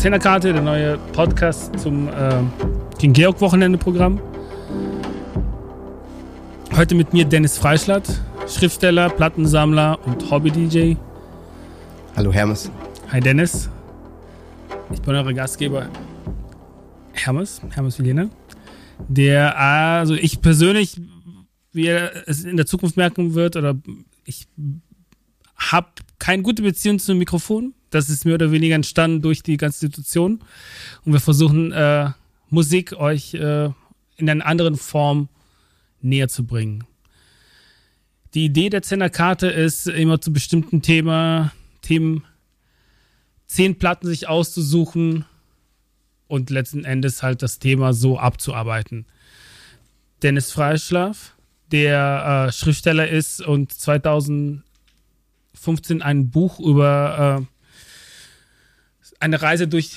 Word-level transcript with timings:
Zehnerkarte, 0.00 0.54
der 0.54 0.62
neue 0.62 0.96
Podcast 1.12 1.78
zum 1.78 2.08
äh, 2.08 2.42
King 2.98 3.12
Georg 3.12 3.38
Wochenende-Programm. 3.42 4.18
Heute 6.74 6.94
mit 6.94 7.12
mir 7.12 7.26
Dennis 7.26 7.58
Freischlatt, 7.58 8.08
Schriftsteller, 8.48 9.10
Plattensammler 9.10 9.98
und 10.06 10.30
Hobby-DJ. 10.30 10.94
Hallo 12.16 12.32
Hermes. 12.32 12.70
Hi 13.12 13.20
Dennis. 13.20 13.68
Ich 14.90 15.02
bin 15.02 15.14
eure 15.14 15.34
Gastgeber 15.34 15.90
Hermes, 17.12 17.60
Hermes 17.68 17.98
Vilena. 17.98 18.30
Der, 19.06 19.58
also 19.58 20.14
ich 20.14 20.40
persönlich, 20.40 20.98
wie 21.72 21.88
er 21.88 22.26
es 22.26 22.44
in 22.44 22.56
der 22.56 22.64
Zukunft 22.64 22.96
merken 22.96 23.34
wird, 23.34 23.54
oder 23.54 23.76
ich 24.24 24.48
habe 25.58 25.88
keine 26.18 26.42
gute 26.42 26.62
Beziehung 26.62 26.98
zum 26.98 27.18
Mikrofon. 27.18 27.74
Das 27.90 28.08
ist 28.08 28.24
mehr 28.24 28.34
oder 28.34 28.52
weniger 28.52 28.74
entstanden 28.74 29.20
durch 29.22 29.42
die 29.42 29.56
ganze 29.56 29.80
Situation. 29.80 30.40
Und 31.04 31.12
wir 31.12 31.20
versuchen, 31.20 31.72
äh, 31.72 32.10
Musik 32.48 32.94
euch 32.94 33.34
äh, 33.34 33.70
in 34.16 34.28
einer 34.28 34.46
anderen 34.46 34.76
Form 34.76 35.28
näher 36.00 36.28
zu 36.28 36.44
bringen. 36.44 36.84
Die 38.34 38.44
Idee 38.44 38.70
der 38.70 38.82
Zennerkarte 38.82 39.48
ist, 39.48 39.86
immer 39.86 40.20
zu 40.20 40.32
bestimmten 40.32 40.82
Thema, 40.82 41.52
Themen 41.82 42.24
zehn 43.46 43.76
Platten 43.76 44.06
sich 44.06 44.28
auszusuchen 44.28 45.24
und 46.28 46.50
letzten 46.50 46.84
Endes 46.84 47.24
halt 47.24 47.42
das 47.42 47.58
Thema 47.58 47.92
so 47.92 48.18
abzuarbeiten. 48.18 49.06
Dennis 50.22 50.52
Freischlaf, 50.52 51.34
der 51.72 52.46
äh, 52.48 52.52
Schriftsteller 52.52 53.08
ist 53.08 53.40
und 53.40 53.72
2015 53.72 54.62
ein 56.02 56.30
Buch 56.30 56.60
über 56.60 57.40
äh, 57.40 57.46
eine 59.20 59.40
Reise 59.40 59.68
durch 59.68 59.92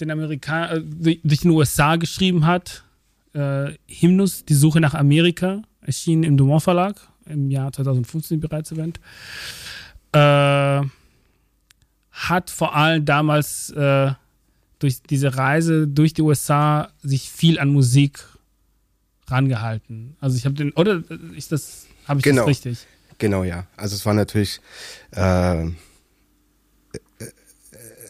den 0.00 0.10
Amerika 0.10 0.72
äh, 0.72 0.82
durch, 0.82 1.40
den 1.40 1.50
USA 1.50 1.96
geschrieben 1.96 2.46
hat. 2.46 2.84
Äh, 3.32 3.72
Hymnus, 3.88 4.44
die 4.44 4.54
Suche 4.54 4.80
nach 4.80 4.94
Amerika, 4.94 5.62
erschien 5.80 6.22
im 6.22 6.36
Dumont 6.36 6.62
Verlag 6.62 6.96
im 7.26 7.50
Jahr 7.50 7.72
2015 7.72 8.40
bereits 8.40 8.70
erwähnt. 8.70 9.00
Äh, 10.12 10.86
hat 12.12 12.50
vor 12.50 12.74
allem 12.74 13.04
damals 13.04 13.70
äh, 13.70 14.12
durch 14.78 15.02
diese 15.02 15.36
Reise 15.36 15.86
durch 15.88 16.14
die 16.14 16.22
USA 16.22 16.90
sich 17.02 17.30
viel 17.30 17.58
an 17.58 17.70
Musik 17.70 18.24
rangehalten. 19.28 20.16
Also 20.20 20.36
ich 20.36 20.44
habe 20.44 20.54
den, 20.54 20.72
oder 20.72 21.02
ist 21.34 21.52
das, 21.52 21.86
habe 22.06 22.20
ich 22.20 22.24
genau. 22.24 22.42
das 22.42 22.48
richtig? 22.48 22.86
Genau, 23.18 23.44
ja. 23.44 23.66
Also 23.76 23.96
es 23.96 24.04
war 24.06 24.14
natürlich, 24.14 24.60
äh, 25.12 25.66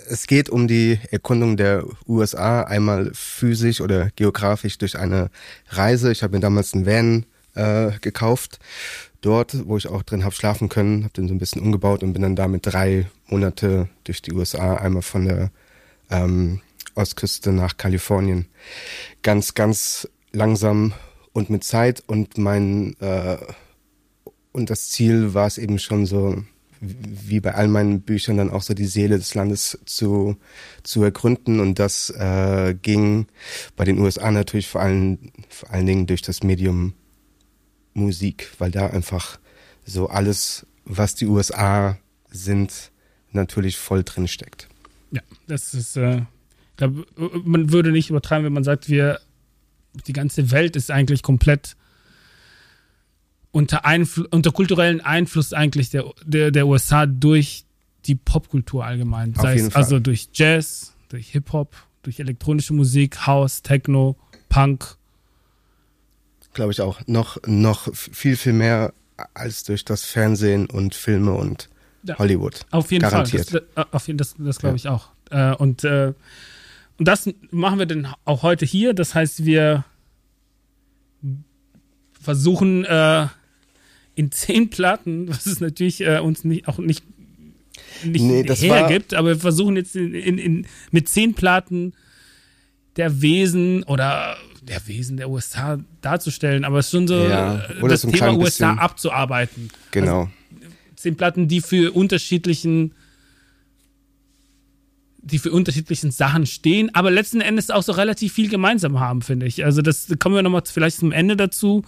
es 0.08 0.26
geht 0.26 0.48
um 0.48 0.68
die 0.68 0.98
Erkundung 1.10 1.56
der 1.56 1.84
USA 2.06 2.62
einmal 2.62 3.10
physisch 3.14 3.80
oder 3.80 4.10
geografisch 4.16 4.78
durch 4.78 4.98
eine 4.98 5.30
Reise. 5.68 6.12
Ich 6.12 6.22
habe 6.22 6.36
mir 6.36 6.40
damals 6.40 6.74
einen 6.74 6.86
Van 6.86 7.26
äh, 7.54 7.98
gekauft 8.00 8.58
dort, 9.20 9.66
wo 9.66 9.76
ich 9.76 9.88
auch 9.88 10.02
drin 10.02 10.24
habe 10.24 10.34
schlafen 10.34 10.68
können, 10.68 11.04
habe 11.04 11.14
den 11.14 11.28
so 11.28 11.34
ein 11.34 11.38
bisschen 11.38 11.62
umgebaut 11.62 12.02
und 12.02 12.12
bin 12.12 12.22
dann 12.22 12.36
damit 12.36 12.66
drei 12.66 13.06
Monate 13.26 13.88
durch 14.04 14.22
die 14.22 14.32
USA, 14.32 14.76
einmal 14.76 15.02
von 15.02 15.24
der 15.24 15.50
ähm, 16.10 16.60
Ostküste 16.94 17.52
nach 17.52 17.76
Kalifornien. 17.76 18.46
Ganz, 19.22 19.54
ganz 19.54 20.08
langsam 20.32 20.92
und 21.32 21.50
mit 21.50 21.64
Zeit 21.64 22.02
und 22.06 22.38
mein 22.38 22.94
äh, 23.00 23.38
und 24.52 24.70
das 24.70 24.88
Ziel 24.88 25.34
war 25.34 25.46
es 25.46 25.58
eben 25.58 25.78
schon 25.78 26.06
so, 26.06 26.42
wie 26.86 27.40
bei 27.40 27.54
all 27.54 27.68
meinen 27.68 28.02
Büchern 28.02 28.36
dann 28.36 28.50
auch 28.50 28.62
so 28.62 28.74
die 28.74 28.86
Seele 28.86 29.18
des 29.18 29.34
Landes 29.34 29.78
zu, 29.84 30.36
zu 30.82 31.02
ergründen. 31.02 31.60
Und 31.60 31.78
das 31.78 32.10
äh, 32.10 32.74
ging 32.80 33.26
bei 33.76 33.84
den 33.84 33.98
USA 33.98 34.30
natürlich 34.30 34.68
vor 34.68 34.80
allen, 34.80 35.32
vor 35.48 35.70
allen 35.70 35.86
Dingen 35.86 36.06
durch 36.06 36.22
das 36.22 36.42
Medium 36.42 36.94
Musik, 37.94 38.50
weil 38.58 38.70
da 38.70 38.88
einfach 38.88 39.38
so 39.84 40.08
alles, 40.08 40.66
was 40.84 41.14
die 41.14 41.26
USA 41.26 41.98
sind, 42.30 42.90
natürlich 43.32 43.76
voll 43.76 44.04
drin 44.04 44.28
steckt. 44.28 44.68
Ja, 45.10 45.22
das 45.46 45.74
ist, 45.74 45.96
äh, 45.96 46.18
ich 46.18 46.76
glaube, 46.76 47.06
man 47.44 47.72
würde 47.72 47.92
nicht 47.92 48.10
übertreiben, 48.10 48.44
wenn 48.44 48.52
man 48.52 48.64
sagt, 48.64 48.88
wir, 48.88 49.20
die 50.06 50.12
ganze 50.12 50.50
Welt 50.50 50.76
ist 50.76 50.90
eigentlich 50.90 51.22
komplett 51.22 51.76
unter, 53.56 53.84
Einfl 53.86 54.28
unter 54.30 54.52
kulturellen 54.52 55.00
Einfluss 55.00 55.52
eigentlich 55.54 55.88
der, 55.90 56.04
der, 56.24 56.50
der 56.50 56.66
USA 56.66 57.06
durch 57.06 57.64
die 58.04 58.14
Popkultur 58.14 58.84
allgemein. 58.84 59.34
Auf 59.34 59.42
Sei 59.42 59.54
es 59.56 59.72
Fall. 59.72 59.82
also 59.82 59.98
durch 59.98 60.28
Jazz, 60.34 60.94
durch 61.08 61.28
Hip-Hop, 61.30 61.74
durch 62.02 62.20
elektronische 62.20 62.74
Musik, 62.74 63.26
House, 63.26 63.62
Techno, 63.62 64.16
Punk. 64.50 64.96
Glaube 66.52 66.72
ich 66.72 66.80
auch. 66.82 67.00
Noch, 67.06 67.38
noch 67.46 67.88
viel, 67.94 68.36
viel 68.36 68.52
mehr 68.52 68.92
als 69.34 69.64
durch 69.64 69.84
das 69.84 70.04
Fernsehen 70.04 70.66
und 70.66 70.94
Filme 70.94 71.32
und 71.32 71.68
Ja. 72.02 72.18
Hollywood. 72.18 72.60
Auf 72.70 72.92
jeden 72.92 73.02
Garantiert. 73.02 73.48
Fall. 73.50 73.66
Das, 73.74 73.86
auf 73.92 74.06
jeden, 74.06 74.18
das, 74.18 74.34
das 74.38 74.58
glaube 74.58 74.76
Ja. 74.76 74.76
ich 74.76 74.88
auch. 74.88 75.08
Äh, 75.30 75.54
und, 75.56 75.82
äh, 75.84 76.12
und 76.98 77.08
das 77.08 77.28
machen 77.50 77.78
wir 77.78 77.86
dann 77.86 78.06
auch 78.26 78.42
heute 78.42 78.66
hier. 78.66 78.92
Das 78.94 79.14
heißt, 79.14 79.44
wir 79.46 79.84
versuchen 82.20 82.84
äh, 82.84 83.26
in 84.16 84.32
zehn 84.32 84.68
Platten, 84.70 85.28
was 85.28 85.46
es 85.46 85.60
natürlich 85.60 86.00
äh, 86.00 86.18
uns 86.18 86.42
nicht, 86.42 86.66
auch 86.66 86.78
nicht, 86.78 87.04
nicht 88.02 88.22
Nee, 88.22 88.42
hergibt, 88.44 89.14
aber 89.14 89.28
wir 89.28 89.36
versuchen 89.38 89.76
jetzt 89.76 89.94
in, 89.94 90.12
in, 90.14 90.38
in, 90.38 90.66
mit 90.90 91.08
zehn 91.08 91.34
Platten 91.34 91.92
der 92.96 93.20
Wesen 93.22 93.84
oder 93.84 94.36
der 94.62 94.84
Wesen 94.88 95.16
der 95.16 95.30
USA 95.30 95.78
darzustellen, 96.00 96.64
aber 96.64 96.78
es 96.80 96.86
ist 96.86 96.92
schon 96.92 97.06
so 97.06 97.14
Ja, 97.14 97.60
äh, 97.60 97.88
das 97.88 98.00
so 98.02 98.10
Thema 98.10 98.32
USA 98.36 98.42
bisschen- 98.72 98.78
abzuarbeiten. 98.80 99.68
Genau. 99.92 100.28
zehn 100.96 101.14
Platten, 101.14 101.46
die 101.46 101.60
für 101.60 101.92
unterschiedlichen 101.92 102.92
die 105.20 105.38
für 105.40 105.50
unterschiedlichen 105.50 106.12
Sachen 106.12 106.46
stehen, 106.46 106.94
aber 106.94 107.10
letzten 107.10 107.40
Endes 107.40 107.70
auch 107.70 107.82
so 107.82 107.90
relativ 107.92 108.32
viel 108.32 108.48
gemeinsam 108.48 109.00
haben, 109.00 109.22
finde 109.22 109.46
ich. 109.46 109.64
Also 109.64 109.82
das 109.82 110.06
kommen 110.20 110.36
wir 110.36 110.42
nochmal 110.42 110.62
vielleicht 110.64 110.98
zum 110.98 111.10
Ende 111.10 111.36
dazu. 111.36 111.82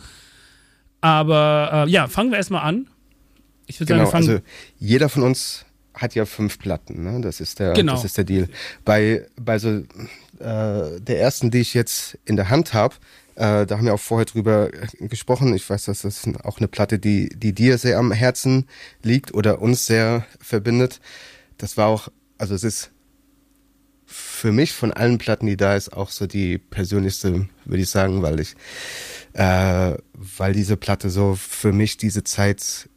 Aber 1.01 1.85
äh, 1.87 1.91
ja, 1.91 2.09
fangen 2.09 2.31
wir 2.31 2.39
erstmal 2.39 2.63
an. 2.63 2.89
Ich 3.67 3.79
würde 3.81 3.93
Genau, 3.93 4.05
sagen, 4.07 4.17
also 4.17 4.39
jeder 4.79 5.09
von 5.09 5.23
uns 5.23 5.65
hat 5.95 6.15
ja 6.15 6.25
fünf 6.27 6.59
Platten, 6.59 7.03
ne? 7.03 7.21
Das 7.21 7.41
ist 7.41 7.59
der, 7.59 7.73
Genau. 7.75 7.93
das 7.93 8.05
ist 8.05 8.17
der 8.17 8.25
Deal. 8.25 8.49
Bei, 8.85 9.27
bei 9.37 9.59
so 9.59 9.69
äh, 9.69 9.85
der 10.39 11.21
ersten, 11.21 11.51
die 11.51 11.59
ich 11.59 11.75
jetzt 11.75 12.19
in 12.25 12.37
der 12.37 12.49
Hand 12.51 12.73
habe, 12.73 12.95
äh, 13.35 13.67
da 13.67 13.77
haben 13.77 13.85
wir 13.85 13.95
auch 13.95 14.01
vorher 14.01 14.25
drüber 14.25 14.71
gesprochen. 15.01 15.55
Ich 15.55 15.69
weiß, 15.69 15.85
dass 15.85 16.03
das 16.03 16.23
auch 16.45 16.59
eine 16.59 16.69
Platte, 16.69 16.99
die, 16.99 17.29
die 17.29 17.53
dir 17.53 17.79
sehr 17.79 17.99
am 17.99 18.13
Herzen 18.13 18.67
liegt 19.03 19.35
oder 19.35 19.61
uns 19.61 19.87
sehr 19.87 20.25
verbindet. 20.41 21.01
Das 21.59 21.77
war 21.77 21.87
auch, 21.89 22.09
also 22.39 22.55
es 22.55 22.65
ist 22.65 22.91
für 24.07 24.53
mich 24.53 24.73
von 24.73 24.93
allen 24.93 25.19
Platten, 25.19 25.47
die 25.47 25.57
da 25.57 25.77
ist, 25.77 25.93
auch 25.93 26.11
so 26.11 26.27
die 26.27 26.59
persönlichste, 26.59 27.49
würde 27.65 27.83
ich 27.83 27.91
sagen, 27.91 28.23
weil 28.23 28.41
ich, 28.41 28.55
äh, 29.39 29.97
weil 30.15 30.53
diese 30.53 30.77
Platte 30.77 31.11
so 31.11 31.37
für 31.37 31.73
mich 31.73 31.97
diese 31.97 32.25
Zeit 32.25 32.89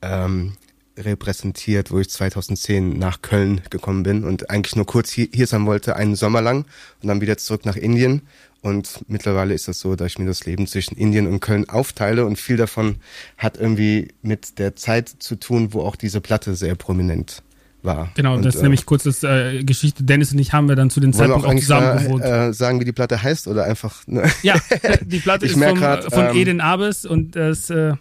ähm, 0.00 0.54
repräsentiert, 0.96 1.90
wo 1.90 2.00
ich 2.00 2.08
2010 2.08 2.98
nach 2.98 3.20
Köln 3.20 3.60
gekommen 3.68 4.02
bin 4.02 4.24
und 4.24 4.48
eigentlich 4.48 4.74
nur 4.74 4.86
kurz 4.86 5.10
hier, 5.10 5.28
hier 5.30 5.46
sein 5.46 5.66
wollte, 5.66 5.94
einen 5.94 6.16
Sommer 6.16 6.40
lang 6.40 6.64
und 7.02 7.08
dann 7.08 7.20
wieder 7.20 7.36
zurück 7.36 7.66
nach 7.66 7.76
Indien. 7.76 8.22
Und 8.62 9.04
mittlerweile 9.06 9.52
ist 9.52 9.68
es 9.68 9.78
so, 9.78 9.96
dass 9.96 10.12
ich 10.12 10.18
mir 10.18 10.24
das 10.24 10.46
Leben 10.46 10.66
zwischen 10.66 10.96
Indien 10.96 11.26
und 11.26 11.40
Köln 11.40 11.68
aufteile 11.68 12.24
und 12.24 12.38
viel 12.38 12.56
davon 12.56 12.96
hat 13.36 13.58
irgendwie 13.58 14.14
mit 14.22 14.58
der 14.58 14.76
Zeit 14.76 15.10
zu 15.10 15.36
tun, 15.36 15.74
wo 15.74 15.82
auch 15.82 15.96
diese 15.96 16.22
Platte 16.22 16.56
sehr 16.56 16.74
prominent 16.74 17.42
war. 17.86 18.10
genau, 18.14 18.34
und, 18.34 18.44
das 18.44 18.56
ist 18.56 18.60
äh, 18.60 18.64
nämlich 18.64 18.84
kurz 18.84 19.04
das 19.04 19.22
äh, 19.22 19.64
Geschichte. 19.64 20.04
Dennis 20.04 20.32
und 20.32 20.38
ich 20.38 20.52
haben 20.52 20.68
wir 20.68 20.76
dann 20.76 20.90
zu 20.90 21.00
den 21.00 21.12
Zeitpunkt 21.12 21.46
auch 21.46 21.50
auch 21.50 21.58
zusammen 21.58 22.04
gewohnt. 22.04 22.24
äh, 22.24 22.52
sagen, 22.52 22.80
wie 22.80 22.84
die 22.84 22.92
Platte 22.92 23.22
heißt 23.22 23.48
oder 23.48 23.64
einfach 23.64 24.06
ne? 24.06 24.30
ja, 24.42 24.56
die 25.02 25.20
Platte 25.20 25.46
ist 25.46 25.52
vom, 25.52 25.74
grad, 25.74 26.12
von 26.12 26.26
ähm, 26.26 26.36
Eden 26.36 26.60
Abes 26.60 27.06
und 27.06 27.36
das, 27.36 27.70
äh, 27.70 27.94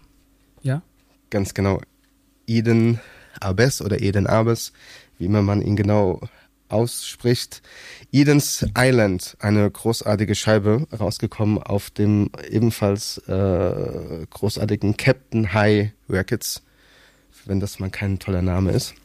ja, 0.61 0.81
Ganz 1.29 1.53
genau. 1.53 1.81
Eden 2.47 2.99
Abes 3.39 3.81
oder 3.81 4.01
Eden 4.01 4.27
Abes, 4.27 4.71
wie 5.17 5.25
immer 5.25 5.41
man 5.41 5.61
ihn 5.61 5.75
genau 5.75 6.21
ausspricht. 6.69 7.61
Eden's 8.11 8.65
Island, 8.77 9.35
eine 9.39 9.69
großartige 9.69 10.35
Scheibe, 10.35 10.87
rausgekommen 10.97 11.61
auf 11.61 11.89
dem 11.89 12.29
ebenfalls 12.49 13.17
äh, 13.27 14.25
großartigen 14.29 14.97
Captain 14.97 15.53
High 15.53 15.91
Records, 16.09 16.63
wenn 17.45 17.59
das 17.59 17.79
mal 17.79 17.89
kein 17.89 18.19
toller 18.19 18.41
Name 18.41 18.71
ist. 18.71 18.95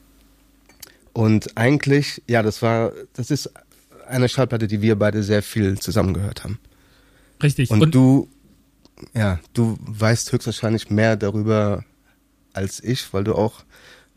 Und 1.13 1.57
eigentlich, 1.57 2.23
ja, 2.29 2.43
das 2.43 2.63
war, 2.63 2.93
das 3.15 3.31
ist 3.31 3.51
eine 4.07 4.29
Schallplatte, 4.29 4.67
die 4.67 4.83
wir 4.83 4.97
beide 4.97 5.23
sehr 5.23 5.43
viel 5.43 5.79
zusammen 5.79 6.15
gehört 6.15 6.45
haben. 6.45 6.59
richtig. 7.43 7.71
Und, 7.71 7.95
du, 7.95 8.29
ja, 9.15 9.39
du 9.55 9.77
weißt 9.81 10.33
höchstwahrscheinlich 10.33 10.91
mehr 10.91 11.17
darüber 11.17 11.85
als 12.53 12.83
ich, 12.83 13.13
weil 13.13 13.25
du 13.25 13.35
auch 13.35 13.65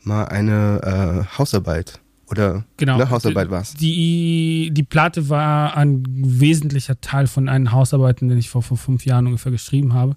mal 0.04 0.25
eine 0.25 1.25
äh, 1.30 1.38
Hausarbeit 1.38 2.00
oder 2.30 2.66
genau, 2.78 2.98
ne, 2.98 3.10
Hausarbeit 3.10 3.50
war 3.50 3.62
es. 3.62 3.74
Die, 3.75 4.69
die 4.72 4.84
Platte 4.84 5.30
war 5.30 5.78
ein 5.78 6.04
wesentlicher 6.07 7.00
Teil 7.00 7.28
von 7.28 7.48
einem 7.48 7.72
Hausarbeiten, 7.72 8.28
den 8.28 8.38
ich 8.38 8.50
vor, 8.50 8.63
vor 8.63 8.78
fünf 8.78 9.06
Jahren 9.06 9.28
ungefähr 9.28 9.51
geschrieben 9.51 9.94
habe. 9.94 10.16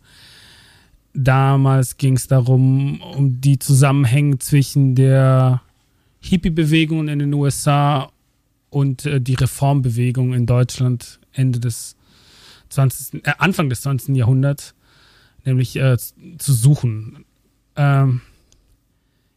Damals 1.12 1.96
ging 1.96 2.16
es 2.16 2.26
darum, 2.26 3.00
um 3.00 3.40
die 3.40 3.58
Zusammenhänge 3.58 4.38
zwischen 4.38 4.94
der 4.94 5.62
Hippie-Bewegung 6.20 7.08
in 7.08 7.18
den 7.18 7.34
USA 7.34 8.10
und 8.70 9.04
äh, 9.06 9.20
die 9.20 9.34
Reformbewegung 9.34 10.34
in 10.34 10.46
Deutschland 10.46 11.20
Ende 11.32 11.58
des 11.60 11.96
20., 12.70 13.26
äh, 13.26 13.32
Anfang 13.38 13.68
des 13.68 13.82
20. 13.82 14.16
Jahrhunderts, 14.16 14.74
nämlich 15.44 15.76
äh, 15.76 15.96
zu 15.96 16.52
suchen. 16.52 17.24
Ähm, 17.76 18.20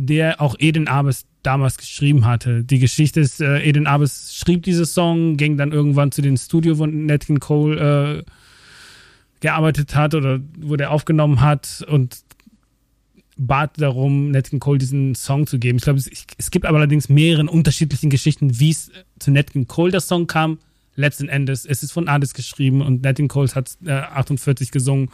Der 0.00 0.40
auch 0.40 0.54
Eden 0.60 0.86
Abes 0.86 1.26
damals 1.42 1.76
geschrieben 1.76 2.24
hatte. 2.24 2.62
Die 2.62 2.78
Geschichte 2.78 3.18
ist, 3.20 3.40
äh, 3.40 3.60
Eden 3.62 3.86
Abes 3.88 4.32
schrieb 4.36 4.62
diesen 4.62 4.84
Song, 4.86 5.36
ging 5.36 5.56
dann 5.56 5.72
irgendwann 5.72 6.12
zu 6.12 6.22
den 6.22 6.36
Studio, 6.36 6.78
wo 6.78 6.86
Nat 6.86 7.26
King 7.26 7.40
Cole 7.40 8.22
äh, 8.24 8.30
gearbeitet 9.40 9.94
hat 9.96 10.14
oder 10.14 10.38
wo 10.58 10.76
der 10.76 10.92
aufgenommen 10.92 11.40
hat 11.40 11.84
und 11.88 12.18
bat 13.36 13.80
darum, 13.80 14.30
Nat 14.30 14.50
King 14.50 14.60
Cole 14.60 14.78
diesen 14.78 15.14
Song 15.16 15.46
zu 15.48 15.58
geben. 15.58 15.78
Ich 15.78 15.84
glaube, 15.84 15.98
es, 15.98 16.08
es 16.38 16.50
gibt 16.50 16.64
aber 16.64 16.78
allerdings 16.78 17.08
mehrere 17.08 17.46
unterschiedlichen 17.50 18.10
Geschichten, 18.10 18.60
wie 18.60 18.70
es 18.70 18.90
zu 19.18 19.30
Nat 19.32 19.52
King 19.52 19.66
Cole 19.66 19.90
der 19.90 20.00
Song 20.00 20.26
kam. 20.28 20.58
Letzten 20.94 21.28
Endes, 21.28 21.64
es 21.64 21.82
ist 21.82 21.92
von 21.92 22.08
Ades 22.08 22.34
geschrieben 22.34 22.82
und 22.82 23.02
Nat 23.02 23.16
King 23.16 23.28
Cole 23.28 23.48
hat 23.54 23.76
äh, 23.84 23.90
48 23.92 24.70
gesungen. 24.70 25.10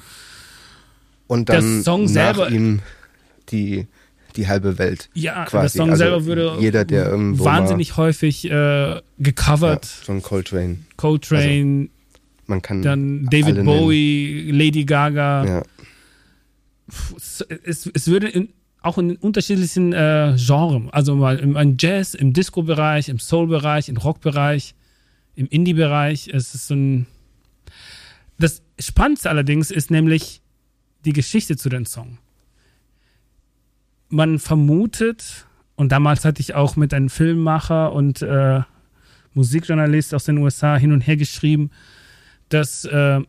Und 1.26 1.48
Der 1.48 1.60
dann 1.60 1.82
Song 1.82 2.02
nach 2.04 2.10
selber- 2.10 2.50
ihm 2.50 2.80
die, 3.50 3.86
die 4.36 4.48
halbe 4.48 4.78
Welt. 4.78 5.10
Ja, 5.14 5.44
quasi. 5.44 5.78
der 5.78 5.82
Song 5.84 5.90
Also 5.90 6.04
selber 6.04 6.24
würde 6.26 6.56
jeder, 6.60 6.84
der 6.84 7.06
irgendwo 7.06 7.44
wahnsinnig 7.44 7.96
häufig 7.96 8.44
äh, 8.44 8.48
Mal, 8.48 8.94
ja, 8.96 9.02
gecovert. 9.18 9.88
John 10.06 10.22
Coltrane. 10.22 10.78
Coltrane, 10.96 11.88
Man 12.46 12.62
kann 12.62 12.82
dann 12.82 13.26
David 13.26 13.64
Bowie, 13.64 14.50
Lady 14.50 14.84
Gaga. 14.84 15.44
Nennen. 15.44 15.56
Ja. 15.56 15.62
es, 17.16 17.40
es, 17.64 17.90
es 17.92 18.06
würde 18.06 18.28
in, 18.28 18.48
auch 18.82 18.98
in 18.98 19.16
unterschiedlichen 19.16 19.92
äh, 19.92 20.36
Genres, 20.36 20.92
also 20.92 21.16
mal 21.16 21.38
im, 21.38 21.56
im 21.56 21.76
Jazz, 21.78 22.14
im 22.14 22.32
Disco-Bereich, 22.32 23.08
im 23.08 23.18
Soul-Bereich, 23.18 23.88
im 23.88 23.96
Rock-Bereich, 23.96 24.74
im 25.34 25.46
Indie-Bereich. 25.46 26.28
Es 26.28 26.54
ist 26.54 26.68
so 26.68 26.74
ein. 26.74 27.06
Das 28.38 28.62
Spannendste 28.78 29.30
allerdings 29.30 29.70
ist 29.70 29.90
nämlich 29.90 30.42
die 31.04 31.12
Geschichte 31.12 31.56
zu 31.56 31.68
dem 31.68 31.86
Song. 31.86 32.18
Man 34.08 34.38
vermutet, 34.38 35.46
und 35.76 35.90
damals 35.92 36.24
hatte 36.24 36.40
ich 36.40 36.54
auch 36.54 36.76
mit 36.76 36.94
einem 36.94 37.08
Filmmacher 37.08 37.92
und 37.92 38.22
äh, 38.22 38.60
Musikjournalist 39.34 40.14
aus 40.14 40.24
den 40.24 40.38
USA 40.38 40.76
hin 40.76 40.92
und 40.92 41.00
her 41.00 41.16
geschrieben, 41.16 41.70
dass 42.48 42.84
äh, 42.84 43.20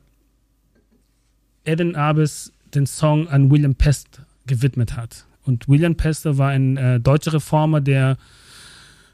Eden 1.64 1.96
Abes 1.96 2.54
den 2.74 2.86
Song 2.86 3.28
an 3.28 3.50
William 3.50 3.76
Pest 3.76 4.22
gewidmet 4.46 4.96
hat. 4.96 5.26
Und 5.44 5.68
William 5.68 5.96
Pester 5.96 6.38
war 6.38 6.50
ein 6.50 6.78
äh, 6.78 7.00
deutscher 7.00 7.34
Reformer, 7.34 7.82
der 7.82 8.18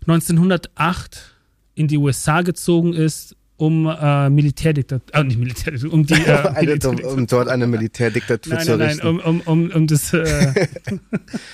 1908 0.02 1.36
in 1.76 1.88
die 1.88 1.98
USA 1.98 2.42
gezogen 2.42 2.94
ist, 2.94 3.36
um 3.62 3.86
äh, 3.86 4.28
Militärdiktatur, 4.32 5.14
äh, 5.14 5.24
nicht 5.24 5.38
Militärdiktatur, 5.38 5.94
um 5.94 6.04
die 6.04 6.16
äh, 6.16 6.18
eine, 6.26 6.50
um, 6.50 6.56
Militärdiktatur- 6.56 7.14
um 7.14 7.28
dort 7.28 7.48
eine 7.48 7.68
Militärdiktatur 7.68 8.54
nein, 8.56 8.66
zu 8.66 8.72
nein, 8.72 8.80
nein, 8.80 8.90
richten. 8.90 9.08
um, 9.08 9.20
um, 9.20 9.42
um, 9.42 9.72
um 9.72 9.88
das, 9.88 10.14
äh, 10.14 10.68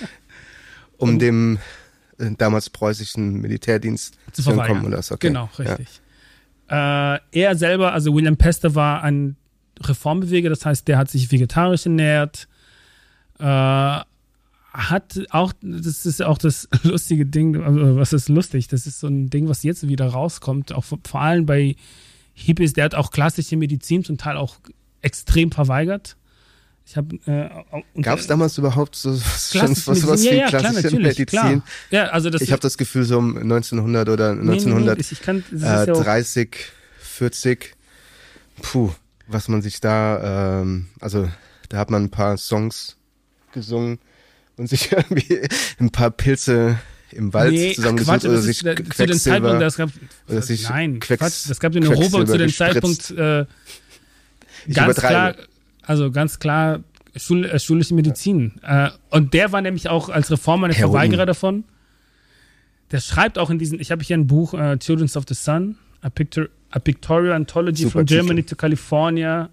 um 0.96 1.18
dem 1.18 1.58
äh, 2.18 2.30
damals 2.38 2.70
preußischen 2.70 3.42
Militärdienst 3.42 4.16
zu 4.32 4.42
verweigern. 4.42 4.86
oder 4.86 5.02
so. 5.02 5.16
Okay. 5.16 5.28
Genau, 5.28 5.50
richtig. 5.58 6.00
Äh, 6.70 7.18
er 7.32 7.56
selber, 7.56 7.92
also 7.92 8.14
William 8.14 8.38
Pester, 8.38 8.74
war 8.74 9.02
ein 9.02 9.36
Reformbeweger, 9.82 10.48
das 10.48 10.64
heißt, 10.64 10.88
der 10.88 10.96
hat 10.96 11.10
sich 11.10 11.30
vegetarisch 11.30 11.84
ernährt, 11.84 12.48
äh, 13.38 14.00
hat 14.78 15.18
auch, 15.30 15.52
das 15.60 16.06
ist 16.06 16.22
auch 16.22 16.38
das 16.38 16.68
lustige 16.84 17.26
Ding, 17.26 17.60
also 17.62 17.96
was 17.96 18.12
ist 18.12 18.28
lustig, 18.28 18.68
das 18.68 18.86
ist 18.86 19.00
so 19.00 19.08
ein 19.08 19.28
Ding, 19.28 19.48
was 19.48 19.64
jetzt 19.64 19.88
wieder 19.88 20.06
rauskommt, 20.06 20.72
auch 20.72 20.84
vor 20.84 21.20
allem 21.20 21.46
bei 21.46 21.74
Hippies, 22.32 22.74
der 22.74 22.84
hat 22.84 22.94
auch 22.94 23.10
klassische 23.10 23.56
Medizin 23.56 24.04
zum 24.04 24.18
Teil 24.18 24.36
auch 24.36 24.56
extrem 25.02 25.50
verweigert. 25.50 26.16
Ich 26.86 26.96
habe 26.96 27.16
äh, 27.26 28.00
Gab 28.00 28.20
es 28.20 28.28
damals 28.28 28.56
überhaupt 28.56 28.94
so 28.94 29.12
was, 29.12 29.52
schon 29.52 29.70
was, 29.70 30.06
was 30.06 30.22
wie 30.22 30.36
ja, 30.36 30.48
klar, 30.48 30.62
klassische 30.62 30.86
natürlich, 30.94 31.18
Medizin? 31.18 31.26
Klar. 31.26 31.62
Ja, 31.90 32.04
also 32.06 32.30
das 32.30 32.40
Ich 32.40 32.52
habe 32.52 32.62
das 32.62 32.78
Gefühl, 32.78 33.04
so 33.04 33.18
um 33.18 33.36
1900 33.36 34.08
oder 34.08 34.34
nee, 34.34 34.42
nee, 34.42 34.46
nee, 34.46 34.90
1930, 34.90 35.18
das 35.50 35.60
ist 35.60 35.86
ja 35.86 35.92
auch, 35.92 36.56
40, 37.00 37.76
puh, 38.62 38.90
was 39.26 39.48
man 39.48 39.60
sich 39.60 39.80
da, 39.80 40.60
ähm, 40.60 40.86
also 41.00 41.28
da 41.68 41.78
hat 41.78 41.90
man 41.90 42.04
ein 42.04 42.10
paar 42.10 42.38
Songs 42.38 42.96
gesungen 43.52 43.98
und 44.58 44.68
sich 44.68 44.92
irgendwie 44.92 45.40
ein 45.78 45.90
paar 45.90 46.10
Pilze 46.10 46.78
im 47.12 47.32
Wald 47.32 47.52
Nee, 47.52 47.72
zusammengesucht 47.74 48.20
Quatsch, 48.20 48.24
oder 48.26 48.38
sich 48.42 48.66
äh, 48.66 48.74
zu 48.84 49.06
dem 49.06 49.18
Zeitpunkt, 49.18 49.62
das 49.62 49.76
gab, 49.76 49.90
oder 50.28 50.42
sich 50.42 50.68
nein, 50.68 51.00
Quecks- 51.00 51.18
Quatsch, 51.18 51.48
das 51.50 51.58
gab 51.60 51.74
in 51.74 51.86
Europa 51.86 52.26
zu 52.26 52.36
dem. 52.36 52.50
Zeitpunkt 52.52 53.10
äh, 53.12 53.46
ganz 54.72 54.96
klar, 54.96 55.34
also 55.82 56.10
ganz 56.10 56.38
klar 56.38 56.80
Schul, 57.16 57.46
äh, 57.46 57.58
schulische 57.58 57.94
Medizin. 57.94 58.60
Äh, 58.62 58.90
und 59.10 59.32
der 59.34 59.52
war 59.52 59.60
nämlich 59.62 59.88
auch 59.88 60.08
als 60.08 60.30
Reformer 60.30 60.68
ein. 60.68 60.74
Verweigerer 60.74 61.26
davon. 61.26 61.64
Der 62.90 63.00
schreibt 63.00 63.38
auch 63.38 63.50
in 63.50 63.58
diesem, 63.58 63.80
ich 63.80 63.90
habe 63.90 64.02
hier 64.02 64.16
ein 64.16 64.26
Buch, 64.26 64.54
äh, 64.54 64.78
Children 64.78 65.10
of 65.14 65.24
the 65.28 65.34
Sun, 65.34 65.76
a, 66.00 66.10
Picture, 66.10 66.48
a 66.70 66.78
Pictorial 66.78 67.34
Anthology 67.34 67.82
Super 67.84 67.92
from 67.92 68.06
Germany 68.06 68.42
Titel. 68.42 68.50
to 68.50 68.56
California, 68.56 69.50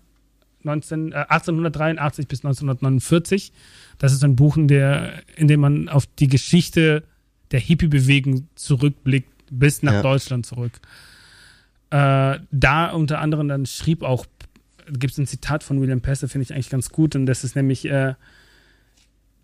19, 0.65 1.11
äh, 1.11 1.25
1883 1.29 2.27
bis 2.27 2.39
1949. 2.43 3.51
Das 3.97 4.11
ist 4.13 4.23
ein 4.23 4.35
Buch, 4.35 4.57
in, 4.57 4.67
der, 4.67 5.23
in 5.35 5.47
dem 5.47 5.59
man 5.61 5.89
auf 5.89 6.05
die 6.05 6.27
Geschichte 6.27 7.03
der 7.51 7.59
Hippie-Bewegung 7.59 8.47
zurückblickt, 8.55 9.29
bis 9.51 9.83
nach 9.83 9.93
Ja. 9.93 10.01
Deutschland 10.01 10.45
zurück. 10.45 10.73
Äh, 11.91 12.39
da 12.51 12.89
unter 12.91 13.19
anderem 13.19 13.47
dann 13.47 13.65
schrieb 13.65 14.01
auch, 14.03 14.25
gibt 14.91 15.13
es 15.13 15.17
ein 15.17 15.27
Zitat 15.27 15.63
von 15.63 15.79
William 15.79 16.01
Pester, 16.01 16.27
finde 16.27 16.43
ich 16.43 16.53
eigentlich 16.53 16.69
ganz 16.69 16.89
gut, 16.89 17.15
und 17.15 17.25
das 17.25 17.43
ist 17.43 17.55
nämlich, 17.55 17.85
äh, 17.85 18.15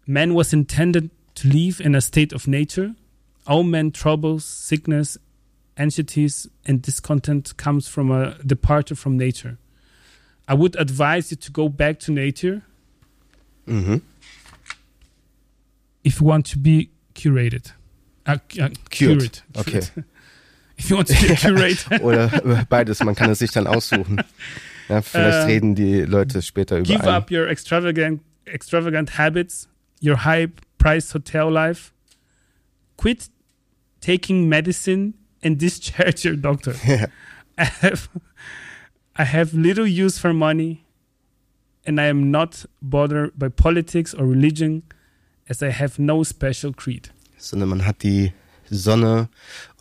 Man 0.08 0.36
was 0.36 0.52
intended 0.52 1.12
to 1.36 1.48
live 1.48 1.80
in 1.80 1.96
a 1.96 2.02
state 2.02 2.34
of 2.36 2.48
nature. 2.48 2.96
All 3.46 3.64
man 3.64 3.94
troubles, 3.94 4.68
sickness, 4.68 5.20
anxieties, 5.76 6.50
and 6.68 6.86
discontent 6.86 7.58
comes 7.58 7.88
from 7.88 8.12
a 8.12 8.36
departure 8.44 8.96
from 8.96 9.16
nature. 9.16 9.58
I 10.52 10.54
would 10.54 10.76
advise 10.76 11.32
you 11.32 11.38
to 11.38 11.52
go 11.52 11.70
back 11.70 12.00
to 12.02 12.12
nature 12.12 12.62
Mhm. 13.68 14.02
if 16.04 16.20
you 16.20 16.28
want 16.28 16.46
to 16.52 16.58
be 16.60 16.90
curated. 17.16 17.74
Uh, 18.26 18.38
uh, 18.60 18.70
Cured. 18.90 19.20
cured. 19.20 19.42
Okay. 19.56 19.82
If 20.78 20.90
you 20.90 20.96
want 20.98 21.08
to 21.10 21.14
be 21.14 21.36
curated. 21.36 22.02
Oder 22.08 22.66
beides, 22.70 23.04
man 23.04 23.14
kann 23.16 23.30
es 23.30 23.38
sich 23.40 23.52
dann 23.52 23.68
aussuchen. 23.68 24.18
Ja, 24.90 25.02
vielleicht 25.04 25.38
Äh, 25.38 25.44
reden 25.44 25.76
die 25.76 26.02
Leute 26.02 26.42
später 26.42 26.78
über 26.80 26.86
Give 26.88 27.02
einen. 27.04 27.10
up 27.16 27.30
your 27.32 27.48
extravagant, 27.48 28.22
extravagant 28.46 29.18
habits, 29.18 29.70
your 30.04 30.26
high-priced 30.26 31.14
hotel 31.14 31.52
life. 31.52 31.92
Quit 32.98 33.30
taking 34.02 34.50
medicine 34.50 35.14
and 35.44 35.62
discharge 35.62 36.26
your 36.28 36.36
doctor. 36.36 36.74
Ja. 36.86 37.08
I 39.18 39.24
have, 39.24 39.54
little 39.54 39.86
use 39.86 40.20
for 40.20 40.34
money, 40.34 40.84
and 41.86 42.00
I 42.00 42.10
am 42.10 42.32
not 42.32 42.68
bothered 42.82 43.32
by 43.38 43.50
politics 43.50 44.14
or 44.14 44.26
religion, 44.26 44.84
as 45.50 45.62
I 45.62 45.72
have 45.72 46.02
no 46.02 46.24
special 46.24 46.74
creed. 46.74 47.12
Sondern 47.38 47.70
man 47.70 47.86
hat 47.86 48.04
die 48.04 48.34
Sonne 48.70 49.30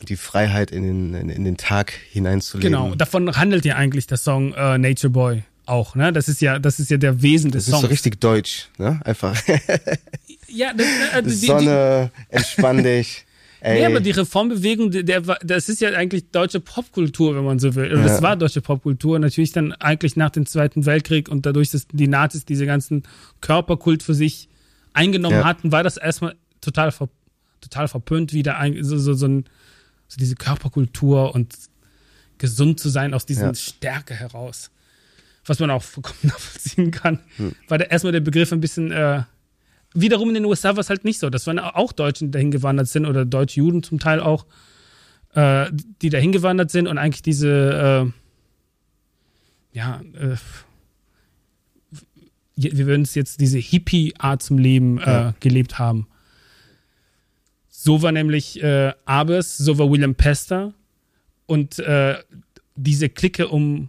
und 0.01 0.09
die 0.09 0.17
Freiheit 0.17 0.71
in 0.73 0.83
den, 0.83 1.15
in, 1.15 1.29
in 1.29 1.45
den 1.45 1.57
Tag 1.57 1.93
hineinzuleben. 2.11 2.73
Genau, 2.73 2.95
davon 2.95 3.37
handelt 3.37 3.65
ja 3.65 3.77
eigentlich 3.77 4.07
der 4.07 4.19
Song 4.19 4.53
äh, 4.55 4.79
Nature 4.79 5.11
Boy 5.11 5.45
auch. 5.67 5.95
Ne? 5.95 6.13
Das 6.13 6.29
ist 6.29 6.41
ja, 6.41 6.59
das 6.59 6.81
ist 6.81 6.91
ja 6.91 6.97
der 6.97 7.23
Wesen 7.23 7.51
des 7.53 7.67
Das 7.67 7.69
ist 7.69 7.71
Songs. 7.73 7.83
so 7.83 7.89
richtig 7.89 8.21
deutsch, 8.21 8.69
ne? 8.79 9.01
Einfach 9.05 9.41
ja, 10.49 10.73
das, 10.75 10.87
äh, 10.87 11.23
die, 11.23 11.29
die, 11.31 11.47
Sonne, 11.47 12.11
entspann 12.29 12.83
dich. 12.83 13.25
Ey, 13.61 13.81
Nee, 13.81 13.87
aber 13.87 14.01
die 14.01 14.11
Reformbewegung, 14.13 14.91
der, 14.91 15.21
das 15.21 15.69
ist 15.69 15.81
ja 15.81 15.91
eigentlich 15.91 16.31
deutsche 16.31 16.61
Popkultur, 16.61 17.37
wenn 17.37 17.45
man 17.45 17.59
so 17.59 17.75
will. 17.75 17.87
Oder 17.93 18.01
Ja. 18.01 18.07
das 18.07 18.23
war 18.23 18.37
deutsche 18.37 18.61
Popkultur. 18.63 19.19
Natürlich 19.19 19.53
dann 19.53 19.73
eigentlich 19.73 20.17
nach 20.17 20.31
dem 20.31 20.47
Zweiten 20.47 20.87
Weltkrieg 20.87 21.29
und 21.29 21.45
dadurch, 21.47 21.71
dass 21.71 21.87
die 21.89 22.09
Nazis 22.09 22.45
diese 22.45 22.65
ganzen 22.67 23.03
Körperkult 23.41 24.03
für 24.03 24.15
sich 24.15 24.49
eingenommen 24.95 25.37
Ja. 25.37 25.45
hatten, 25.45 25.73
war 25.73 25.83
das 25.83 25.97
erstmal 25.97 26.35
total 26.61 26.91
ver 26.93 27.09
total 27.61 27.89
verpönt 27.89 28.33
wieder 28.33 28.57
ein, 28.57 28.83
so, 28.83 28.97
so, 28.97 29.13
so, 29.13 29.27
ein, 29.27 29.45
so 30.09 30.17
diese 30.19 30.35
Körperkultur 30.35 31.35
und 31.35 31.55
gesund 32.39 32.81
zu 32.81 32.89
sein 32.89 33.13
aus 33.13 33.27
dieser 33.27 33.49
Ja. 33.49 33.55
Stärke 33.55 34.15
heraus. 34.15 34.71
Was 35.45 35.59
man 35.59 35.71
auch 35.71 35.83
vollkommen 35.83 36.17
nachvollziehen 36.23 36.91
kann. 36.91 37.19
War 37.69 37.77
da 37.77 37.85
erstmal 37.85 38.13
der 38.13 38.21
Begriff 38.21 38.51
ein 38.53 38.61
bisschen, 38.63 38.93
äh, 38.93 39.23
wiederum 39.95 40.29
in 40.29 40.35
den 40.35 40.45
USA 40.45 40.71
war 40.71 40.79
es 40.81 40.91
halt 40.91 41.05
nicht 41.05 41.19
so. 41.19 41.31
Das 41.31 41.47
waren 41.47 41.59
auch 41.59 41.93
Deutschen, 41.93 42.29
die 42.29 42.33
dahin 42.33 42.51
gewandert 42.51 42.89
sind 42.89 43.07
oder 43.07 43.25
deutsche 43.25 43.61
Juden 43.61 43.83
zum 43.83 43.99
Teil 43.99 44.21
auch, 44.21 44.47
äh, 45.35 45.71
die 46.03 46.11
dahin 46.11 46.33
gewandert 46.33 46.71
sind 46.71 46.87
und 46.87 46.99
eigentlich 46.99 47.23
diese, 47.23 48.13
äh, 49.73 49.77
ja, 49.77 50.01
äh, 50.15 50.37
wir 52.57 52.87
würden 52.87 53.03
es 53.03 53.15
jetzt 53.15 53.41
diese 53.41 53.59
Hippie-Art 53.59 54.43
zum 54.43 54.59
Leben 54.59 54.99
äh, 54.99 55.07
Ja. 55.11 55.35
gelebt 55.41 55.79
haben. 55.79 56.07
So 57.69 58.03
war 58.03 58.13
nämlich 58.13 58.63
äh, 58.63 58.93
Abes, 59.07 59.57
so 59.57 59.79
war 59.79 59.91
William 59.91 60.15
Pester 60.15 60.75
und 61.47 61.79
äh, 61.79 62.17
diese 62.77 63.09
Clique 63.09 63.49
um 63.49 63.89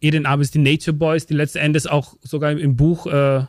Eden 0.00 0.26
Abes, 0.26 0.52
die 0.52 0.58
Nature 0.60 0.92
Boys, 0.96 1.26
die 1.26 1.34
letzten 1.34 1.58
Endes 1.58 1.86
auch 1.88 2.16
sogar 2.22 2.52
im 2.52 2.76
Buch 2.76 3.06
äh, 3.06 3.44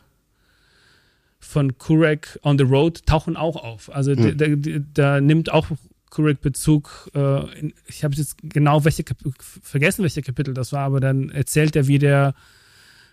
von 1.40 1.78
Kurek 1.78 2.38
on 2.42 2.58
the 2.58 2.64
Road 2.64 3.06
tauchen 3.06 3.36
auch 3.36 3.56
auf. 3.56 3.94
Also 3.94 4.12
Hm. 4.14 4.36
da, 4.36 4.46
da, 4.48 4.78
da 4.94 5.20
nimmt 5.20 5.50
auch 5.52 5.68
Kurek 6.10 6.40
Bezug, 6.40 7.10
äh, 7.14 7.58
in, 7.58 7.74
ich 7.86 8.02
habe 8.02 8.14
jetzt 8.14 8.36
genau 8.42 8.84
welche 8.84 9.04
Kap 9.04 9.18
vergessen, 9.62 10.02
welche 10.02 10.22
Kapitel 10.22 10.54
das 10.54 10.72
war, 10.72 10.80
aber 10.80 11.00
dann 11.00 11.30
erzählt 11.30 11.76
er, 11.76 11.86
wie 11.86 11.98
der 11.98 12.34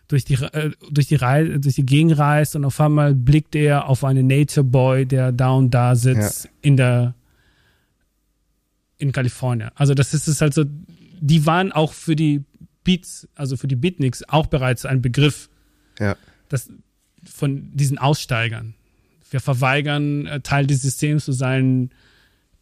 durch 0.07 0.23
die, 0.23 0.35
äh, 0.35 0.71
durch 0.91 1.07
die, 1.07 1.15
Rei 1.15 1.43
durch 1.57 1.75
die 1.75 1.85
Gegend 1.85 2.17
reist 2.17 2.55
und 2.55 2.63
auf 2.63 2.79
einmal 2.79 3.13
blickt 3.13 3.55
er 3.55 3.89
auf 3.89 4.03
einen 4.03 4.27
Nature 4.27 4.63
Boy, 4.63 5.05
der 5.05 5.31
da 5.31 5.51
und 5.51 5.71
da 5.71 5.95
sitzt 5.95 6.49
in 6.61 6.77
der 6.77 7.15
in 8.97 9.11
Kalifornien. 9.11 9.71
Also 9.75 9.93
das 9.93 10.13
ist 10.13 10.27
es 10.27 10.39
halt 10.41 10.53
so, 10.53 10.63
die 11.19 11.45
waren 11.45 11.71
auch 11.71 11.91
für 11.93 12.15
die 12.15 12.43
Beats, 12.83 13.27
also 13.35 13.57
für 13.57 13.67
die 13.67 13.75
Beatniks 13.75 14.23
auch 14.29 14.47
bereits 14.47 14.85
ein 14.85 15.01
Begriff 15.01 15.49
Ja. 15.99 16.15
das, 16.49 16.69
von 17.35 17.69
diesen 17.75 17.97
Aussteigern. 17.97 18.73
Wir 19.29 19.39
verweigern, 19.39 20.25
äh, 20.27 20.39
Teil 20.41 20.65
des 20.65 20.81
Systems 20.81 21.25
zu 21.25 21.33
sein. 21.33 21.91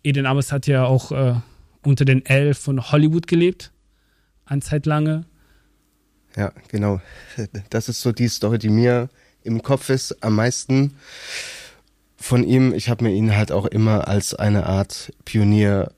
Eden 0.03 0.25
Ames 0.25 0.51
hat 0.51 0.67
ja 0.67 0.85
auch 0.85 1.11
äh, 1.11 1.35
unter 1.83 2.05
den 2.05 2.25
L 2.25 2.53
von 2.53 2.91
Hollywood 2.91 3.27
gelebt, 3.27 3.71
eine 4.45 4.61
Zeit 4.61 4.85
lange. 4.85 5.25
Ja, 6.35 6.51
genau. 6.69 6.99
Das 7.69 7.89
ist 7.89 8.01
so 8.01 8.11
die 8.11 8.27
Story, 8.27 8.57
die 8.57 8.69
mir 8.69 9.09
im 9.43 9.61
Kopf 9.61 9.89
ist 9.89 10.23
am 10.23 10.35
meisten 10.35 10.95
von 12.17 12.43
ihm. 12.43 12.73
Ich 12.73 12.89
habe 12.89 13.03
mir 13.03 13.11
ihn 13.13 13.35
halt 13.35 13.51
auch 13.51 13.65
immer 13.65 14.07
als 14.07 14.33
eine 14.33 14.65
Art 14.65 15.13
Pionier 15.25 15.91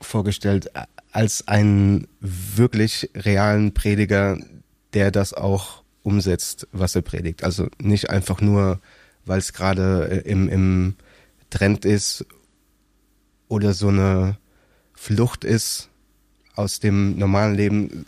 vorgestellt, 0.00 0.70
als 1.12 1.46
einen 1.48 2.06
wirklich 2.20 3.10
realen 3.14 3.74
Prediger, 3.74 4.38
der 4.94 5.10
das 5.10 5.34
auch 5.34 5.82
umsetzt, 6.08 6.66
was 6.72 6.94
er 6.94 7.02
predigt. 7.02 7.44
Also 7.44 7.68
nicht 7.78 8.10
einfach 8.10 8.40
nur, 8.40 8.80
weil 9.26 9.38
es 9.38 9.52
gerade 9.52 10.24
äh, 10.24 10.30
im, 10.30 10.48
im 10.48 10.94
Trend 11.50 11.84
ist 11.84 12.24
oder 13.48 13.74
so 13.74 13.88
eine 13.88 14.38
Flucht 14.94 15.44
ist 15.44 15.90
aus 16.54 16.80
dem 16.80 17.16
normalen 17.18 17.54
Leben, 17.54 18.06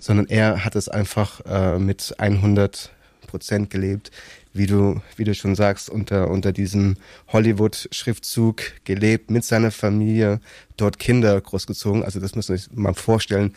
sondern 0.00 0.26
er 0.26 0.64
hat 0.64 0.76
es 0.76 0.88
einfach 0.88 1.40
äh, 1.46 1.78
mit 1.78 2.14
100 2.18 2.90
Prozent 3.26 3.70
gelebt, 3.70 4.10
wie 4.52 4.66
du, 4.66 5.00
wie 5.16 5.24
du 5.24 5.34
schon 5.34 5.54
sagst, 5.54 5.88
unter, 5.88 6.30
unter 6.30 6.52
diesem 6.52 6.96
Hollywood-Schriftzug 7.28 8.84
gelebt, 8.84 9.30
mit 9.30 9.44
seiner 9.44 9.70
Familie, 9.70 10.40
dort 10.76 10.98
Kinder 10.98 11.40
großgezogen. 11.40 12.02
Also 12.02 12.20
das 12.20 12.34
muss 12.34 12.48
man 12.48 12.58
sich 12.58 12.70
mal 12.72 12.94
vorstellen. 12.94 13.54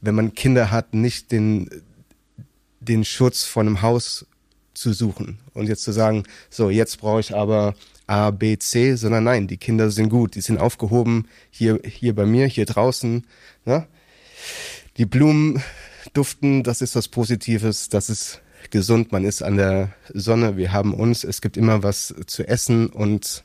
Wenn 0.00 0.14
man 0.14 0.34
Kinder 0.34 0.70
hat, 0.70 0.94
nicht 0.94 1.32
den, 1.32 1.68
den 2.88 3.04
Schutz 3.04 3.44
von 3.44 3.66
einem 3.66 3.82
Haus 3.82 4.26
zu 4.74 4.92
suchen 4.92 5.38
und 5.54 5.68
jetzt 5.68 5.82
zu 5.82 5.92
sagen, 5.92 6.22
so, 6.50 6.70
jetzt 6.70 7.00
brauche 7.00 7.20
ich 7.20 7.34
aber 7.34 7.74
A, 8.06 8.30
B, 8.30 8.56
C, 8.58 8.94
sondern 8.94 9.24
nein, 9.24 9.48
die 9.48 9.58
Kinder 9.58 9.90
sind 9.90 10.08
gut, 10.08 10.34
die 10.34 10.40
sind 10.40 10.58
aufgehoben 10.58 11.28
hier, 11.50 11.80
hier 11.84 12.14
bei 12.14 12.24
mir, 12.24 12.46
hier 12.46 12.64
draußen. 12.64 13.26
Ne? 13.64 13.86
Die 14.96 15.04
Blumen 15.04 15.62
duften, 16.14 16.62
das 16.62 16.80
ist 16.80 16.96
was 16.96 17.08
Positives, 17.08 17.88
das 17.88 18.08
ist 18.08 18.40
gesund, 18.70 19.12
man 19.12 19.24
ist 19.24 19.42
an 19.42 19.56
der 19.56 19.92
Sonne, 20.14 20.56
wir 20.56 20.72
haben 20.72 20.94
uns, 20.94 21.24
es 21.24 21.40
gibt 21.40 21.56
immer 21.56 21.82
was 21.82 22.14
zu 22.26 22.46
essen 22.48 22.86
und, 22.88 23.44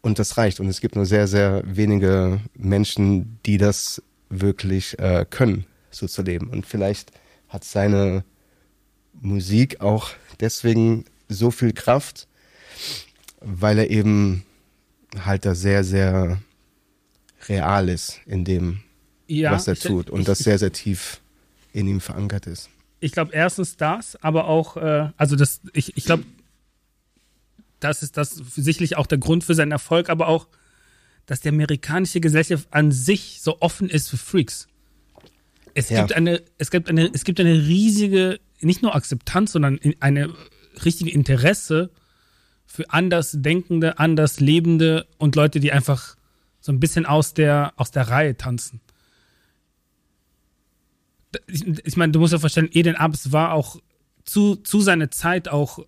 und 0.00 0.18
das 0.18 0.38
reicht. 0.38 0.60
Und 0.60 0.68
es 0.68 0.80
gibt 0.80 0.96
nur 0.96 1.06
sehr, 1.06 1.26
sehr 1.26 1.62
wenige 1.66 2.40
Menschen, 2.54 3.38
die 3.44 3.58
das 3.58 4.02
wirklich 4.30 4.98
äh, 4.98 5.26
können, 5.28 5.66
so 5.90 6.06
zu 6.06 6.22
leben. 6.22 6.48
Und 6.48 6.66
vielleicht 6.66 7.12
hat 7.52 7.64
seine 7.64 8.24
Musik 9.20 9.80
auch 9.80 10.10
deswegen 10.40 11.04
so 11.28 11.50
viel 11.50 11.72
Kraft, 11.72 12.26
weil 13.40 13.78
er 13.78 13.90
eben 13.90 14.44
halt 15.24 15.44
da 15.44 15.54
sehr, 15.54 15.84
sehr 15.84 16.38
real 17.48 17.88
ist 17.88 18.20
in 18.26 18.44
dem, 18.44 18.80
Ja, 19.26 19.52
was 19.52 19.68
er 19.68 19.76
tut 19.76 20.08
und 20.10 20.28
das 20.28 20.38
sehr, 20.38 20.58
sehr 20.58 20.72
tief 20.72 21.20
in 21.72 21.86
ihm 21.88 22.00
verankert 22.00 22.46
ist. 22.46 22.70
ich 23.00 23.12
glaube 23.12 23.32
erstens 23.34 23.76
das, 23.76 24.16
aber 24.22 24.46
auch, 24.46 24.76
äh, 24.76 25.10
also 25.16 25.36
das, 25.36 25.60
ich, 25.72 25.96
ich 25.96 26.04
glaube, 26.04 26.24
das 27.80 28.02
ist 28.02 28.16
das 28.16 28.30
sicherlich 28.30 28.96
auch 28.96 29.06
der 29.08 29.18
Grund 29.18 29.42
für 29.42 29.54
seinen 29.54 29.72
Erfolg, 29.72 30.08
aber 30.08 30.28
auch, 30.28 30.46
dass 31.26 31.40
die 31.40 31.48
amerikanische 31.48 32.20
Gesellschaft 32.20 32.68
an 32.70 32.92
sich 32.92 33.40
so 33.42 33.60
offen 33.60 33.88
ist 33.88 34.08
für 34.08 34.16
Freaks. 34.18 34.68
Es 35.74 35.88
Ja. 35.90 36.00
gibt 36.00 36.12
eine, 36.14 36.42
es 36.58 36.70
gibt 36.70 36.88
eine, 36.88 37.10
es 37.12 37.24
gibt 37.24 37.40
eine 37.40 37.52
riesige, 37.54 38.38
nicht 38.60 38.82
nur 38.82 38.94
Akzeptanz, 38.94 39.52
sondern 39.52 39.76
in- 39.78 39.96
eine 40.00 40.30
richtige 40.84 41.10
Interesse 41.10 41.90
für 42.66 42.90
Andersdenkende, 42.90 43.98
Anderslebende 43.98 45.06
und 45.18 45.36
Leute, 45.36 45.60
die 45.60 45.72
einfach 45.72 46.16
so 46.60 46.72
ein 46.72 46.80
bisschen 46.80 47.06
aus 47.06 47.34
der, 47.34 47.72
aus 47.76 47.90
der 47.90 48.08
Reihe 48.08 48.36
tanzen 48.36 48.80
ich, 51.46 51.66
ich 51.86 51.96
meine, 51.96 52.12
du 52.12 52.18
musst 52.20 52.32
ja 52.32 52.38
verstehen, 52.38 52.68
Eden 52.72 52.94
Abs 52.96 53.32
war 53.32 53.52
auch 53.52 53.76
zu, 54.24 54.56
zu 54.56 54.80
seiner 54.80 55.10
Zeit 55.10 55.48
auch 55.48 55.78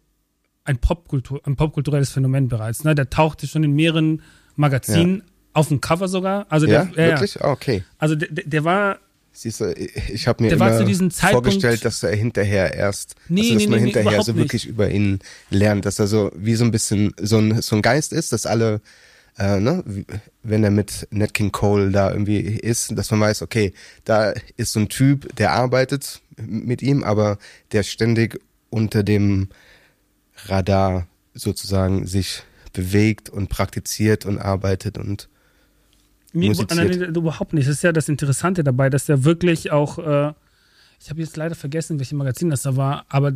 ein, 0.65 0.79
Popkultur, 0.79 1.41
ein 1.45 1.57
popkulturelles 1.57 2.11
Phänomen 2.11 2.49
bereits. 2.49 2.85
Ne? 2.85 2.95
Der 2.95 3.11
tauchte 3.11 3.47
schon 3.47 3.63
in 3.65 3.73
mehreren 3.73 4.23
Magazinen, 4.57 5.23
auf 5.53 5.69
dem 5.69 5.81
Cover 5.81 6.09
sogar. 6.09 6.47
Also 6.49 6.67
Ja, 6.67 6.87
der, 6.87 7.05
ja, 7.05 7.11
wirklich? 7.13 7.41
Ah, 7.43 7.51
okay. 7.53 7.85
Also 7.99 8.15
der 8.17 8.29
der 8.31 8.65
war, 8.65 8.99
Siehst 9.37 9.61
du, 9.61 9.75
ich 9.75 10.29
habe 10.29 10.45
mir 10.45 10.61
war 10.61 10.81
immer 10.81 11.11
zu 11.11 11.27
vorgestellt, 11.27 11.85
dass 11.85 12.05
er 12.05 12.15
hinterher 12.15 12.73
erst, 12.73 13.17
Nee, 13.29 13.41
also 13.41 13.55
dass 13.55 13.63
nee, 13.63 13.69
man 13.69 13.79
nee, 13.81 13.93
hinterher 13.93 14.23
so 14.23 14.37
wirklich 14.37 14.65
über 14.65 14.89
ihn 14.89 15.19
lernt, 15.51 15.87
dass 15.87 15.99
er 15.99 16.07
so 16.07 16.31
wie 16.37 16.55
so 16.55 16.65
ein 16.65 16.71
bisschen 16.71 17.13
so 17.21 17.39
ein, 17.39 17.61
so 17.61 17.75
ein 17.75 17.83
Geist 17.83 18.13
ist, 18.13 18.33
dass 18.33 18.47
alle, 18.47 18.81
äh, 19.37 19.59
ne, 19.59 19.83
wenn 20.45 20.63
er 20.63 20.71
mit 20.71 21.09
Nat 21.11 21.35
King 21.35 21.51
Cole 21.51 21.91
da 21.91 22.13
irgendwie 22.13 22.39
ist, 22.39 22.97
dass 22.97 23.11
man 23.11 23.19
weiß, 23.19 23.43
okay, 23.43 23.75
da 24.05 24.35
ist 24.57 24.73
so 24.73 24.79
ein 24.79 24.89
Typ, 24.89 25.35
der 25.35 25.53
arbeitet 25.53 26.21
mit 26.37 26.81
ihm, 26.81 27.03
aber 27.03 27.39
der 27.73 27.83
ständig 27.83 28.39
unter 28.71 29.03
dem 29.03 29.49
Radar 30.47 31.09
sozusagen 31.35 32.07
sich 32.07 32.45
bewegt 32.73 33.31
und 33.31 33.49
praktiziert 33.49 34.27
und 34.27 34.39
arbeitet 34.39 34.97
und 34.97 35.29
Nee, 36.35 36.49
musiziert. 36.49 37.17
überhaupt 37.17 37.53
nicht. 37.53 37.69
Das 37.69 37.77
ist 37.77 37.83
ja 37.83 37.93
das 37.93 38.09
Interessante 38.09 38.65
dabei, 38.65 38.91
dass 38.91 39.07
der 39.07 39.25
wirklich 39.25 39.71
auch, 39.71 39.99
äh, 39.99 40.33
ich 41.01 41.11
habe 41.11 41.21
jetzt 41.21 41.37
leider 41.37 41.55
vergessen, 41.55 41.99
welches 41.99 42.13
Magazin 42.13 42.51
das 42.51 42.63
da 42.63 42.77
war, 42.77 43.07
aber 43.09 43.33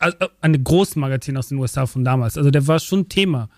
äh, 0.00 0.12
eine 0.40 0.60
große 0.60 0.98
Magazin 0.98 1.36
aus 1.36 1.48
den 1.48 1.58
USA 1.58 1.86
von 1.86 2.04
damals. 2.04 2.36
Also 2.36 2.50
der 2.50 2.66
war 2.66 2.78
schon 2.80 3.08
Thema. 3.08 3.48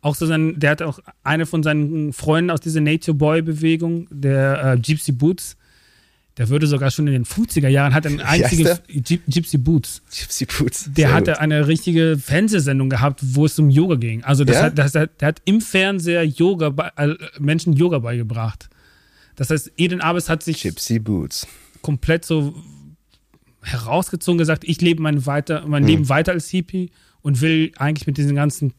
Auch 0.00 0.14
so 0.14 0.26
sein, 0.26 0.58
der 0.58 0.70
hat 0.70 0.82
auch 0.82 1.00
eine 1.24 1.46
von 1.46 1.62
seinen 1.62 2.12
Freunden 2.12 2.50
aus 2.50 2.60
dieser 2.60 2.80
Nature 2.80 3.16
Boy 3.16 3.42
Bewegung, 3.42 4.06
der 4.10 4.74
äh, 4.74 4.78
Gypsy 4.78 5.12
Boots, 5.12 5.56
der 6.38 6.48
würde 6.50 6.66
sogar 6.66 6.90
schon 6.90 7.06
in 7.06 7.12
den 7.14 7.24
50er 7.24 7.68
Jahren 7.68 7.94
hat 7.94 8.06
ein 8.06 8.22
heißt 8.26 8.44
einziges 8.44 8.82
Gyp- 8.88 9.20
Gypsy 9.26 9.56
Boots. 9.58 10.02
Gypsy 10.10 10.44
Boots. 10.46 10.90
Der 10.92 11.12
hatte 11.14 11.32
gut. 11.32 11.40
eine 11.40 11.66
richtige 11.66 12.18
Fernsehsendung 12.18 12.90
gehabt, 12.90 13.20
wo 13.22 13.46
es 13.46 13.58
um 13.58 13.70
Yoga 13.70 13.94
ging. 13.96 14.22
Also 14.24 14.44
das 14.44 14.56
Ja? 14.56 14.62
hat, 14.64 14.78
das 14.78 14.94
hat, 14.94 15.20
der 15.20 15.28
hat 15.28 15.42
im 15.46 15.60
Fernseher 15.62 16.24
Yoga 16.24 16.74
äh, 16.96 17.14
Menschen 17.38 17.72
Yoga 17.72 18.00
beigebracht. 18.00 18.68
Das 19.36 19.50
heißt, 19.50 19.72
Eden 19.76 20.00
Abes 20.00 20.28
hat 20.28 20.42
sich 20.42 20.62
Gypsy 20.62 20.98
Boots. 20.98 21.46
komplett 21.82 22.24
so 22.24 22.54
herausgezogen, 23.62 24.38
gesagt, 24.38 24.64
ich 24.64 24.80
lebe 24.80 25.02
mein, 25.02 25.26
weiter, 25.26 25.64
mein 25.66 25.82
Mhm. 25.82 25.88
Leben 25.88 26.08
weiter 26.08 26.32
als 26.32 26.48
Hippie 26.48 26.90
und 27.22 27.40
will 27.40 27.72
eigentlich 27.78 28.06
mit 28.06 28.16
diesem 28.16 28.36
ganzen 28.36 28.72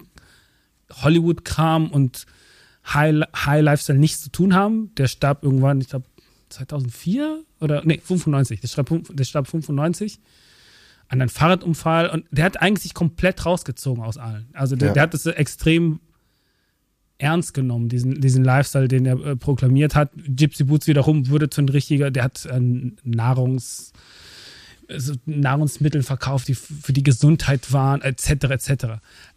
Hollywood-Kram 0.93 1.89
und 1.91 2.25
High, 2.93 3.23
High 3.35 3.61
Lifestyle 3.63 3.99
nichts 3.99 4.21
zu 4.21 4.31
tun 4.31 4.53
haben. 4.53 4.91
Der 4.95 5.07
starb 5.07 5.43
irgendwann, 5.43 5.81
ich 5.81 5.89
glaube 5.89 6.05
2004 6.49 7.43
oder 7.59 7.81
nee 7.85 7.99
95. 8.03 8.61
Der 8.61 8.67
starb, 8.67 8.89
der 9.09 9.23
starb 9.23 9.47
95 9.47 10.19
an 11.09 11.21
einem 11.21 11.29
Fahrradunfall 11.29 12.09
und 12.09 12.25
der 12.31 12.45
hat 12.45 12.61
eigentlich 12.61 12.83
sich 12.83 12.93
komplett 12.93 13.45
rausgezogen 13.45 14.03
aus 14.03 14.17
allen. 14.17 14.47
Also 14.53 14.75
der, 14.75 14.89
Ja. 14.89 14.93
der 14.93 15.03
hat 15.03 15.13
so 15.17 15.31
extrem 15.31 15.99
ernst 17.17 17.53
genommen, 17.53 17.89
diesen, 17.89 18.21
diesen 18.21 18.43
Lifestyle, 18.43 18.87
den 18.87 19.05
er 19.05 19.19
äh, 19.25 19.35
proklamiert 19.35 19.95
hat. 19.95 20.11
Gypsy 20.15 20.65
Boots 20.65 20.87
wiederum 20.87 21.29
wurde 21.29 21.49
zu 21.49 21.61
ein 21.61 21.69
richtiger, 21.69 22.11
der 22.11 22.23
hat 22.23 22.45
äh, 22.45 22.59
Nahrungs, 23.03 23.91
also 24.89 25.13
Nahrungsmittel 25.25 26.03
verkauft, 26.03 26.47
die 26.47 26.55
für 26.55 26.93
die 26.93 27.03
Gesundheit 27.03 27.71
waren, 27.73 28.01
etc., 28.01 28.29
etc. 28.49 28.85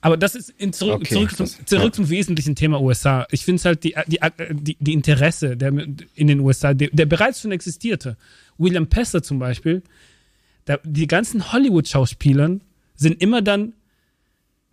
Aber 0.01 0.17
das 0.17 0.35
ist 0.35 0.51
in 0.51 0.73
zurück, 0.73 1.03
okay, 1.03 1.15
zurück, 1.15 1.37
zum, 1.37 1.67
zurück 1.67 1.95
zum 1.95 2.09
wesentlichen 2.09 2.55
Thema 2.55 2.81
USA. 2.81 3.27
Ich 3.31 3.45
finde 3.45 3.57
es 3.57 3.65
halt 3.65 3.85
die, 3.85 3.95
die, 4.07 4.19
die, 4.53 4.77
die 4.79 4.93
Interesse 4.93 5.57
der, 5.57 5.73
in 6.15 6.27
den 6.27 6.41
USA, 6.41 6.75
der, 6.75 6.89
der 6.93 7.07
bereits 7.07 7.41
schon 7.41 7.53
existierte. 7.53 8.17
William 8.59 8.87
Pester 8.87 9.23
zum 9.23 9.39
Beispiel, 9.39 9.83
der, 10.67 10.81
die 10.85 11.07
ganzen 11.07 11.53
Hollywood-Schauspielern 11.53 12.63
sind 12.95 13.21
immer 13.21 13.43
dann 13.43 13.73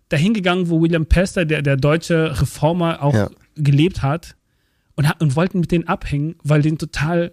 dahin 0.08 0.34
gegangen, 0.34 0.68
wo 0.68 0.80
William 0.80 1.06
Pester, 1.06 1.44
der, 1.44 1.62
der 1.62 1.76
deutsche 1.76 2.40
Reformer, 2.40 3.02
auch 3.02 3.14
ja. 3.14 3.30
gelebt 3.56 4.02
hat 4.02 4.36
und, 4.94 5.08
und 5.20 5.36
wollten 5.36 5.60
mit 5.60 5.72
denen 5.72 5.88
abhängen, 5.88 6.36
weil 6.42 6.62
den 6.62 6.78
total 6.78 7.32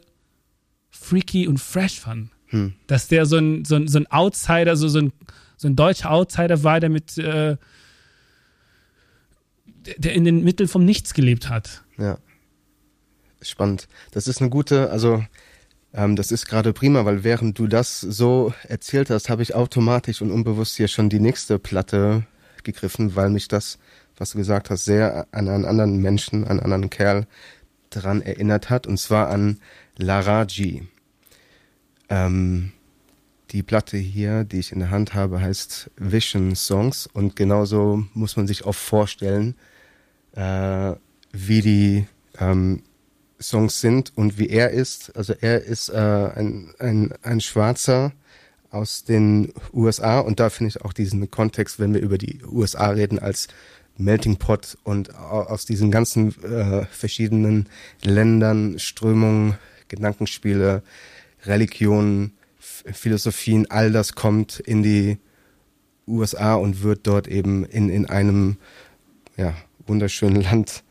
freaky 0.90 1.48
und 1.48 1.60
fresh 1.60 2.00
fanden. 2.00 2.32
Hm. 2.48 2.74
Dass 2.88 3.08
der 3.08 3.25
so 3.25 3.38
ein, 3.38 3.66
so 3.66 3.75
ein, 3.75 3.88
so 3.88 4.00
ein 4.00 4.08
Outsider, 4.12 4.75
so, 4.75 4.88
so, 4.88 5.00
ein, 5.00 5.14
so 5.58 5.68
ein 5.68 5.75
deutscher 5.75 6.12
Outsider 6.12 6.64
war, 6.64 6.80
der 6.80 6.90
mit 6.90 7.18
äh, 7.18 7.58
der 9.98 10.14
in 10.14 10.24
den 10.24 10.44
Mitteln 10.44 10.68
vom 10.68 10.86
Nichts 10.86 11.14
gelebt 11.14 11.50
hat. 11.50 11.84
Ja. 11.98 12.18
Spannend. 13.42 13.88
Das 14.12 14.28
ist 14.28 14.42
eine 14.42 14.50
gute, 14.50 14.90
also 14.90 15.24
ähm, 15.94 16.16
das 16.16 16.32
ist 16.32 16.48
gerade 16.48 16.74
prima, 16.74 17.06
weil 17.06 17.24
während 17.24 17.60
du 17.60 17.68
das 17.68 18.02
so 18.02 18.54
erzählt 18.68 19.10
hast, 19.10 19.30
habe 19.30 19.44
ich 19.44 19.54
automatisch 19.54 20.22
und 20.22 20.32
unbewusst 20.32 20.75
hier 20.75 20.88
schon 20.88 21.10
die 21.10 21.20
nächste 21.20 21.60
Platte 21.60 22.25
gegriffen, 22.64 23.16
weil 23.16 23.30
mich 23.30 23.48
das, 23.48 23.78
was 24.18 24.32
du 24.32 24.40
gesagt 24.40 24.70
hast, 24.70 24.86
sehr 24.86 25.28
an 25.32 25.48
einen 25.48 25.66
anderen 25.66 25.98
Menschen, 25.98 26.44
an 26.44 26.60
einen 26.60 26.74
anderen 26.74 26.90
Kerl 26.90 27.28
daran 27.92 28.22
erinnert 28.22 28.70
hat, 28.70 28.88
und 28.88 28.98
zwar 28.98 29.30
an 29.30 29.60
Laraji. 29.98 30.88
Ähm, 32.10 32.72
die 33.52 33.64
Platte 33.64 33.98
hier, 33.98 34.44
die 34.44 34.60
ich 34.60 34.72
in 34.72 34.80
der 34.80 34.90
Hand 34.90 35.14
habe, 35.14 35.42
heißt 35.42 35.92
Vision 35.98 36.56
Songs 36.56 37.08
und 37.08 37.36
genauso 37.36 38.04
muss 38.14 38.38
man 38.38 38.48
sich 38.48 38.66
auch 38.66 38.76
vorstellen, 38.76 39.56
äh, 40.34 40.94
wie 41.32 41.62
die 41.62 42.06
ähm, 42.40 42.84
Songs 43.40 43.82
sind 43.82 44.14
und 44.18 44.40
wie 44.40 44.50
er 44.50 44.72
ist. 44.72 45.16
Also 45.16 45.34
er 45.40 45.64
ist 45.64 45.90
äh, 45.90 45.96
ein, 45.96 46.74
ein, 46.80 47.14
ein 47.22 47.42
Schwarzer 47.42 48.14
aus 48.72 49.04
den 49.04 49.54
USA 49.74 50.20
und 50.20 50.40
da 50.40 50.50
finde 50.50 50.70
ich 50.70 50.84
auch 50.84 50.94
diesen 50.94 51.30
Kontext, 51.32 51.80
wenn 51.80 51.94
wir 51.94 52.02
über 52.02 52.18
die 52.18 52.42
USA 52.44 52.90
reden, 52.90 53.20
als 53.20 53.48
Melting 53.98 54.38
Pot 54.38 54.78
und 54.84 55.16
aus 55.16 55.66
diesen 55.66 55.92
ganzen 55.92 56.36
äh, 56.44 56.86
verschiedenen 56.88 57.68
Ländern, 58.04 58.80
Strömungen, 58.80 59.58
Gedankenspiele, 59.88 60.84
Religionen, 61.48 62.34
Philosophien, 62.58 63.70
all 63.70 63.92
das 63.92 64.16
kommt 64.16 64.60
in 64.60 64.84
die 64.84 65.18
USA 66.08 66.56
und 66.56 66.84
wird 66.84 67.08
dort 67.08 67.28
eben 67.28 67.66
in, 67.66 67.90
in 67.90 68.06
einem 68.06 68.58
ja, 69.38 69.54
wunderschönen 69.86 70.42
Land 70.42 70.84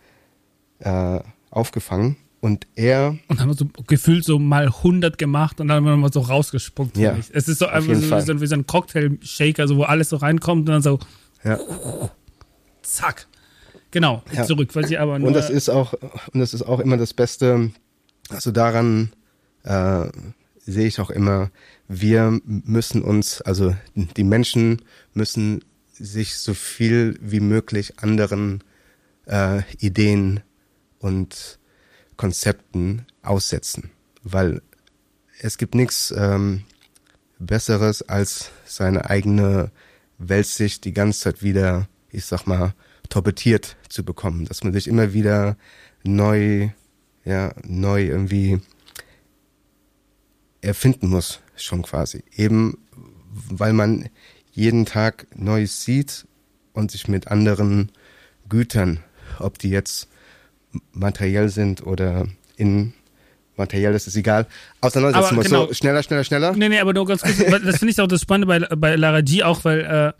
äh, 0.81 1.21
aufgefangen. 1.51 2.17
Und 2.41 2.67
er. 2.75 3.17
Und 3.29 3.41
haben 3.41 3.49
wir 3.49 3.55
so 3.55 3.67
gefühlt 3.87 4.23
so 4.23 4.39
mal 4.39 4.67
100 4.67 5.17
gemacht 5.17 5.61
und 5.61 5.69
dann 5.69 5.79
haben 5.79 5.87
wir 5.87 5.97
mal 5.97 6.13
so 6.13 6.21
rausgespuckt. 6.21 6.99
Ja, 6.99 7.17
es 7.33 7.49
ist 7.49 7.59
so 7.59 7.67
einfach 7.67 7.95
so, 7.95 8.21
so, 8.21 8.41
wie 8.43 8.47
so 8.47 8.55
ein 8.55 8.67
Cocktail-Shaker, 8.67 9.67
so, 9.67 9.79
wo 9.79 9.85
alles 9.85 10.11
so 10.11 10.17
reinkommt 10.17 10.69
und 10.69 10.75
dann 10.75 10.83
so. 10.83 10.99
Ja. 11.43 11.59
Zack. 12.83 13.29
Genau, 13.91 14.23
ja. 14.33 14.45
zurück, 14.45 14.75
weil 14.75 14.87
sie 14.87 14.99
aber. 14.99 15.15
Und 15.15 15.33
das 15.33 15.49
ist 15.49 15.71
auch, 15.71 15.95
und 15.95 16.41
das 16.41 16.53
ist 16.53 16.63
auch 16.63 16.81
immer 16.81 16.99
das 16.99 17.15
Beste, 17.15 17.71
also 18.29 18.51
daran 18.51 19.13
äh, 19.63 20.09
sehe 20.67 20.87
ich 20.87 21.01
auch 21.01 21.11
immer, 21.11 21.51
wir 21.89 22.41
müssen 22.45 23.03
uns, 23.03 23.43
also 23.43 23.77
die 23.95 24.25
Menschen 24.25 24.83
müssen 25.13 25.65
sich 25.93 26.37
so 26.37 26.55
viel 26.55 27.19
wie 27.21 27.41
möglich 27.41 27.99
anderen 27.99 28.65
äh, 29.27 29.63
Ideen 29.79 30.41
und 30.99 31.59
Konzepten 32.17 33.07
aussetzen, 33.23 33.91
weil 34.23 34.63
es 35.41 35.59
gibt 35.59 35.75
nichts 35.75 36.13
ähm, 36.17 36.65
Besseres 37.39 38.03
als 38.03 38.51
seine 38.65 39.11
eigene 39.11 39.71
Weltsicht 40.19 40.85
die 40.85 40.93
ganze 40.93 41.21
Zeit 41.21 41.43
wieder, 41.43 41.89
ich 42.11 42.25
sag 42.25 42.47
mal, 42.47 42.75
torpediert 43.09 43.77
zu 43.89 44.05
bekommen, 44.05 44.47
dass 44.47 44.65
man 44.65 44.73
sich 44.73 44.89
immer 44.89 45.13
wieder 45.13 45.57
neu, 46.05 46.71
ja, 47.25 47.53
neu 47.65 48.05
irgendwie 48.05 48.61
erfinden 50.65 51.09
muss, 51.09 51.41
schon 51.57 51.83
quasi. 51.83 52.23
Eben, 52.35 52.79
weil 53.31 53.73
man 53.73 54.09
jeden 54.53 54.87
Tag 54.87 55.27
Neues 55.35 55.85
sieht 55.85 56.27
und 56.73 56.91
sich 56.91 57.09
mit 57.09 57.29
anderen 57.29 57.91
Gütern, 58.49 59.01
ob 59.39 59.59
die 59.59 59.71
jetzt 59.71 60.09
materiell 60.93 61.49
sind 61.49 61.87
oder 61.87 62.27
in 62.57 62.95
materiell, 63.57 63.93
das 63.93 64.07
ist 64.07 64.17
egal. 64.17 64.47
Auseinandersetzen 64.81 65.35
muss. 65.37 65.47
Genau. 65.47 65.67
So, 65.67 65.75
schneller, 65.75 66.03
schneller, 66.03 66.25
schneller. 66.25 66.53
Nee, 66.57 66.69
nee, 66.69 66.81
aber 66.81 66.93
nur 66.93 67.07
ganz 67.07 67.23
kurz. 67.23 67.37
das 67.39 67.79
finde 67.79 67.93
ich 67.93 68.01
auch 68.01 68.07
das 68.07 68.21
Spannende 68.21 68.47
bei, 68.47 68.77
bei 68.77 68.97
Lara 68.97 69.21
G 69.21 69.43
auch, 69.43 69.65
weil 69.65 69.81
äh, 69.81 70.13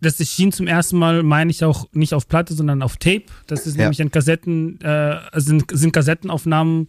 das 0.00 0.20
erschien 0.20 0.52
zum 0.52 0.66
ersten 0.66 0.96
Mal, 0.96 1.22
meine 1.22 1.50
ich 1.50 1.64
auch 1.64 1.86
nicht 1.92 2.14
auf 2.14 2.28
Platte, 2.28 2.54
sondern 2.54 2.82
auf 2.82 2.96
Tape. 2.96 3.24
Das 3.46 3.66
ist 3.66 3.76
ja. 3.76 3.82
nämlich 3.82 4.00
ein 4.00 4.10
Kassetten, 4.10 4.80
äh, 4.80 5.18
sind, 5.34 5.64
sind 5.72 5.92
Kassettenaufnahmen 5.92 6.88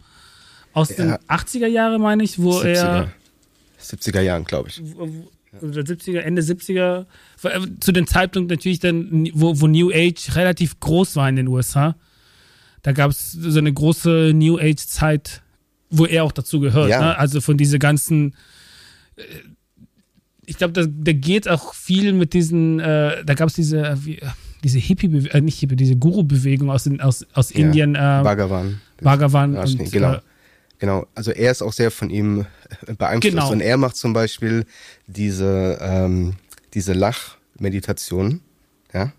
aus 0.72 0.88
den 0.88 1.12
80er 1.14 1.66
Jahren, 1.66 2.00
meine 2.00 2.22
ich, 2.22 2.40
wo 2.40 2.60
70er. 2.60 2.66
er. 2.66 3.12
70er 3.82 4.20
Jahren, 4.20 4.44
glaube 4.44 4.68
ich. 4.68 4.82
Oder 5.60 5.82
70er, 5.82 6.20
Ende 6.20 6.42
70er. 6.42 7.06
Äh, 7.42 7.60
zu 7.80 7.92
dem 7.92 8.06
Zeitpunkt 8.06 8.50
natürlich 8.50 8.78
dann, 8.78 9.28
wo, 9.34 9.60
wo 9.60 9.66
New 9.66 9.90
Age 9.92 10.36
relativ 10.36 10.78
groß 10.78 11.16
war 11.16 11.28
in 11.28 11.36
den 11.36 11.48
USA 11.48 11.96
da 12.82 12.92
gab 12.92 13.10
es 13.10 13.32
so 13.32 13.58
eine 13.58 13.72
große 13.72 14.32
New 14.34 14.58
Age-Zeit, 14.58 15.42
wo 15.90 16.06
er 16.06 16.24
auch 16.24 16.32
dazu 16.32 16.60
gehört. 16.60 16.90
Ja. 16.90 17.00
Ne? 17.00 17.18
Also 17.18 17.40
von 17.40 17.56
diese 17.56 17.78
ganzen. 17.78 18.34
Äh, 19.16 19.22
ich 20.46 20.56
glaube, 20.56 20.72
da, 20.88 21.12
geht 21.12 21.48
auch 21.48 21.74
viel 21.74 22.12
mit 22.12 22.32
diesen. 22.32 22.80
Äh, 22.80 23.24
da 23.24 23.34
gab 23.34 23.48
es 23.48 23.54
diese. 23.54 23.80
Äh, 23.80 23.96
diese 24.62 24.78
Hippie, 24.78 25.06
äh, 25.28 25.40
nicht 25.40 25.58
Hippie, 25.58 25.76
diese 25.76 25.96
Guru-Bewegung 25.96 26.70
aus, 26.70 26.86
aus, 26.98 27.26
aus 27.32 27.50
ja. 27.50 27.60
Indien. 27.60 27.94
Äh, 27.94 27.98
Bhagavan. 27.98 28.78
Bhagavan. 29.00 29.56
Und, 29.56 29.90
genau. 29.90 30.18
Äh, 30.80 30.86
genau. 30.86 31.06
Also 31.14 31.30
er 31.30 31.50
ist 31.50 31.62
auch 31.62 31.72
sehr 31.72 31.90
von 31.90 32.10
ihm 32.10 32.46
beeinflusst. 32.98 33.34
Genau. 33.34 33.50
Und 33.50 33.60
er 33.60 33.76
macht 33.76 33.96
zum 33.96 34.12
Beispiel 34.12 34.64
diese, 35.06 35.78
ähm, 35.80 36.34
diese 36.74 36.92
Lach-Meditation. 36.92 38.40
Ja. 38.92 39.12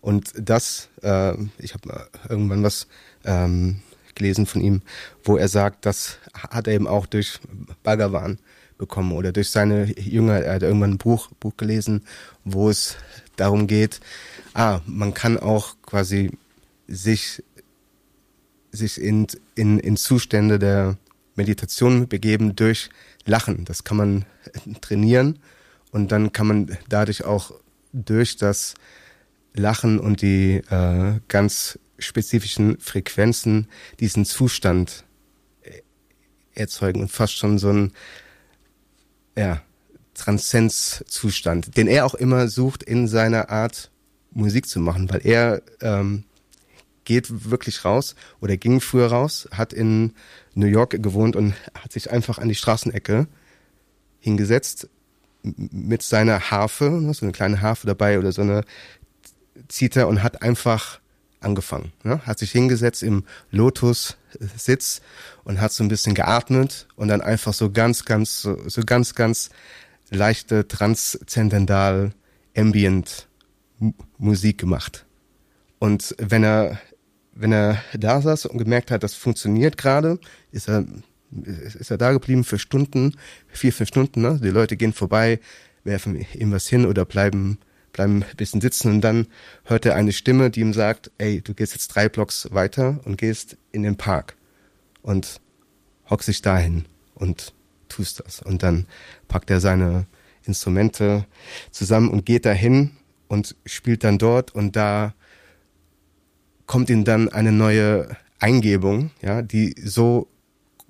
Und 0.00 0.32
das, 0.36 0.88
äh, 1.02 1.34
ich 1.58 1.74
habe 1.74 2.08
irgendwann 2.28 2.62
was 2.62 2.88
ähm, 3.24 3.82
gelesen 4.14 4.46
von 4.46 4.60
ihm, 4.60 4.82
wo 5.24 5.36
er 5.36 5.48
sagt, 5.48 5.86
das 5.86 6.18
hat 6.34 6.66
er 6.66 6.74
eben 6.74 6.86
auch 6.86 7.06
durch 7.06 7.38
Bhagavan 7.82 8.38
bekommen 8.78 9.12
oder 9.12 9.32
durch 9.32 9.50
seine 9.50 9.84
Jünger. 9.98 10.40
Er 10.40 10.54
hat 10.54 10.62
irgendwann 10.62 10.92
ein 10.92 10.98
Buch, 10.98 11.30
Buch 11.38 11.56
gelesen, 11.56 12.04
wo 12.44 12.68
es 12.68 12.96
darum 13.36 13.66
geht, 13.66 14.00
ah, 14.54 14.80
man 14.86 15.14
kann 15.14 15.38
auch 15.38 15.76
quasi 15.82 16.32
sich, 16.88 17.42
sich 18.72 19.00
in, 19.00 19.26
in, 19.54 19.78
in 19.78 19.96
Zustände 19.96 20.58
der 20.58 20.96
Meditation 21.42 22.06
begeben 22.06 22.54
durch 22.54 22.88
Lachen. 23.24 23.64
Das 23.64 23.82
kann 23.82 23.96
man 23.96 24.24
trainieren 24.80 25.40
und 25.90 26.12
dann 26.12 26.32
kann 26.32 26.46
man 26.46 26.78
dadurch 26.88 27.24
auch 27.24 27.52
durch 27.92 28.36
das 28.36 28.74
Lachen 29.54 29.98
und 29.98 30.22
die 30.22 30.62
äh, 30.70 31.20
ganz 31.26 31.78
spezifischen 31.98 32.78
Frequenzen 32.78 33.68
diesen 33.98 34.24
Zustand 34.24 35.04
äh, 35.62 35.82
erzeugen 36.54 37.00
und 37.00 37.10
fast 37.10 37.36
schon 37.36 37.58
so 37.58 37.70
ein 37.70 37.92
ja, 39.36 39.60
Transzenzzustand, 40.14 41.76
den 41.76 41.88
er 41.88 42.06
auch 42.06 42.14
immer 42.14 42.48
sucht 42.48 42.84
in 42.84 43.08
seiner 43.08 43.50
Art 43.50 43.90
Musik 44.30 44.68
zu 44.68 44.78
machen, 44.80 45.10
weil 45.10 45.26
er 45.26 45.62
ähm, 45.80 46.24
geht 47.04 47.50
wirklich 47.50 47.84
raus 47.84 48.14
oder 48.40 48.56
ging 48.56 48.80
früher 48.80 49.08
raus, 49.08 49.48
hat 49.52 49.72
in 49.72 50.12
New 50.54 50.66
York 50.66 51.02
gewohnt 51.02 51.36
und 51.36 51.54
hat 51.74 51.92
sich 51.92 52.10
einfach 52.10 52.38
an 52.38 52.48
die 52.48 52.54
Straßenecke 52.54 53.26
hingesetzt 54.20 54.88
mit 55.42 56.02
seiner 56.02 56.50
Harfe, 56.50 57.12
so 57.12 57.24
eine 57.24 57.32
kleine 57.32 57.60
Harfe 57.60 57.86
dabei 57.86 58.18
oder 58.18 58.32
so 58.32 58.42
eine 58.42 58.62
zieht 59.68 59.96
er 59.96 60.08
und 60.08 60.22
hat 60.22 60.42
einfach 60.42 61.00
angefangen. 61.40 61.92
Ne? 62.04 62.24
Hat 62.26 62.38
sich 62.38 62.52
hingesetzt 62.52 63.02
im 63.02 63.24
Lotus-Sitz 63.50 65.02
und 65.44 65.60
hat 65.60 65.72
so 65.72 65.82
ein 65.82 65.88
bisschen 65.88 66.14
geatmet 66.14 66.86
und 66.96 67.08
dann 67.08 67.20
einfach 67.20 67.52
so 67.52 67.70
ganz, 67.70 68.04
ganz, 68.04 68.42
so, 68.42 68.68
so 68.68 68.82
ganz, 68.82 69.14
ganz 69.14 69.50
leichte, 70.10 70.68
transzendental, 70.68 72.12
ambient 72.56 73.28
Musik 74.18 74.58
gemacht. 74.58 75.04
Und 75.78 76.14
wenn 76.18 76.44
er, 76.44 76.78
wenn 77.34 77.52
er 77.52 77.82
da 77.94 78.20
saß 78.20 78.46
und 78.46 78.58
gemerkt 78.58 78.90
hat, 78.90 79.02
das 79.02 79.14
funktioniert 79.14 79.76
gerade, 79.76 80.18
ist 80.50 80.68
er, 80.68 80.84
ist 81.30 81.90
er 81.90 81.98
da 81.98 82.12
geblieben 82.12 82.44
für 82.44 82.58
Stunden, 82.58 83.16
vier, 83.48 83.72
fünf 83.72 83.88
Stunden, 83.88 84.22
ne? 84.22 84.38
Die 84.42 84.50
Leute 84.50 84.76
gehen 84.76 84.92
vorbei, 84.92 85.40
werfen 85.84 86.24
ihm 86.34 86.52
was 86.52 86.68
hin 86.68 86.86
oder 86.86 87.04
bleiben, 87.04 87.58
bleiben 87.92 88.22
ein 88.22 88.36
bisschen 88.36 88.60
sitzen 88.60 88.90
und 88.90 89.00
dann 89.00 89.26
hört 89.64 89.86
er 89.86 89.94
eine 89.94 90.12
Stimme, 90.12 90.50
die 90.50 90.60
ihm 90.60 90.74
sagt, 90.74 91.10
ey, 91.18 91.40
du 91.40 91.54
gehst 91.54 91.72
jetzt 91.72 91.88
drei 91.88 92.08
Blocks 92.08 92.48
weiter 92.52 93.00
und 93.04 93.18
gehst 93.18 93.56
in 93.72 93.82
den 93.82 93.96
Park 93.96 94.36
und 95.02 95.40
hockst 96.08 96.28
dich 96.28 96.42
dahin 96.42 96.84
und 97.14 97.52
tust 97.88 98.22
das. 98.24 98.40
Und 98.40 98.62
dann 98.62 98.86
packt 99.28 99.50
er 99.50 99.60
seine 99.60 100.06
Instrumente 100.44 101.26
zusammen 101.70 102.10
und 102.10 102.26
geht 102.26 102.46
dahin 102.46 102.90
und 103.28 103.56
spielt 103.64 104.04
dann 104.04 104.18
dort 104.18 104.54
und 104.54 104.76
da 104.76 105.14
kommt 106.72 106.88
ihm 106.88 107.04
dann 107.04 107.28
eine 107.28 107.52
neue 107.52 108.08
Eingebung, 108.38 109.10
ja, 109.20 109.42
die 109.42 109.74
so 109.84 110.26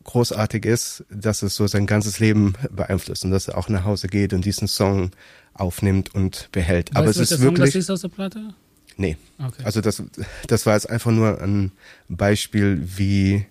großartig 0.04 0.64
ist, 0.64 1.04
dass 1.10 1.42
es 1.42 1.56
so 1.56 1.66
sein 1.66 1.86
ganzes 1.86 2.20
Leben 2.20 2.52
beeinflusst 2.70 3.24
und 3.24 3.32
dass 3.32 3.48
er 3.48 3.58
auch 3.58 3.68
nach 3.68 3.84
Hause 3.84 4.06
geht 4.06 4.32
und 4.32 4.44
diesen 4.44 4.68
Song 4.68 5.10
aufnimmt 5.54 6.14
und 6.14 6.50
behält. 6.52 6.90
Weißt 6.90 6.96
Aber 6.96 7.10
es 7.10 7.16
ist 7.16 7.40
wirklich. 7.40 7.72
Song, 7.72 7.80
das 7.80 7.84
ist 7.84 7.90
aus 7.90 8.00
der 8.02 8.08
Platte? 8.10 8.54
Nee. 8.96 9.16
Okay. 9.44 9.64
Also 9.64 9.80
das, 9.80 10.04
das 10.46 10.66
war 10.66 10.74
jetzt 10.74 10.88
einfach 10.88 11.10
nur 11.10 11.42
ein 11.42 11.72
Beispiel, 12.08 12.80
wie, 12.96 13.44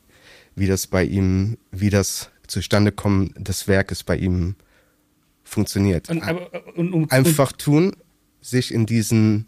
wie 0.55 0.67
das 0.67 0.87
bei 0.87 1.03
ihm, 1.03 1.57
wie 1.71 1.89
das 1.89 2.29
zustande 2.47 2.93
kommen 2.93 3.33
des 3.37 3.67
Werkes 3.67 4.05
bei 4.05 4.15
ihm 4.15 4.55
funktioniert. 5.43 6.09
Und, 6.09 6.23
aber, 6.23 6.49
und, 6.77 6.93
und, 6.93 7.11
einfach 7.11 7.51
tun, 7.51 7.93
sich 8.39 8.73
in 8.73 8.85
diesen 8.85 9.47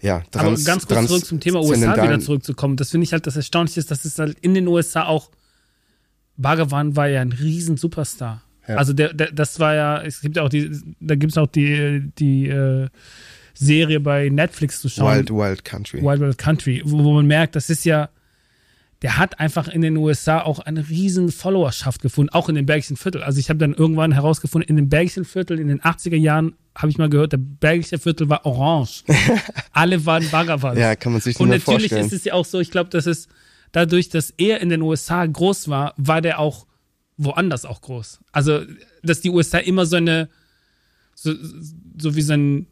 ja, 0.00 0.22
trans, 0.30 0.66
Aber 0.66 0.74
ganz 0.74 0.86
kurz 0.86 1.06
zurück 1.08 1.24
zum 1.24 1.40
Thema 1.40 1.60
USA 1.60 2.02
wieder 2.02 2.20
zurückzukommen. 2.20 2.76
Das 2.76 2.90
finde 2.90 3.04
ich 3.04 3.12
halt 3.12 3.26
das 3.26 3.36
Erstaunliche 3.36 3.80
ist, 3.80 3.90
dass 3.90 4.04
es 4.04 4.18
halt 4.18 4.38
in 4.40 4.54
den 4.54 4.66
USA 4.66 5.04
auch 5.04 5.30
Bhagavan 6.36 6.96
war 6.96 7.08
ja 7.08 7.20
ein 7.20 7.32
riesen 7.32 7.76
Superstar. 7.76 8.42
Ja. 8.66 8.76
Also 8.76 8.92
der, 8.92 9.12
der, 9.12 9.30
das 9.32 9.60
war 9.60 9.74
ja, 9.74 10.02
es 10.02 10.20
gibt 10.20 10.36
ja 10.36 10.42
auch 10.42 10.48
die, 10.48 10.70
da 11.00 11.14
gibt 11.16 11.32
es 11.32 11.38
auch 11.38 11.48
die, 11.48 12.10
die 12.18 12.48
äh, 12.48 12.88
Serie 13.52 14.00
bei 14.00 14.28
Netflix 14.30 14.80
zu 14.80 14.88
schauen. 14.88 15.16
Wild 15.16 15.30
Wild 15.30 15.64
Country. 15.64 16.02
Wild 16.02 16.20
Wild 16.20 16.38
Country, 16.38 16.82
wo, 16.84 17.04
wo 17.04 17.12
man 17.12 17.26
merkt, 17.26 17.56
das 17.56 17.68
ist 17.68 17.84
ja, 17.84 18.08
der 19.02 19.16
hat 19.16 19.40
einfach 19.40 19.68
in 19.68 19.80
den 19.80 19.96
USA 19.96 20.42
auch 20.42 20.58
eine 20.58 20.88
riesen 20.88 21.32
Followerschaft 21.32 22.02
gefunden, 22.02 22.30
auch 22.30 22.48
in 22.48 22.54
den 22.54 22.66
Bergischen 22.66 22.96
Viertel. 22.96 23.22
Also 23.22 23.38
ich 23.38 23.48
habe 23.48 23.58
dann 23.58 23.72
irgendwann 23.72 24.12
herausgefunden, 24.12 24.68
in 24.68 24.76
den 24.76 24.88
Bergischen 24.90 25.24
Viertel 25.24 25.58
in 25.58 25.68
den 25.68 25.80
80er 25.80 26.16
Jahren 26.16 26.54
habe 26.76 26.90
ich 26.90 26.98
mal 26.98 27.08
gehört, 27.08 27.32
der 27.32 27.38
Bergische 27.38 27.98
Viertel 27.98 28.28
war 28.28 28.44
orange. 28.44 29.04
Alle 29.72 30.04
waren 30.04 30.28
Baggerwald. 30.30 30.78
Ja, 30.78 30.94
kann 30.96 31.12
man 31.12 31.20
sich 31.20 31.34
nicht 31.34 31.40
Und 31.40 31.48
natürlich 31.48 31.90
vorstellen. 31.90 32.06
ist 32.06 32.12
es 32.12 32.24
ja 32.24 32.34
auch 32.34 32.44
so, 32.44 32.60
ich 32.60 32.70
glaube, 32.70 32.90
dass 32.90 33.06
es 33.06 33.28
dadurch, 33.72 34.08
dass 34.10 34.30
er 34.36 34.60
in 34.60 34.68
den 34.68 34.82
USA 34.82 35.24
groß 35.24 35.68
war, 35.68 35.94
war 35.96 36.20
der 36.20 36.38
auch 36.38 36.66
woanders 37.16 37.64
auch 37.64 37.80
groß. 37.80 38.20
Also, 38.32 38.62
dass 39.02 39.20
die 39.20 39.30
USA 39.30 39.58
immer 39.58 39.86
so 39.86 39.96
eine, 39.96 40.28
so, 41.14 41.34
so 41.98 42.16
wie 42.16 42.22
so 42.22 42.32
ein 42.34 42.66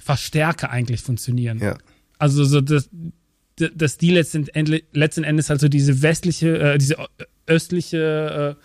Verstärker 0.00 0.70
eigentlich 0.70 1.00
funktionieren. 1.00 1.58
Ja. 1.58 1.78
Also, 2.18 2.44
so, 2.44 2.60
dass, 2.60 2.88
dass 3.56 3.96
die 3.98 4.10
letzten, 4.10 4.46
letzten 4.92 5.24
Endes 5.24 5.50
halt 5.50 5.60
so 5.60 5.68
diese 5.68 6.02
westliche, 6.02 6.58
äh, 6.58 6.78
diese 6.78 6.96
östliche 7.46 8.56
äh, 8.58 8.62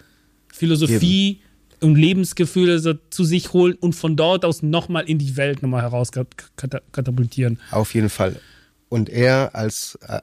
Philosophie 0.53 1.29
Eben. 1.29 1.91
und 1.91 1.95
Lebensgefühle 1.95 2.79
so 2.79 2.93
zu 3.09 3.23
sich 3.23 3.53
holen 3.53 3.75
und 3.79 3.93
von 3.93 4.15
dort 4.15 4.43
aus 4.43 4.63
nochmal 4.63 5.09
in 5.09 5.17
die 5.17 5.37
Welt 5.37 5.61
nochmal 5.61 5.83
herauskatapultieren. 5.83 7.59
Auf 7.71 7.93
jeden 7.93 8.09
Fall. 8.09 8.39
Und 8.89 9.09
er 9.09 9.55
als, 9.55 9.97
äh, 10.07 10.19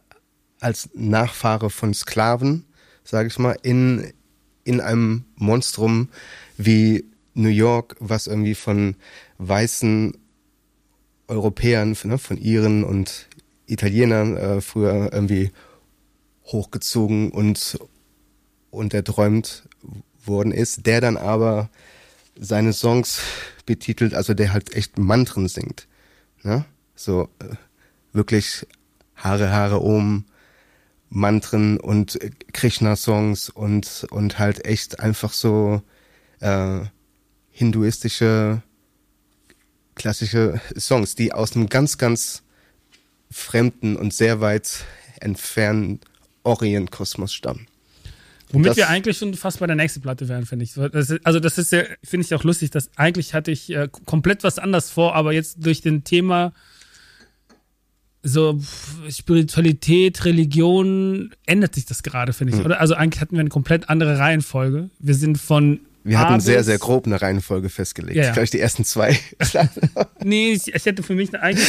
als 0.61 0.91
Nachfahre 0.95 1.71
von 1.71 1.95
Sklaven, 1.95 2.67
sage 3.05 3.29
ich 3.29 3.39
mal, 3.39 3.57
in, 3.63 4.13
in 4.65 4.81
einem 4.81 5.25
Monstrum 5.37 6.11
wie 6.59 7.07
New 7.33 7.49
York, 7.49 7.97
was 8.01 8.27
irgendwie 8.27 8.55
von 8.55 8.97
weißen 9.39 10.15
Europäern, 11.29 11.97
ne, 12.05 12.19
von 12.19 12.37
Iren 12.37 12.85
und 12.85 13.28
Italienern 13.69 14.37
äh, 14.37 14.61
früher 14.61 15.13
irgendwie 15.13 15.53
hochgezogen 16.45 17.31
und, 17.31 17.79
und 18.71 18.95
erträumt 18.95 19.69
worden 20.25 20.53
ist, 20.53 20.87
der 20.87 21.01
dann 21.01 21.17
aber 21.17 21.71
seine 22.39 22.73
Songs 22.73 23.21
betitelt, 23.67 24.15
also 24.15 24.35
der 24.35 24.53
halt 24.53 24.75
echt 24.75 24.99
Mantren 24.99 25.49
singt. 25.49 25.87
Ne? 26.43 26.65
So 26.95 27.29
äh, 27.41 27.55
wirklich 28.13 28.67
Haare, 29.17 29.51
Haare 29.51 29.81
um, 29.81 30.25
Mantren 31.11 31.79
und 31.79 32.19
Krishna-Songs 32.53 33.49
und, 33.49 34.07
und 34.11 34.39
halt 34.39 34.65
echt 34.65 35.01
einfach 35.01 35.33
so 35.33 35.83
äh, 36.41 36.81
hinduistische 37.51 38.63
klassische 39.95 40.61
Songs, 40.79 41.15
die 41.15 41.33
aus 41.33 41.55
einem 41.55 41.69
ganz, 41.69 41.99
ganz 41.99 42.43
fremden 43.31 43.97
und 43.97 44.13
sehr 44.15 44.41
weit 44.41 44.85
entfernten 45.21 46.01
Orient-Kosmos 46.45 47.33
stammen. 47.33 47.67
Womit 48.51 48.69
das, 48.69 48.77
wir 48.79 48.89
eigentlich 48.89 49.19
schon 49.19 49.35
fast 49.35 49.61
bei 49.61 49.67
der 49.67 49.77
nächsten 49.77 50.01
Platte 50.01 50.29
wären, 50.29 50.47
finde 50.47 50.65
ich. 50.65 50.73
Das 50.75 51.11
ist, 51.11 51.27
also 51.27 51.39
das 51.39 51.59
ist 51.59 51.73
ja, 51.73 51.83
finde 52.03 52.25
ich 52.25 52.35
auch 52.35 52.45
lustig, 52.45 52.71
dass 52.71 52.91
eigentlich 52.97 53.35
hatte 53.35 53.51
ich 53.51 53.71
äh, 53.71 53.89
komplett 54.07 54.43
was 54.43 54.59
anders 54.59 54.91
vor, 54.91 55.15
aber 55.15 55.33
jetzt 55.33 55.59
durch 55.65 55.83
den 55.83 56.05
Thema 56.05 56.53
so 58.23 58.61
Spiritualität, 59.11 60.25
Religion 60.25 61.35
ändert 61.47 61.75
sich 61.75 61.87
das 61.87 62.03
gerade, 62.03 62.33
finde 62.33 62.55
ich. 62.55 62.59
Hm. 62.59 62.67
Oder? 62.67 62.81
Also 62.81 62.95
eigentlich 62.95 63.21
hatten 63.21 63.35
wir 63.35 63.41
eine 63.41 63.51
komplett 63.51 63.91
andere 63.91 64.19
Reihenfolge. 64.19 64.91
Wir 64.99 65.15
sind 65.15 65.39
von 65.39 65.81
wir 66.05 66.19
hatten 66.19 66.41
sehr, 66.41 66.65
sehr 66.65 66.79
grob 66.79 67.07
eine 67.07 67.21
Reihenfolge 67.21 67.69
festgelegt. 67.69 68.17
Ja, 68.17 68.25
ja. 68.25 68.33
Vielleicht 68.33 68.55
die 68.55 68.61
ersten 68.61 68.85
zwei. 68.85 69.19
nee, 70.25 70.53
ich, 70.53 70.75
ich 70.75 70.87
hätte 70.87 71.03
für 71.03 71.15
mich 71.15 71.39
eigentlich 71.39 71.69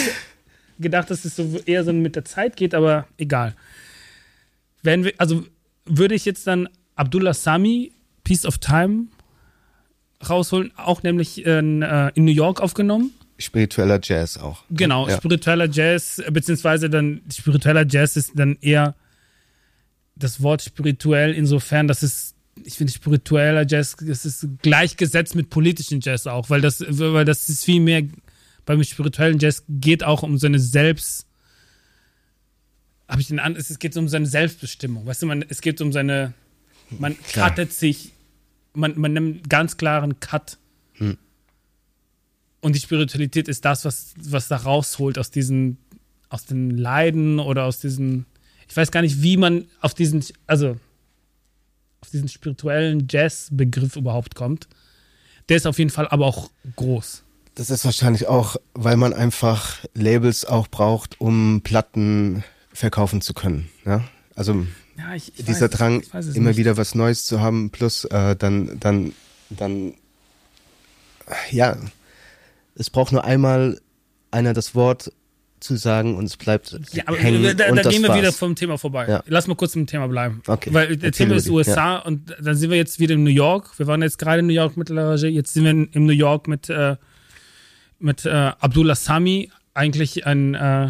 gedacht, 0.79 1.09
dass 1.11 1.25
es 1.25 1.35
so 1.35 1.59
eher 1.65 1.83
so 1.83 1.93
mit 1.93 2.15
der 2.15 2.25
Zeit 2.25 2.55
geht, 2.55 2.73
aber 2.73 3.07
egal. 3.17 3.55
Wenn 4.81 5.03
wir, 5.03 5.13
also 5.17 5.45
würde 5.85 6.15
ich 6.15 6.25
jetzt 6.25 6.47
dann 6.47 6.69
Abdullah 6.95 7.33
Sami, 7.33 7.91
Piece 8.23 8.45
of 8.45 8.57
Time, 8.57 9.07
rausholen, 10.27 10.71
auch 10.75 11.03
nämlich 11.03 11.45
in, 11.45 11.81
äh, 11.81 12.11
in 12.15 12.25
New 12.25 12.31
York 12.31 12.61
aufgenommen. 12.61 13.11
Spiritueller 13.37 13.99
Jazz 14.03 14.37
auch. 14.37 14.63
Genau, 14.69 15.07
ja. 15.07 15.17
spiritueller 15.17 15.69
Jazz, 15.69 16.21
beziehungsweise 16.29 16.89
dann 16.89 17.21
spiritueller 17.31 17.85
Jazz 17.87 18.17
ist 18.17 18.31
dann 18.35 18.57
eher 18.59 18.95
das 20.15 20.41
Wort 20.43 20.61
spirituell 20.61 21.33
insofern, 21.33 21.87
dass 21.87 22.03
es, 22.03 22.35
ich 22.65 22.73
finde 22.73 22.91
spiritueller 22.91 23.65
Jazz, 23.65 23.95
das 24.01 24.25
ist 24.25 24.45
gleichgesetzt 24.61 25.35
mit 25.35 25.49
politischen 25.49 26.01
Jazz 26.01 26.27
auch, 26.27 26.49
weil 26.49 26.59
das, 26.59 26.83
weil 26.85 27.23
das 27.23 27.47
ist 27.47 27.63
viel 27.63 27.79
mehr 27.79 28.03
beim 28.69 28.83
spirituellen 28.83 29.39
Jazz 29.39 29.63
geht 29.67 30.03
auch 30.03 30.21
um 30.21 30.37
seine 30.37 30.59
Selbst. 30.59 31.25
Habe 33.07 33.19
ich 33.19 33.29
den 33.29 33.39
an, 33.39 33.55
es 33.55 33.79
geht 33.79 33.97
um 33.97 34.07
seine 34.07 34.27
Selbstbestimmung. 34.27 35.07
Weißt 35.07 35.23
du, 35.23 35.25
man, 35.25 35.43
es 35.49 35.61
geht 35.61 35.81
um 35.81 35.91
seine. 35.91 36.35
Man 36.91 37.17
Klar. 37.19 37.49
cuttet 37.49 37.73
sich, 37.73 38.11
man, 38.75 38.93
man 38.99 39.13
nimmt 39.13 39.49
ganz 39.49 39.77
klaren 39.77 40.19
Cut. 40.19 40.59
Hm. 40.93 41.17
Und 42.61 42.75
die 42.75 42.79
Spiritualität 42.79 43.47
ist 43.47 43.65
das, 43.65 43.85
was, 43.85 44.13
was 44.19 44.49
da 44.49 44.57
rausholt 44.57 45.17
aus 45.17 45.31
diesen, 45.31 45.79
aus 46.29 46.45
den 46.45 46.69
Leiden 46.69 47.39
oder 47.39 47.63
aus 47.63 47.79
diesen. 47.79 48.27
Ich 48.67 48.77
weiß 48.77 48.91
gar 48.91 49.01
nicht, 49.01 49.23
wie 49.23 49.37
man 49.37 49.65
auf 49.81 49.95
diesen, 49.95 50.23
also 50.45 50.79
auf 52.01 52.11
diesen 52.11 52.27
spirituellen 52.27 53.07
Jazz-Begriff 53.09 53.95
überhaupt 53.95 54.35
kommt. 54.35 54.67
Der 55.49 55.57
ist 55.57 55.65
auf 55.65 55.79
jeden 55.79 55.89
Fall 55.89 56.07
aber 56.07 56.27
auch 56.27 56.51
groß. 56.75 57.23
Das 57.59 57.69
ist 57.69 57.83
wahrscheinlich 57.83 58.27
auch, 58.27 58.55
weil 58.73 58.95
man 58.95 59.11
einfach 59.11 59.79
Labels 59.93 60.45
auch 60.45 60.69
braucht, 60.69 61.19
um 61.19 61.59
Platten 61.61 62.45
verkaufen 62.71 63.19
zu 63.19 63.33
können. 63.33 63.69
Ja? 63.85 64.05
Also 64.33 64.65
ja, 64.97 65.13
ich, 65.13 65.33
ich 65.35 65.43
dieser 65.43 65.69
weiß, 65.69 65.77
Drang, 65.77 66.01
immer 66.35 66.51
nicht. 66.51 66.57
wieder 66.57 66.77
was 66.77 66.95
Neues 66.95 67.25
zu 67.25 67.41
haben, 67.41 67.69
plus 67.69 68.05
äh, 68.05 68.37
dann, 68.37 68.79
dann, 68.79 69.11
dann, 69.49 69.93
ja, 71.51 71.75
es 72.75 72.89
braucht 72.89 73.11
nur 73.11 73.25
einmal 73.25 73.81
einer 74.31 74.53
das 74.53 74.73
Wort 74.73 75.11
zu 75.59 75.75
sagen 75.75 76.15
und 76.15 76.23
es 76.23 76.37
bleibt 76.37 76.79
ja, 76.93 77.03
aber 77.07 77.17
hängen. 77.17 77.43
Da, 77.57 77.73
da, 77.73 77.89
gehen 77.89 78.03
wir 78.03 78.15
wieder 78.15 78.31
vom 78.31 78.55
Thema 78.55 78.77
vorbei. 78.77 79.05
Ja. 79.05 79.21
Lass 79.27 79.47
mal 79.47 79.55
kurz 79.55 79.75
im 79.75 79.85
Thema 79.85 80.07
bleiben. 80.07 80.41
Okay. 80.47 80.73
Weil 80.73 80.95
der 80.95 81.11
Thema 81.11 81.35
ist 81.35 81.49
USA 81.49 81.95
ja. 81.95 81.99
und 81.99 82.37
dann 82.41 82.55
sind 82.55 82.69
wir 82.69 82.77
jetzt 82.77 83.01
wieder 83.01 83.15
in 83.15 83.25
New 83.25 83.29
York. 83.29 83.77
Wir 83.77 83.85
waren 83.87 84.01
jetzt 84.01 84.17
gerade 84.17 84.39
in 84.39 84.47
New 84.47 84.53
York 84.53 84.77
mit 84.77 84.87
La 84.87 85.15
jetzt 85.15 85.53
sind 85.53 85.65
wir 85.65 85.71
in, 85.71 85.87
in 85.87 86.05
New 86.05 86.13
York 86.13 86.47
mit 86.47 86.69
äh, 86.69 86.95
mit 87.99 88.25
äh, 88.25 88.29
Abdullah 88.59 88.95
Sami, 88.95 89.51
eigentlich 89.73 90.25
ein 90.25 90.55
äh, 90.55 90.89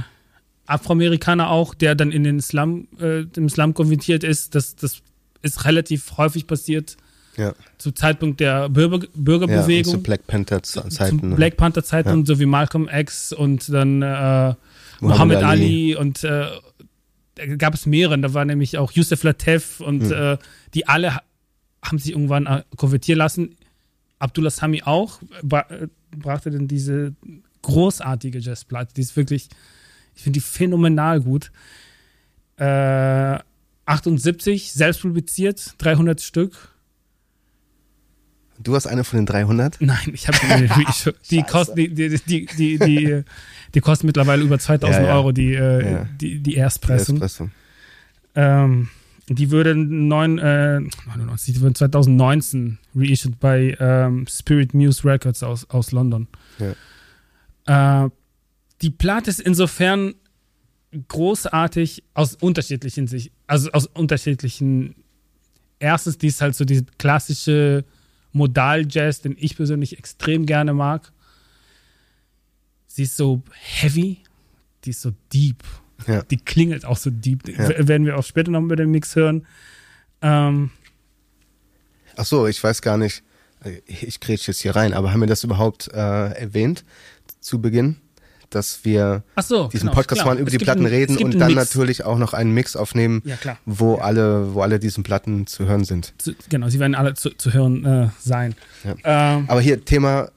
Afroamerikaner 0.65 1.49
auch, 1.49 1.73
der 1.73 1.95
dann 1.95 2.11
in 2.11 2.23
den 2.23 2.39
Islam, 2.39 2.87
äh, 2.99 3.25
im 3.35 3.47
Islam 3.47 3.73
konvertiert 3.73 4.23
ist. 4.23 4.55
Das, 4.55 4.75
das 4.75 5.01
ist 5.41 5.65
relativ 5.65 6.17
häufig 6.17 6.47
passiert. 6.47 6.97
Ja. 7.37 7.53
Zu 7.77 7.91
Zeitpunkt 7.91 8.39
der 8.39 8.69
Bürger, 8.69 9.07
Bürgerbewegung. 9.13 9.93
Ja, 9.93 9.97
zu 9.97 10.03
Black 10.03 10.27
Panther 10.27 10.61
Zeiten. 10.61 11.19
Zu 11.19 11.35
Black 11.35 11.57
Panther 11.57 11.83
Zeiten, 11.83 12.19
ja. 12.19 12.25
so 12.25 12.39
wie 12.39 12.45
Malcolm 12.45 12.89
X 12.91 13.33
und 13.33 13.71
dann 13.71 14.01
äh, 14.01 14.53
Muhammad, 14.99 15.37
Ali. 15.37 15.45
Ali. 15.45 15.95
und 15.95 16.23
äh, 16.23 16.47
da 17.35 17.45
gab 17.55 17.73
es 17.73 17.85
mehrere. 17.85 18.19
Da 18.19 18.33
war 18.33 18.45
nämlich 18.45 18.77
auch 18.77 18.91
Yusuf 18.91 19.23
Lateef 19.23 19.79
und 19.79 20.03
hm. 20.03 20.11
äh, 20.11 20.37
die 20.73 20.87
alle 20.87 21.19
haben 21.81 21.97
sich 21.97 22.11
irgendwann 22.11 22.45
äh, 22.45 22.63
konvertieren 22.75 23.19
lassen. 23.19 23.55
Abdullah 24.19 24.49
Sami 24.49 24.83
auch 24.83 25.21
äh, 25.49 25.87
brachte 26.11 26.51
dann 26.51 26.67
diese 26.67 27.15
großartige 27.61 28.39
Jazzplatte. 28.39 28.93
Die 28.93 29.01
ist 29.01 29.15
wirklich, 29.15 29.49
ich 30.15 30.23
finde 30.23 30.39
die 30.39 30.45
phänomenal 30.45 31.21
gut. 31.21 31.51
Äh, 32.57 33.39
78, 33.85 34.71
selbst 34.71 35.01
publiziert, 35.01 35.73
300 35.79 36.21
Stück. 36.21 36.75
Du 38.61 38.75
hast 38.75 38.87
eine 38.87 39.03
von 39.03 39.17
den 39.17 39.25
300? 39.25 39.77
Nein, 39.79 40.11
ich 40.13 40.27
habe 40.27 40.37
die, 40.37 41.11
die, 41.31 41.43
kosten, 41.43 41.75
die, 41.75 41.93
die, 41.93 42.19
die, 42.19 42.45
die, 42.45 42.77
die, 42.77 43.23
die 43.73 43.79
kosten 43.79 44.05
mittlerweile 44.05 44.43
über 44.43 44.59
2000 44.59 45.01
ja, 45.01 45.07
ja. 45.07 45.15
Euro, 45.15 45.31
die, 45.31 45.53
äh, 45.53 45.91
ja. 45.91 46.07
die, 46.19 46.39
die 46.39 46.55
Erstpressung. 46.55 47.15
Die, 47.15 47.21
Erstpressung. 47.21 47.51
Ähm, 48.35 48.89
die 49.29 49.51
würde, 49.51 49.75
neun, 49.75 50.39
äh, 50.39 50.79
99, 50.79 51.53
die 51.53 51.61
würde 51.61 51.75
2019 51.75 52.79
reissued 52.95 53.39
bei 53.39 53.77
ähm, 53.79 54.25
Spirit 54.27 54.73
Muse 54.73 55.03
Records 55.05 55.43
aus, 55.43 55.69
aus 55.69 55.91
London. 55.91 56.27
Äh, 57.65 58.09
die 58.81 58.89
Platte 58.89 59.29
ist 59.29 59.39
insofern 59.39 60.15
großartig 61.07 62.03
aus 62.13 62.35
unterschiedlichen 62.35 63.07
Sicht, 63.07 63.31
also 63.45 63.71
aus 63.71 63.85
unterschiedlichen. 63.85 64.95
Erstens, 65.77 66.17
die 66.17 66.27
ist 66.27 66.41
halt 66.41 66.55
so 66.55 66.65
diese 66.65 66.85
klassische 66.97 67.85
Modal-Jazz, 68.31 69.21
den 69.21 69.35
ich 69.39 69.55
persönlich 69.55 69.97
extrem 69.97 70.45
gerne 70.45 70.73
mag. 70.73 71.11
Sie 72.87 73.03
ist 73.03 73.15
so 73.15 73.43
heavy, 73.51 74.17
die 74.83 74.89
ist 74.89 75.01
so 75.01 75.11
deep. 75.31 75.63
Ja. 76.07 76.23
Die 76.23 76.37
klingelt 76.37 76.85
auch 76.85 76.97
so 76.97 77.09
deep. 77.09 77.47
Ja. 77.47 77.87
Werden 77.87 78.05
wir 78.05 78.17
auch 78.17 78.23
später 78.23 78.51
noch 78.51 78.61
mit 78.61 78.79
dem 78.79 78.91
Mix 78.91 79.15
hören. 79.15 79.45
Ähm, 80.21 80.71
Ach 82.15 82.25
so, 82.25 82.47
ich 82.47 82.63
weiß 82.63 82.81
gar 82.81 82.97
nicht. 82.97 83.23
Ich 83.85 84.19
kriege 84.19 84.41
jetzt 84.45 84.61
hier 84.61 84.75
rein, 84.75 84.93
aber 84.93 85.11
haben 85.11 85.19
wir 85.19 85.27
das 85.27 85.43
überhaupt 85.43 85.89
äh, 85.93 85.97
erwähnt 85.97 86.85
zu 87.39 87.61
Beginn? 87.61 87.97
dass 88.49 88.83
wir 88.83 89.23
so, 89.41 89.67
diesen 89.67 89.87
genau, 89.89 89.93
Podcast 89.93 90.21
klar. 90.21 90.33
mal 90.33 90.41
über 90.41 90.47
es 90.47 90.57
die 90.57 90.63
Platten 90.63 90.85
einen, 90.85 90.93
reden 90.93 91.17
und 91.17 91.39
dann 91.39 91.53
Mix. 91.53 91.69
natürlich 91.69 92.03
auch 92.03 92.17
noch 92.17 92.33
einen 92.33 92.51
Mix 92.53 92.75
aufnehmen, 92.75 93.21
ja, 93.25 93.37
wo 93.65 93.97
ja. 93.97 94.03
alle, 94.03 94.53
wo 94.53 94.61
alle 94.61 94.79
diesen 94.79 95.03
Platten 95.03 95.47
zu 95.47 95.65
hören 95.65 95.83
sind. 95.83 96.13
Zu, 96.17 96.33
genau, 96.49 96.69
sie 96.69 96.79
werden 96.79 96.95
alle 96.95 97.13
zu, 97.13 97.29
zu 97.31 97.53
hören 97.53 97.85
äh, 97.85 98.09
sein. 98.19 98.55
Ja. 98.83 99.35
Ähm, 99.37 99.45
Aber 99.47 99.61
hier 99.61 99.83
Thema 99.85 100.31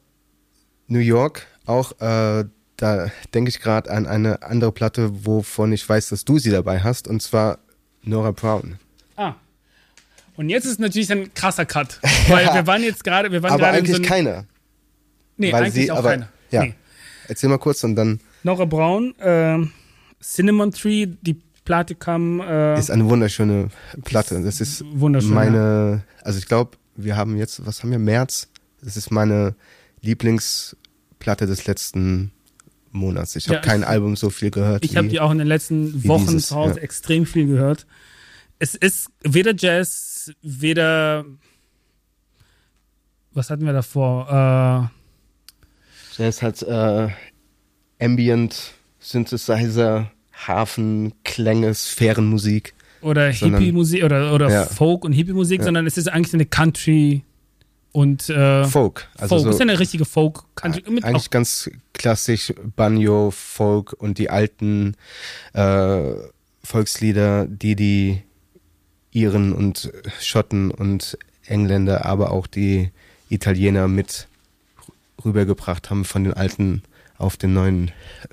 New 0.89 0.99
York 0.99 1.47
auch. 1.67 1.99
Äh, 2.01 2.45
da 2.83 3.13
denke 3.33 3.49
ich 3.49 3.61
gerade 3.61 3.89
an 3.91 4.07
eine 4.07 4.43
andere 4.43 4.73
Platte, 4.73 5.25
wovon 5.25 5.73
ich 5.73 5.89
weiß, 5.89 6.09
dass 6.09 6.25
du 6.25 6.41
sie 6.41 6.51
dabei 6.51 6.81
hast, 6.81 7.07
und 7.07 7.23
zwar 7.23 7.61
Nora 8.03 8.33
Brown. 8.33 8.77
Ah. 9.15 9.35
Und 10.35 10.49
jetzt 10.49 10.65
ist 10.65 10.81
natürlich 10.81 11.13
ein 11.13 11.33
krasser 11.33 11.65
Cut, 11.65 12.01
weil 12.29 12.47
wir 12.47 12.67
waren 12.67 12.83
jetzt 12.83 13.05
gerade, 13.05 13.31
wir 13.31 13.41
waren 13.45 13.53
Aber 13.53 13.69
eigentlich 13.69 13.97
so 13.97 14.03
keiner. 14.03 14.47
Nee, 15.37 15.53
eigentlich 15.53 15.75
sie, 15.75 15.93
auch 15.93 15.99
aber, 15.99 16.11
keiner. 16.11 16.29
Ja. 16.51 16.65
Nee. 16.65 16.75
Erzähl 17.29 17.49
mal 17.49 17.59
kurz 17.59 17.85
und 17.85 17.95
dann. 17.95 18.19
Nora 18.43 18.65
Braun, 18.65 19.15
äh, 19.21 19.59
Cinnamon 20.21 20.73
Tree, 20.73 21.07
die 21.07 21.41
Platte 21.65 21.95
kam. 21.95 22.41
Äh, 22.41 22.81
ist 22.81 22.91
eine 22.91 23.09
wunderschöne 23.09 23.69
Platte. 24.03 24.43
Das 24.43 24.61
ist 24.61 24.83
meine, 24.83 26.03
also 26.25 26.37
ich 26.37 26.47
glaube, 26.47 26.73
wir 26.97 27.17
haben 27.17 27.37
jetzt, 27.37 27.65
was 27.65 27.85
haben 27.85 27.93
wir, 27.93 28.01
März? 28.01 28.49
Das 28.83 28.97
ist 28.97 29.13
meine 29.13 29.55
Lieblingsplatte 30.01 31.47
des 31.47 31.67
letzten 31.67 32.33
Monats. 32.93 33.37
Ich 33.37 33.49
habe 33.49 33.57
ja, 33.57 33.61
kein 33.61 33.85
Album 33.85 34.17
so 34.17 34.31
viel 34.31 34.51
gehört. 34.51 34.85
Ich 34.85 34.97
habe 34.97 35.09
die 35.09 35.21
auch 35.21 35.31
in 35.31 35.39
den 35.39 35.47
letzten 35.47 36.07
Wochen 36.07 36.27
dieses, 36.27 36.49
zu 36.49 36.57
Hause 36.57 36.77
ja. 36.77 36.83
extrem 36.83 37.27
viel 37.27 37.47
gehört. 37.47 37.87
Es 38.59 38.75
ist 38.75 39.09
weder 39.23 39.55
Jazz, 39.57 40.33
weder. 40.43 41.25
Was 43.33 43.51
hatten 43.51 43.65
wir 43.65 43.73
davor? 43.73 44.91
Äh, 46.19 46.23
Jazz 46.23 46.43
hat 46.43 46.63
äh, 46.63 47.09
Ambient, 47.99 48.75
Synthesizer, 48.99 50.11
Hafen, 50.47 51.15
Klänge, 51.25 51.75
Sphärenmusik. 51.75 52.75
Oder 53.01 53.31
Hippie-Musik 53.31 54.05
oder, 54.05 54.33
oder 54.33 54.49
ja. 54.49 54.67
Folk 54.67 55.05
und 55.05 55.13
Hippie-Musik, 55.13 55.65
sondern 55.65 55.87
es 55.87 55.97
ist 55.97 56.09
eigentlich 56.09 56.35
eine 56.35 56.47
Country 56.47 57.25
und 57.93 58.29
äh, 58.31 58.65
Folk. 58.65 59.09
Also 59.17 59.37
Folk. 59.37 59.43
So, 59.43 59.51
ist 59.51 59.59
ja 59.59 59.63
eine 59.63 59.79
richtige 59.79 60.05
Folk. 60.05 60.45
Eigentlich 60.57 61.31
ganz 61.31 61.71
klassisch 61.93 62.53
Banjo, 62.77 63.31
Folk 63.31 63.93
und 63.93 64.19
die 64.19 64.31
alten 64.31 64.97
äh, 65.53 66.13
Volkslieder, 66.65 67.47
die 67.47 67.77
die 67.77 68.23
Iren 69.13 69.53
und 69.53 69.93
Schotten 70.21 70.71
und 70.71 71.19
Engländer, 71.47 72.07
aber 72.07 72.31
auch 72.31 72.47
die 72.47 72.91
Italiener 73.29 73.89
mit 73.89 74.27
rübergebracht 75.25 75.91
haben 75.91 76.05
von 76.05 76.25
den 76.25 76.33
alten 76.33 76.83
auf 77.19 77.37
den 77.37 77.53
neuen 77.53 77.93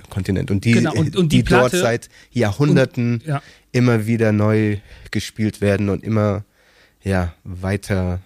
Kontinent. 0.10 0.52
Und 0.52 0.66
die, 0.66 0.72
genau, 0.72 0.94
und, 0.94 1.16
und 1.16 1.32
die, 1.32 1.38
die 1.38 1.44
Platte, 1.44 1.78
dort 1.78 1.84
seit 1.84 2.10
Jahrhunderten 2.32 3.16
und, 3.16 3.26
ja. 3.26 3.42
immer 3.72 4.08
wieder 4.08 4.32
neu 4.32 4.78
gespielt 5.12 5.62
werden 5.62 5.90
und 5.90 6.04
immer 6.04 6.44
ja, 7.04 7.34
weiter 7.44 8.20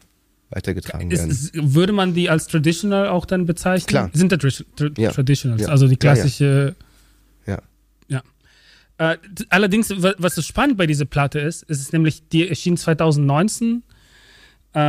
weitergetragen 0.56 1.12
ist, 1.12 1.20
werden. 1.20 1.32
Ist, 1.32 1.52
würde 1.54 1.94
man 1.94 2.14
die 2.14 2.30
als 2.30 2.48
traditional 2.48 3.08
auch 3.08 3.26
dann 3.26 3.46
bezeichnen? 3.46 3.88
Klar. 3.88 4.10
Sind 4.14 4.32
da 4.32 4.38
tra 4.38 4.50
tra 4.76 4.90
ja. 4.98 5.12
Traditionals, 5.12 5.64
ja. 5.64 5.68
also 5.70 5.88
die 5.88 5.98
klassische. 5.98 6.76
Ja. 7.46 7.60
Ja. 8.08 8.22
ja. 9.00 9.12
Äh, 9.12 9.18
allerdings, 9.50 9.90
was 9.90 10.36
so 10.36 10.42
spannend 10.42 10.78
bei 10.78 10.88
dieser 10.88 11.06
Platte 11.06 11.40
ist, 11.40 11.64
ist 11.64 11.82
es 11.82 11.92
nämlich, 11.92 12.28
die 12.30 12.48
erschien 12.48 12.78
2019 12.78 13.84
äh, 14.74 14.80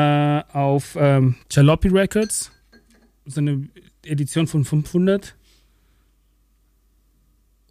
auf 0.52 0.96
ähm, 0.98 1.36
Jalopy 1.50 1.88
Records 1.88 2.50
so 3.26 3.40
eine 3.40 3.68
Edition 4.04 4.46
von 4.46 4.64
500. 4.64 5.34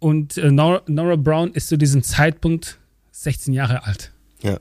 Und 0.00 0.36
äh, 0.36 0.50
Nora, 0.50 0.82
Nora, 0.86 1.16
Brown 1.16 1.52
ist 1.52 1.68
zu 1.68 1.78
diesem 1.78 2.02
Zeitpunkt 2.02 2.78
16 3.12 3.54
Jahre 3.54 3.84
alt. 3.84 4.12
Ja. 4.42 4.58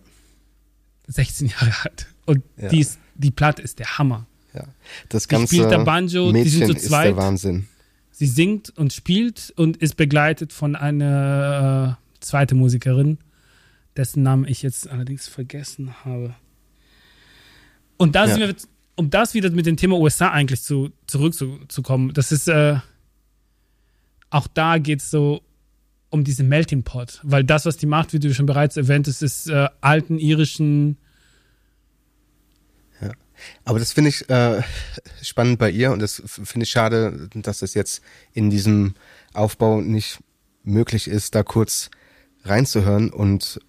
16 1.08 1.48
Jahre 1.48 1.74
alt. 1.84 2.08
Und 2.26 2.44
ja. 2.58 2.70
die, 2.70 2.80
ist, 2.80 3.00
die 3.16 3.32
Platte 3.32 3.62
ist 3.62 3.80
der 3.80 3.98
Hammer. 3.98 4.26
Ja. 4.54 4.66
Das 5.10 5.28
ganze 5.28 5.48
die 5.48 5.56
spielt 5.56 5.72
der 5.72 5.80
Banjo, 5.80 6.32
Mädchen 6.32 6.44
die 6.44 6.50
sind 6.50 6.80
zu 6.80 6.88
zweit. 6.88 7.10
Ist 7.10 7.16
der 7.16 7.24
Wahnsinn. 7.24 7.68
Sie 8.12 8.28
singt 8.28 8.70
und 8.78 8.94
spielt 8.94 9.54
und 9.56 9.78
ist 9.78 9.98
begleitet 9.98 10.54
von 10.54 10.76
einer 10.76 11.98
äh, 12.00 12.24
zweiten 12.24 12.58
Musikerin, 12.58 13.18
dessen 13.98 14.22
Namen 14.22 14.46
ich 14.48 14.62
jetzt 14.62 14.88
allerdings 14.88 15.28
vergessen 15.28 16.06
habe. 16.06 16.36
Und 17.98 18.16
da 18.16 18.26
ja. 18.26 18.34
sind 18.34 18.40
wir 18.42 18.56
um 18.96 19.10
das 19.10 19.34
wieder 19.34 19.50
mit 19.52 19.66
dem 19.66 19.78
Thema 19.78 19.98
USA 19.98 20.30
eigentlich 20.30 20.62
zu, 20.62 20.92
zurückzukommen, 21.08 22.14
das 22.14 22.32
ist, 22.32 22.48
äh, 22.48 22.78
auch 24.30 24.48
da 24.48 24.78
geht 24.78 25.00
es 25.00 25.10
so 25.10 25.42
um 26.10 26.24
diesen 26.24 26.48
Melting 26.48 26.84
Pot, 26.84 27.20
weil 27.24 27.44
das, 27.44 27.66
was 27.66 27.78
die 27.78 27.88
macht, 27.88 28.14
wie 28.14 28.20
du 28.20 28.34
schon 28.34 28.46
bereits 28.46 28.78
erwähnt 28.78 29.08
hast, 29.08 29.24
ist 29.24 29.50
äh, 29.50 29.68
alten 29.82 30.20
irischen. 30.20 30.98
Aber 33.66 33.80
das 33.80 33.94
finde 33.94 34.10
ich 34.10 34.30
äh, 34.30 34.62
spannend 35.22 35.60
bei 35.60 35.70
ihr 35.70 35.92
und 35.92 36.00
das 36.00 36.22
finde 36.26 36.64
ich 36.64 36.72
schade, 36.72 37.30
dass 37.34 37.62
es 37.62 37.74
jetzt 37.74 38.02
in 38.34 38.50
diesem 38.50 38.96
Aufbau 39.34 39.82
nicht 39.82 40.20
möglich 40.64 41.08
ist, 41.08 41.36
da 41.36 41.44
kurz 41.44 41.90
reinzuhören 42.44 43.10
und 43.10 43.60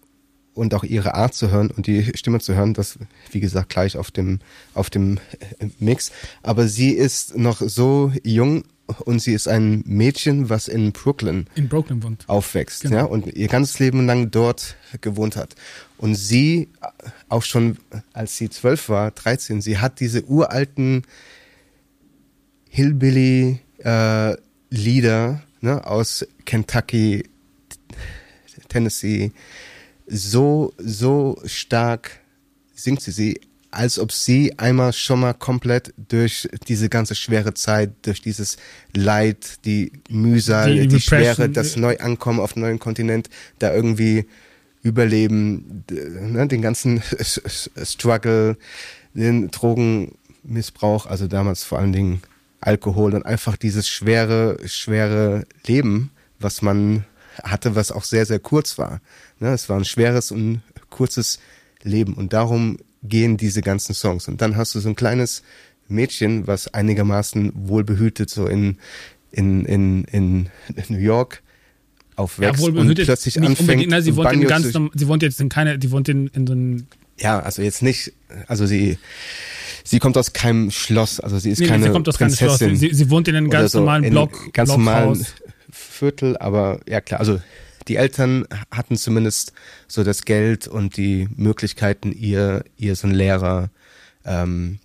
und 0.54 0.72
auch 0.72 0.84
ihre 0.84 1.14
Art 1.14 1.34
zu 1.34 1.50
hören 1.50 1.70
und 1.70 1.86
die 1.86 2.16
Stimme 2.16 2.38
zu 2.38 2.54
hören, 2.54 2.74
das, 2.74 2.98
wie 3.32 3.40
gesagt, 3.40 3.70
gleich 3.70 3.96
auf 3.96 4.10
dem, 4.10 4.38
auf 4.72 4.88
dem 4.88 5.18
Mix. 5.80 6.12
Aber 6.42 6.68
sie 6.68 6.90
ist 6.90 7.36
noch 7.36 7.60
so 7.60 8.12
jung 8.22 8.62
und 9.04 9.20
sie 9.20 9.32
ist 9.32 9.48
ein 9.48 9.82
Mädchen, 9.86 10.50
was 10.50 10.68
in 10.68 10.92
Brooklyn, 10.92 11.46
in 11.54 11.68
Brooklyn 11.68 12.02
wohnt. 12.02 12.28
aufwächst, 12.28 12.82
genau. 12.82 12.96
ja, 12.96 13.04
und 13.04 13.26
ihr 13.34 13.48
ganzes 13.48 13.78
Leben 13.78 14.06
lang 14.06 14.30
dort 14.30 14.76
gewohnt 15.00 15.36
hat. 15.36 15.54
Und 16.04 16.16
sie, 16.16 16.68
auch 17.30 17.44
schon 17.44 17.78
als 18.12 18.36
sie 18.36 18.50
zwölf 18.50 18.90
war, 18.90 19.10
13, 19.10 19.62
sie 19.62 19.78
hat 19.78 20.00
diese 20.00 20.22
uralten 20.26 21.00
Hillbilly 22.68 23.60
äh, 23.78 24.36
ne, 25.62 25.80
aus 25.86 26.26
Kentucky, 26.44 27.24
Tennessee, 28.68 29.32
so, 30.06 30.74
so 30.76 31.40
stark 31.46 32.20
singt 32.74 33.00
sie 33.00 33.10
sie, 33.10 33.40
als 33.70 33.98
ob 33.98 34.12
sie 34.12 34.58
einmal 34.58 34.92
schon 34.92 35.20
mal 35.20 35.32
komplett 35.32 35.94
durch 35.96 36.50
diese 36.68 36.90
ganze 36.90 37.14
schwere 37.14 37.54
Zeit, 37.54 37.92
durch 38.02 38.20
dieses 38.20 38.58
Leid, 38.94 39.64
die 39.64 39.90
Mühsal, 40.10 40.74
die, 40.74 40.86
die 40.86 41.00
Schwere, 41.00 41.48
das 41.48 41.76
Neuankommen 41.76 42.42
auf 42.42 42.56
neuen 42.56 42.78
Kontinent, 42.78 43.30
da 43.58 43.72
irgendwie 43.72 44.26
überleben, 44.84 45.82
ne, 45.90 46.46
den 46.46 46.62
ganzen 46.62 47.02
Struggle, 47.82 48.56
den 49.14 49.50
Drogenmissbrauch, 49.50 51.06
also 51.06 51.26
damals 51.26 51.64
vor 51.64 51.78
allen 51.78 51.92
Dingen 51.92 52.22
Alkohol 52.60 53.14
und 53.14 53.26
einfach 53.26 53.56
dieses 53.56 53.88
schwere, 53.88 54.58
schwere 54.66 55.46
Leben, 55.66 56.10
was 56.38 56.62
man 56.62 57.04
hatte, 57.42 57.74
was 57.74 57.90
auch 57.90 58.04
sehr, 58.04 58.26
sehr 58.26 58.38
kurz 58.38 58.78
war. 58.78 59.00
Ne? 59.40 59.52
Es 59.52 59.68
war 59.68 59.78
ein 59.78 59.84
schweres 59.84 60.30
und 60.30 60.62
kurzes 60.90 61.40
Leben 61.82 62.14
und 62.14 62.32
darum 62.32 62.78
gehen 63.02 63.36
diese 63.36 63.62
ganzen 63.62 63.94
Songs. 63.94 64.28
Und 64.28 64.40
dann 64.40 64.56
hast 64.56 64.74
du 64.74 64.80
so 64.80 64.88
ein 64.88 64.96
kleines 64.96 65.42
Mädchen, 65.88 66.46
was 66.46 66.72
einigermaßen 66.72 67.52
wohlbehütet 67.54 68.30
so 68.30 68.46
in, 68.46 68.78
in, 69.30 69.64
in, 69.64 70.04
in 70.04 70.50
New 70.88 70.98
York 70.98 71.42
aufwächst 72.16 72.60
Ja, 72.60 72.66
und 72.66 72.74
wohlbehütet, 72.76 73.06
plötzlich 73.06 73.36
anfängt, 73.38 73.60
unbedingt, 73.60 73.90
ne, 73.90 74.02
sie 74.02 74.16
wohnt 74.16 74.32
in 74.32 74.46
ganz, 74.46 74.72
sie 74.72 75.08
wohnt 75.08 75.22
jetzt 75.22 75.40
in 75.40 75.48
keine, 75.48 75.78
die 75.78 75.90
wohnt 75.90 76.08
in, 76.08 76.28
in 76.28 76.46
so 76.46 76.52
einem, 76.52 76.86
ja, 77.18 77.40
also 77.40 77.62
jetzt 77.62 77.82
nicht, 77.82 78.12
also 78.48 78.66
sie, 78.66 78.98
sie 79.84 79.98
kommt 79.98 80.16
aus 80.16 80.32
keinem 80.32 80.70
Schloss, 80.70 81.20
also 81.20 81.38
sie 81.38 81.50
ist 81.50 81.60
nee, 81.60 81.66
keine 81.66 81.84
sie 81.86 81.90
kommt 81.90 82.08
aus 82.08 82.18
keinem 82.18 82.34
Schloss, 82.34 82.58
Prinzessin 82.58 82.76
sie, 82.76 82.94
sie 82.94 83.10
wohnt 83.10 83.28
in 83.28 83.36
einem 83.36 83.50
ganz 83.50 83.72
so, 83.72 83.80
normalen 83.80 84.10
Block, 84.10 84.52
ganz 84.52 84.68
normalen. 84.68 85.26
Viertel, 85.70 86.36
aber 86.36 86.80
ja 86.88 87.00
klar, 87.00 87.20
also 87.20 87.40
die 87.88 87.96
Eltern 87.96 88.46
hatten 88.70 88.96
zumindest 88.96 89.52
so 89.88 90.04
das 90.04 90.24
Geld 90.24 90.68
und 90.68 90.96
die 90.96 91.28
Möglichkeiten, 91.36 92.12
ihr, 92.12 92.64
ihr 92.76 92.94
so 92.96 93.06
einen 93.08 93.16
Lehrer 93.16 93.70
ähm, 94.24 94.78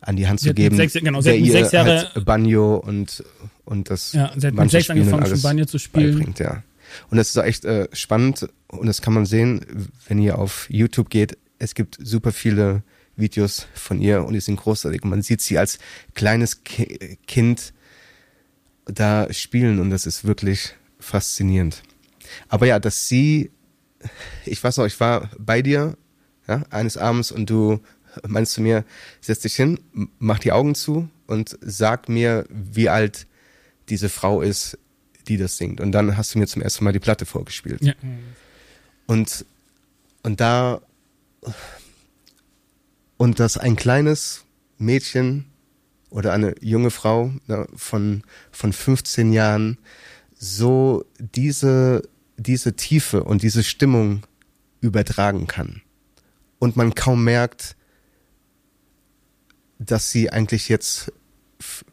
an 0.00 0.16
die 0.16 0.28
Hand 0.28 0.40
Sie 0.40 0.48
zu 0.48 0.54
geben, 0.54 0.76
sechs- 0.76 0.92
genau, 0.94 1.20
sie 1.20 1.30
der 1.30 1.38
ihr 1.38 1.52
sechs 1.52 1.72
Jahre- 1.72 2.10
halt 2.14 2.24
Banjo 2.24 2.76
und 2.76 3.24
und 3.64 3.90
das 3.90 4.12
Ja, 4.12 4.32
sie 4.36 4.46
hat 4.46 4.54
mit 4.54 4.70
sechs 4.70 4.90
angefangen, 4.90 5.42
Banjo 5.42 5.64
zu 5.64 5.78
spielen. 5.78 6.18
beibringt, 6.18 6.38
ja. 6.38 6.62
Und 7.10 7.16
das 7.16 7.30
ist 7.30 7.38
auch 7.38 7.44
echt 7.44 7.64
äh, 7.64 7.88
spannend 7.92 8.48
und 8.68 8.86
das 8.86 9.02
kann 9.02 9.14
man 9.14 9.26
sehen, 9.26 9.64
wenn 10.06 10.18
ihr 10.18 10.38
auf 10.38 10.66
YouTube 10.68 11.10
geht. 11.10 11.38
Es 11.58 11.74
gibt 11.74 11.98
super 12.00 12.32
viele 12.32 12.82
Videos 13.16 13.66
von 13.74 14.00
ihr 14.00 14.24
und 14.24 14.34
die 14.34 14.40
sind 14.40 14.56
großartig. 14.56 15.04
Man 15.04 15.22
sieht 15.22 15.40
sie 15.40 15.58
als 15.58 15.78
kleines 16.14 16.62
Ki 16.64 17.18
Kind 17.26 17.72
da 18.86 19.32
spielen 19.32 19.78
und 19.80 19.90
das 19.90 20.06
ist 20.06 20.24
wirklich 20.24 20.74
faszinierend. 20.98 21.82
Aber 22.48 22.66
ja, 22.66 22.78
dass 22.78 23.08
sie, 23.08 23.50
ich 24.44 24.62
weiß 24.62 24.76
noch, 24.76 24.86
ich 24.86 24.98
war 25.00 25.30
bei 25.38 25.62
dir, 25.62 25.96
ja, 26.46 26.64
eines 26.70 26.96
Abends 26.96 27.32
und 27.32 27.48
du 27.48 27.80
meinst 28.26 28.52
zu 28.52 28.62
mir, 28.62 28.84
setz 29.20 29.40
dich 29.40 29.56
hin, 29.56 29.80
mach 30.18 30.38
die 30.38 30.52
Augen 30.52 30.74
zu 30.74 31.08
und 31.26 31.58
sag 31.60 32.08
mir, 32.08 32.46
wie 32.50 32.88
alt 32.88 33.26
diese 33.88 34.08
Frau 34.08 34.40
ist, 34.40 34.78
die 35.28 35.36
das 35.36 35.56
singt. 35.56 35.80
Und 35.80 35.92
dann 35.92 36.16
hast 36.16 36.34
du 36.34 36.38
mir 36.38 36.46
zum 36.46 36.62
ersten 36.62 36.84
Mal 36.84 36.92
die 36.92 37.00
Platte 37.00 37.26
vorgespielt. 37.26 37.82
Ja. 37.82 37.94
Und, 39.06 39.44
und 40.22 40.40
da, 40.40 40.80
und 43.16 43.40
dass 43.40 43.56
ein 43.56 43.76
kleines 43.76 44.44
Mädchen 44.78 45.46
oder 46.10 46.32
eine 46.32 46.54
junge 46.60 46.90
Frau 46.90 47.32
ne, 47.46 47.66
von, 47.74 48.22
von 48.50 48.72
15 48.72 49.32
Jahren 49.32 49.78
so 50.34 51.04
diese, 51.18 52.02
diese 52.36 52.76
Tiefe 52.76 53.24
und 53.24 53.42
diese 53.42 53.62
Stimmung 53.62 54.26
übertragen 54.80 55.46
kann. 55.46 55.82
Und 56.58 56.76
man 56.76 56.94
kaum 56.94 57.24
merkt, 57.24 57.76
dass 59.78 60.10
sie 60.10 60.30
eigentlich 60.30 60.68
jetzt 60.68 61.12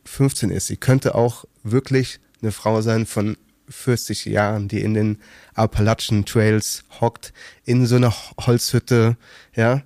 15 0.05 0.49
ist. 0.49 0.67
Sie 0.67 0.77
könnte 0.77 1.15
auch 1.15 1.45
wirklich 1.63 2.19
eine 2.41 2.51
Frau 2.51 2.81
sein 2.81 3.05
von 3.05 3.37
40 3.69 4.25
Jahren, 4.25 4.67
die 4.67 4.81
in 4.81 4.93
den 4.93 5.17
Appalachen 5.53 6.25
Trails 6.25 6.83
hockt, 6.99 7.33
in 7.65 7.85
so 7.85 7.95
einer 7.95 8.13
Holzhütte, 8.39 9.17
ja, 9.55 9.81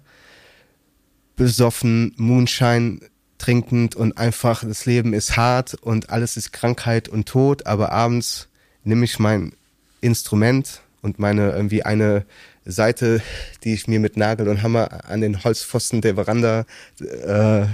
besoffen, 1.35 2.13
Moonshine 2.17 2.99
trinkend 3.37 3.95
und 3.95 4.17
einfach 4.17 4.63
das 4.63 4.85
Leben 4.85 5.13
ist 5.13 5.37
hart 5.37 5.73
und 5.75 6.09
alles 6.09 6.37
ist 6.37 6.53
Krankheit 6.53 7.09
und 7.09 7.27
Tod, 7.27 7.65
aber 7.65 7.91
abends 7.91 8.47
nehme 8.83 9.05
ich 9.05 9.19
mein 9.19 9.53
Instrument 10.01 10.81
und 11.01 11.19
meine 11.19 11.51
irgendwie 11.51 11.83
eine 11.83 12.25
Seite, 12.65 13.21
die 13.63 13.73
ich 13.73 13.87
mir 13.87 13.99
mit 13.99 14.17
Nagel 14.17 14.47
und 14.47 14.63
Hammer 14.63 15.05
an 15.05 15.21
den 15.21 15.43
Holzpfosten 15.43 16.01
der 16.01 16.15
Veranda 16.15 16.65
äh, 16.99 17.65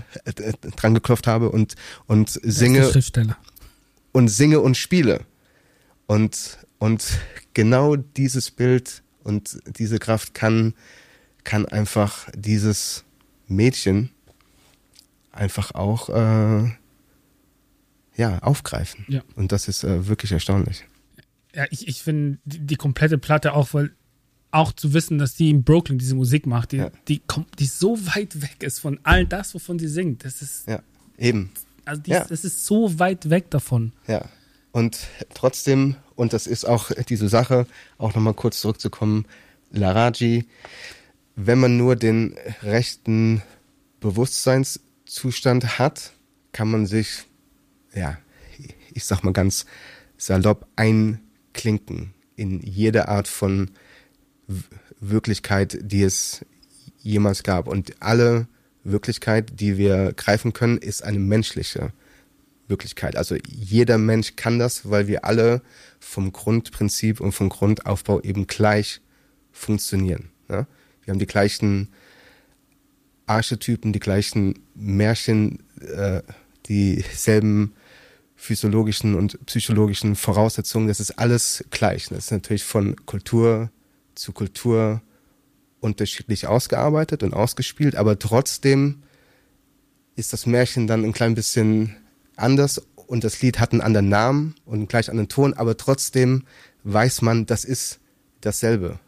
dran 0.76 0.94
geklopft 0.94 1.28
habe 1.28 1.50
und 1.50 1.76
und 2.08 2.30
singe 2.30 2.92
und 4.12 4.28
singe 4.28 4.60
und 4.60 4.78
spiele. 4.78 5.26
Und, 6.08 6.58
und 6.80 7.20
genau 7.54 7.96
dieses 7.96 8.52
Bild 8.52 9.04
und 9.24 9.60
diese 9.78 10.00
Kraft 10.00 10.34
kann, 10.34 10.74
kann 11.44 11.66
einfach 11.66 12.30
dieses 12.36 13.06
Mädchen 13.48 14.10
einfach 15.32 15.74
auch 15.74 16.10
äh, 16.10 16.70
ja, 18.18 18.40
aufgreifen. 18.40 19.06
Ja. 19.08 19.22
Und 19.36 19.52
das 19.52 19.68
ist 19.68 19.84
äh, 19.84 20.08
wirklich 20.08 20.32
erstaunlich. 20.32 20.86
Ja, 21.54 21.66
ich, 21.70 21.88
ich 21.88 22.04
finde 22.04 22.40
die, 22.46 22.60
die 22.60 22.76
komplette 22.76 23.18
Platte 23.18 23.54
auch, 23.54 23.74
weil 23.74 23.96
auch 24.52 24.74
zu 24.74 24.94
wissen, 24.94 25.18
dass 25.18 25.36
die 25.36 25.50
in 25.50 25.64
Brooklyn 25.64 25.98
diese 25.98 26.16
Musik 26.16 26.46
macht, 26.46 26.72
die, 26.74 26.78
Ja. 26.78 26.92
die, 27.08 27.20
kommt, 27.20 27.60
die 27.60 27.66
so 27.66 27.98
weit 28.16 28.42
weg 28.42 28.58
ist 28.64 28.80
von 28.80 29.00
all 29.04 29.26
das, 29.26 29.54
wovon 29.54 29.80
sie 29.80 29.88
singt. 29.88 30.26
Das 30.26 30.42
ist, 30.42 30.68
Ja, 30.68 30.82
eben. 31.18 31.52
also 31.86 32.02
die, 32.02 32.12
Ja. 32.12 32.26
das 32.26 32.44
ist 32.44 32.66
so 32.66 33.00
weit 33.00 33.30
weg 33.30 33.50
davon. 33.50 33.94
Ja. 34.08 34.26
Und 34.74 35.08
trotzdem, 35.34 35.96
und 36.16 36.34
das 36.34 36.48
ist 36.48 36.66
auch 36.66 36.92
diese 37.10 37.28
Sache, 37.28 37.66
auch 37.98 38.14
nochmal 38.16 38.34
kurz 38.34 38.62
zurückzukommen, 38.62 39.26
Laraji, 39.72 40.46
wenn 41.36 41.60
man 41.60 41.78
nur 41.78 41.96
den 41.96 42.36
rechten 42.62 43.42
Bewusstseinszustand 44.02 45.80
hat, 45.80 46.12
kann 46.52 46.70
man 46.70 46.86
sich, 46.86 47.24
ja, 47.94 48.18
ich 48.94 49.06
sag 49.06 49.24
mal 49.24 49.34
ganz 49.34 49.66
salopp, 50.18 50.68
einklinken 50.76 52.14
in 52.36 52.62
jede 52.62 53.08
Art 53.08 53.28
von 53.28 53.72
Wirklichkeit, 55.00 55.78
die 55.82 56.04
es 56.04 56.46
jemals 57.02 57.44
gab. 57.44 57.68
Und 57.68 58.02
alle 58.02 58.48
Wirklichkeit, 58.84 59.60
die 59.60 59.78
wir 59.78 60.14
greifen 60.14 60.54
können, 60.54 60.78
ist 60.78 61.04
eine 61.04 61.20
menschliche 61.20 61.92
Wirklichkeit. 62.68 63.16
Also 63.16 63.36
jeder 63.48 63.98
Mensch 63.98 64.36
kann 64.36 64.60
das, 64.60 64.90
weil 64.90 65.08
wir 65.08 65.26
alle 65.26 65.62
vom 66.00 66.32
Grundprinzip 66.32 67.20
und 67.20 67.34
vom 67.34 67.50
Grundaufbau 67.50 68.22
eben 68.22 68.48
gleich 68.48 69.02
funktionieren. 69.52 70.30
Ja? 70.50 70.66
Wir 71.04 71.12
haben 71.12 71.20
die 71.20 71.28
gleichen 71.28 71.90
Archetypen, 73.28 73.94
die 73.94 74.00
gleichen 74.00 74.60
Märchen, 74.76 75.60
äh, 75.80 76.22
dieselben 76.68 77.74
physiologischen 78.36 79.16
und 79.16 79.46
psychologischen 79.46 80.16
Voraussetzungen. 80.16 80.88
Das 80.88 81.00
ist 81.00 81.12
alles 81.20 81.64
gleich. 81.70 82.08
Das 82.10 82.26
ist 82.26 82.32
natürlich 82.32 82.64
von 82.64 82.96
Kultur 83.06 83.70
zu 84.16 84.32
Kultur 84.32 85.02
unterschiedlich 85.80 86.48
ausgearbeitet 86.48 87.24
und 87.24 87.34
ausgespielt, 87.34 87.96
aber 87.96 88.20
trotzdem 88.20 89.04
ist 90.16 90.34
das 90.34 90.46
Märchen 90.46 90.88
dann 90.88 91.04
ein 91.04 91.14
klein 91.14 91.36
bisschen 91.36 91.96
anders 92.36 92.82
und 93.08 93.24
das 93.24 93.42
Lied 93.42 93.60
hat 93.60 93.72
einen 93.72 93.82
anderen 93.82 94.10
Namen 94.10 94.56
und 94.66 94.76
einen 94.76 94.88
gleich 94.88 95.10
anderen 95.10 95.30
Ton, 95.30 95.54
aber 95.54 95.76
trotzdem 95.78 96.44
weiß 96.84 97.22
man, 97.22 97.46
das 97.46 97.66
ist 97.66 98.00
dasselbe. 98.42 99.00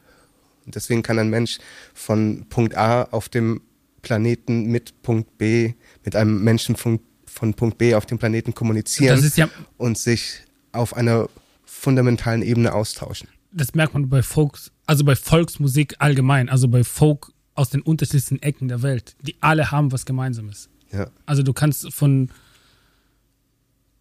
Und 0.65 0.75
deswegen 0.75 1.03
kann 1.03 1.19
ein 1.19 1.29
Mensch 1.29 1.59
von 1.93 2.45
Punkt 2.49 2.75
A 2.75 3.03
auf 3.03 3.29
dem 3.29 3.61
Planeten 4.01 4.65
mit 4.65 5.01
Punkt 5.01 5.37
B, 5.37 5.73
mit 6.03 6.15
einem 6.15 6.43
Menschen 6.43 6.75
von, 6.75 6.99
von 7.25 7.53
Punkt 7.53 7.77
B 7.77 7.95
auf 7.95 8.05
dem 8.05 8.17
Planeten 8.17 8.53
kommunizieren 8.53 9.31
ja, 9.35 9.49
und 9.77 9.97
sich 9.97 10.43
auf 10.71 10.95
einer 10.95 11.29
fundamentalen 11.65 12.41
Ebene 12.41 12.73
austauschen. 12.73 13.29
Das 13.53 13.73
merkt 13.73 13.93
man 13.93 14.09
bei 14.09 14.23
Folks, 14.23 14.71
also 14.85 15.03
bei 15.03 15.15
Volksmusik 15.15 15.95
allgemein, 15.99 16.49
also 16.49 16.67
bei 16.67 16.83
Folk 16.83 17.31
aus 17.55 17.69
den 17.69 17.81
unterschiedlichsten 17.81 18.41
Ecken 18.41 18.67
der 18.67 18.81
Welt. 18.81 19.15
Die 19.21 19.35
alle 19.41 19.71
haben 19.71 19.91
was 19.91 20.05
Gemeinsames. 20.05 20.69
Ja, 20.91 21.09
Also 21.25 21.43
du 21.43 21.53
kannst 21.53 21.91
von 21.93 22.29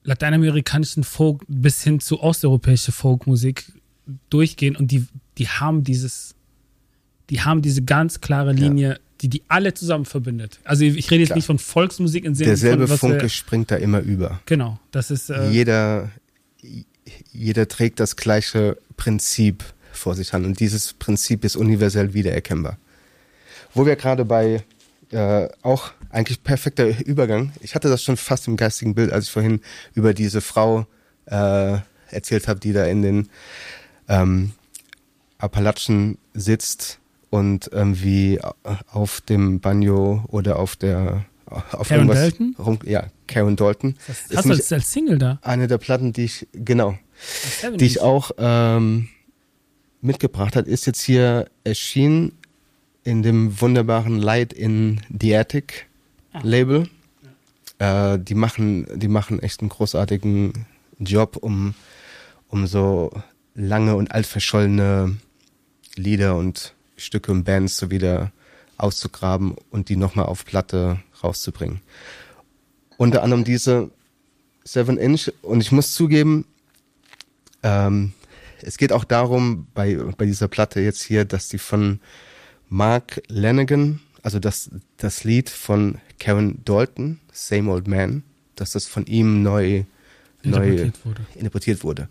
lateinamerikanischen 0.05 1.05
Folk 1.05 1.42
bis 1.48 1.82
hin 1.82 2.00
zu 2.00 2.20
osteuropäischer 2.20 2.92
Folkmusik 2.92 3.72
durchgehen 4.30 4.76
und 4.76 4.90
die, 4.90 5.07
die 5.38 5.48
haben 5.48 5.84
dieses, 5.84 6.34
die 7.30 7.40
haben 7.40 7.62
diese 7.62 7.82
ganz 7.82 8.20
klare 8.20 8.53
Linie, 8.53 9.00
die 9.20 9.28
die 9.28 9.42
alle 9.48 9.72
zusammen 9.72 10.05
verbindet. 10.05 10.59
Also 10.64 10.84
ich 10.84 11.11
rede 11.11 11.20
jetzt 11.20 11.28
Klar. 11.28 11.36
nicht 11.36 11.46
von 11.46 11.59
Volksmusik 11.59 12.24
im 12.24 12.34
Sinne 12.34 12.48
derselbe 12.48 12.86
von 12.88 12.94
was 12.94 13.00
Funke 13.00 13.22
wir, 13.22 13.28
springt 13.28 13.70
da 13.70 13.76
immer 13.76 14.00
über. 14.00 14.40
Genau, 14.46 14.80
das 14.90 15.12
ist 15.12 15.30
äh, 15.30 15.50
jeder, 15.50 16.11
jeder 17.30 17.68
trägt 17.68 18.00
das 18.00 18.16
gleiche 18.16 18.76
Prinzip 19.03 19.64
vor 19.92 20.14
sich 20.14 20.32
an 20.32 20.44
und 20.44 20.61
dieses 20.61 20.92
Prinzip 20.92 21.44
ist 21.44 21.57
universell 21.57 22.14
wiedererkennbar. 22.14 22.78
Wo 23.74 23.84
wir 23.84 23.96
gerade 23.96 24.24
bei 24.24 24.62
äh, 25.11 25.48
auch 25.62 25.90
eigentlich 26.11 26.44
perfekter 26.44 26.86
Übergang. 27.05 27.53
Ich 27.61 27.74
hatte 27.74 27.88
das 27.88 28.05
schon 28.05 28.16
fast 28.16 28.46
im 28.46 28.57
geistigen 28.57 28.94
Bild, 28.94 29.11
als 29.11 29.24
ich 29.24 29.32
vorhin 29.32 29.61
über 29.94 30.14
diese 30.14 30.40
Frau 30.40 30.86
äh, 31.26 31.78
erzählt 32.11 32.46
habe, 32.46 32.61
die 32.61 32.72
da 32.72 32.84
in 32.84 33.03
den 33.03 33.28
ähm, 34.09 34.53
Appalachen 35.38 36.18
sitzt 36.32 37.00
und 37.28 37.70
irgendwie 37.72 38.40
auf 38.92 39.20
dem 39.20 39.59
Banjo 39.59 40.24
oder 40.28 40.61
auf 40.61 40.76
der 40.76 41.24
auf 41.46 41.88
Karen 41.88 42.09
irgendwas 42.09 42.20
Dalton? 42.20 42.57
rum, 42.57 42.78
ja 42.84 43.09
Karen 43.26 43.57
Dalton 43.57 43.96
das 44.07 44.46
hast 44.46 44.70
du 44.70 44.74
als, 44.76 44.92
Single 44.92 45.18
da. 45.18 45.40
eine 45.42 45.66
der 45.66 45.78
Platten, 45.78 46.12
die 46.12 46.24
ich, 46.24 46.46
genau, 46.53 46.96
die 47.74 47.86
ich 47.86 48.00
auch 48.00 48.32
ähm, 48.38 49.08
mitgebracht 50.00 50.56
hat, 50.56 50.66
ist 50.66 50.86
jetzt 50.86 51.02
hier 51.02 51.50
erschienen 51.64 52.32
in 53.04 53.22
dem 53.22 53.60
wunderbaren 53.60 54.16
Light 54.18 54.52
in 54.52 55.00
the 55.10 55.36
Attic 55.36 55.86
Ah. 56.32 56.40
Label. 56.42 56.88
Äh, 57.78 58.18
die 58.18 58.34
machen, 58.34 58.86
die 58.98 59.08
machen 59.08 59.38
echt 59.40 59.60
einen 59.60 59.68
großartigen 59.68 60.66
Job, 60.98 61.36
um, 61.36 61.74
um 62.48 62.66
so 62.66 63.10
lange 63.54 63.96
und 63.96 64.12
altverschollene 64.12 65.16
Lieder 65.96 66.36
und 66.36 66.74
Stücke 66.96 67.32
und 67.32 67.44
Bands 67.44 67.76
so 67.76 67.90
wieder 67.90 68.32
auszugraben 68.78 69.56
und 69.70 69.88
die 69.88 69.96
nochmal 69.96 70.26
auf 70.26 70.44
Platte 70.44 71.00
rauszubringen. 71.22 71.80
Unter 72.96 73.22
anderem 73.22 73.44
diese 73.44 73.90
Seven 74.64 74.96
Inch 74.96 75.30
und 75.42 75.60
ich 75.60 75.72
muss 75.72 75.92
zugeben, 75.92 76.46
ähm, 77.62 78.12
es 78.62 78.78
geht 78.78 78.92
auch 78.92 79.04
darum, 79.04 79.66
bei, 79.74 79.96
bei 80.16 80.24
dieser 80.24 80.48
Platte 80.48 80.80
jetzt 80.80 81.02
hier, 81.02 81.24
dass 81.24 81.48
die 81.48 81.58
von 81.58 82.00
Mark 82.68 83.20
Lanigan, 83.28 84.00
also 84.22 84.38
das, 84.38 84.70
das 84.96 85.24
Lied 85.24 85.50
von 85.50 85.98
Karen 86.18 86.64
Dalton, 86.64 87.18
Same 87.32 87.70
Old 87.70 87.88
Man, 87.88 88.22
dass 88.54 88.72
das 88.72 88.86
von 88.86 89.06
ihm 89.06 89.42
neu, 89.42 89.84
neu 90.42 90.68
Interpretiert 90.68 91.04
wurde. 91.04 91.26
interpretiert 91.34 91.84
wurde. 91.84 92.08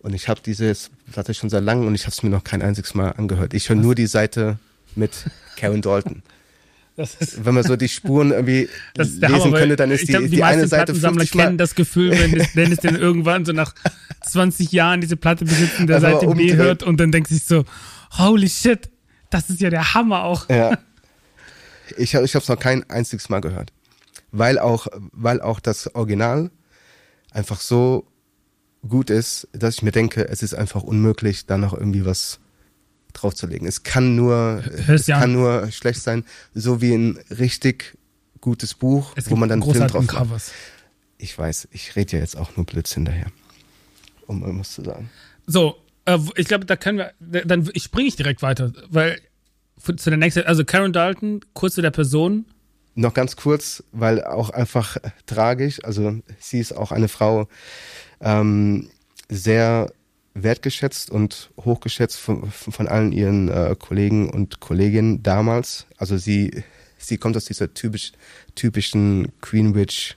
Und 0.00 0.14
ich 0.14 0.28
habe 0.28 0.40
diese 0.44 0.72
Platte 1.10 1.34
schon 1.34 1.50
sehr 1.50 1.60
lange 1.60 1.86
und 1.86 1.94
ich 1.94 2.02
habe 2.02 2.12
es 2.12 2.22
mir 2.22 2.30
noch 2.30 2.44
kein 2.44 2.62
einziges 2.62 2.94
Mal 2.94 3.10
angehört. 3.12 3.54
Ich 3.54 3.68
höre 3.68 3.76
nur 3.76 3.94
die 3.94 4.06
Seite 4.06 4.58
mit 4.94 5.26
Karen 5.56 5.82
Dalton. 5.82 6.22
Wenn 7.42 7.54
man 7.54 7.64
so 7.64 7.76
die 7.76 7.88
Spuren 7.88 8.32
irgendwie 8.32 8.68
lesen 8.96 9.28
Hammer, 9.28 9.58
könnte, 9.58 9.76
dann 9.76 9.90
ist 9.90 10.02
die, 10.02 10.12
glaub, 10.12 10.22
die, 10.22 10.30
die 10.30 10.42
eine 10.42 10.66
Seite 10.66 10.92
Plattensammler 10.92 11.20
50 11.20 11.34
Mal. 11.34 11.44
kennen 11.44 11.58
das 11.58 11.74
Gefühl, 11.74 12.10
wenn 12.10 12.38
es, 12.38 12.56
wenn 12.56 12.72
es 12.72 12.78
denn 12.78 12.96
irgendwann 12.96 13.44
so 13.44 13.52
nach 13.52 13.74
20 14.26 14.72
Jahren 14.72 15.00
diese 15.00 15.16
Platte 15.16 15.44
besitzen, 15.44 15.86
der 15.86 16.00
Seite 16.00 16.26
B 16.26 16.54
hört 16.54 16.82
und 16.82 16.98
dann 16.98 17.12
denkt 17.12 17.28
sich 17.28 17.44
so, 17.44 17.64
holy 18.18 18.48
shit, 18.48 18.90
das 19.30 19.50
ist 19.50 19.60
ja 19.60 19.70
der 19.70 19.94
Hammer 19.94 20.24
auch. 20.24 20.48
Ja. 20.48 20.78
Ich 21.96 22.14
habe 22.14 22.24
ich 22.24 22.34
hab's 22.34 22.48
noch 22.48 22.58
kein 22.58 22.88
einziges 22.90 23.28
Mal 23.28 23.40
gehört. 23.40 23.72
Weil 24.30 24.58
auch, 24.58 24.88
weil 25.12 25.40
auch 25.40 25.58
das 25.60 25.94
Original 25.94 26.50
einfach 27.30 27.60
so 27.60 28.06
gut 28.86 29.10
ist, 29.10 29.48
dass 29.52 29.76
ich 29.76 29.82
mir 29.82 29.92
denke, 29.92 30.28
es 30.28 30.42
ist 30.42 30.54
einfach 30.54 30.82
unmöglich, 30.82 31.46
da 31.46 31.56
noch 31.56 31.72
irgendwie 31.72 32.04
was 32.04 32.40
draufzulegen. 33.22 33.66
Es 33.66 33.82
kann 33.82 34.16
nur, 34.16 34.62
Hör's 34.86 35.02
es 35.02 35.06
kann 35.06 35.22
an. 35.22 35.32
nur 35.32 35.70
schlecht 35.70 36.02
sein, 36.02 36.24
so 36.54 36.80
wie 36.80 36.94
ein 36.94 37.18
richtig 37.30 37.96
gutes 38.40 38.74
Buch, 38.74 39.14
wo 39.26 39.36
man 39.36 39.48
dann 39.48 39.62
einen 39.62 39.72
Film 39.72 39.86
drauf 39.86 40.06
macht. 40.06 40.16
Covers. 40.16 40.52
Ich 41.18 41.36
weiß, 41.36 41.68
ich 41.72 41.96
rede 41.96 42.16
ja 42.16 42.18
jetzt 42.20 42.36
auch 42.36 42.56
nur 42.56 42.64
Blödsinn 42.64 43.06
hinterher. 43.06 43.30
Um 44.26 44.42
irgendwas 44.42 44.72
zu 44.72 44.84
sagen. 44.84 45.10
So, 45.46 45.76
äh, 46.04 46.18
ich 46.36 46.46
glaube, 46.46 46.64
da 46.66 46.76
können 46.76 46.98
wir, 46.98 47.44
dann 47.44 47.68
springe 47.76 48.08
ich 48.08 48.16
direkt 48.16 48.42
weiter, 48.42 48.72
weil 48.88 49.20
zu 49.80 50.10
der 50.10 50.16
nächsten, 50.16 50.42
also 50.42 50.64
Karen 50.64 50.92
Dalton, 50.92 51.40
kurz 51.54 51.74
zu 51.74 51.82
der 51.82 51.90
Person, 51.90 52.44
Noch 52.94 53.14
ganz 53.14 53.36
kurz, 53.36 53.82
weil 53.92 54.24
auch 54.24 54.50
einfach 54.50 54.96
tragisch, 55.26 55.82
also 55.84 56.20
sie 56.40 56.58
ist 56.58 56.72
auch 56.72 56.92
eine 56.92 57.08
Frau, 57.08 57.48
ähm, 58.20 58.90
sehr 59.28 59.92
wertgeschätzt 60.42 61.10
und 61.10 61.50
hochgeschätzt 61.56 62.18
von, 62.18 62.50
von 62.50 62.88
allen 62.88 63.12
ihren 63.12 63.48
äh, 63.48 63.76
Kollegen 63.78 64.30
und 64.30 64.60
Kolleginnen 64.60 65.22
damals. 65.22 65.86
Also 65.96 66.16
sie, 66.16 66.64
sie 66.98 67.18
kommt 67.18 67.36
aus 67.36 67.44
dieser 67.44 67.72
typisch, 67.74 68.12
typischen 68.54 69.32
Greenwich 69.40 70.16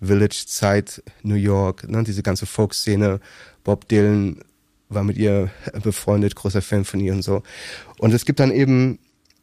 Village 0.00 0.44
Zeit, 0.46 1.02
New 1.22 1.34
York, 1.34 1.88
ne, 1.88 2.02
diese 2.04 2.22
ganze 2.22 2.46
Folkszene. 2.46 3.20
Bob 3.64 3.86
Dylan 3.88 4.40
war 4.88 5.04
mit 5.04 5.16
ihr 5.16 5.50
befreundet, 5.82 6.34
großer 6.34 6.62
Fan 6.62 6.84
von 6.84 7.00
ihr 7.00 7.12
und 7.12 7.22
so. 7.22 7.42
Und 7.98 8.12
es 8.12 8.24
gibt 8.24 8.40
dann 8.40 8.50
eben 8.50 8.98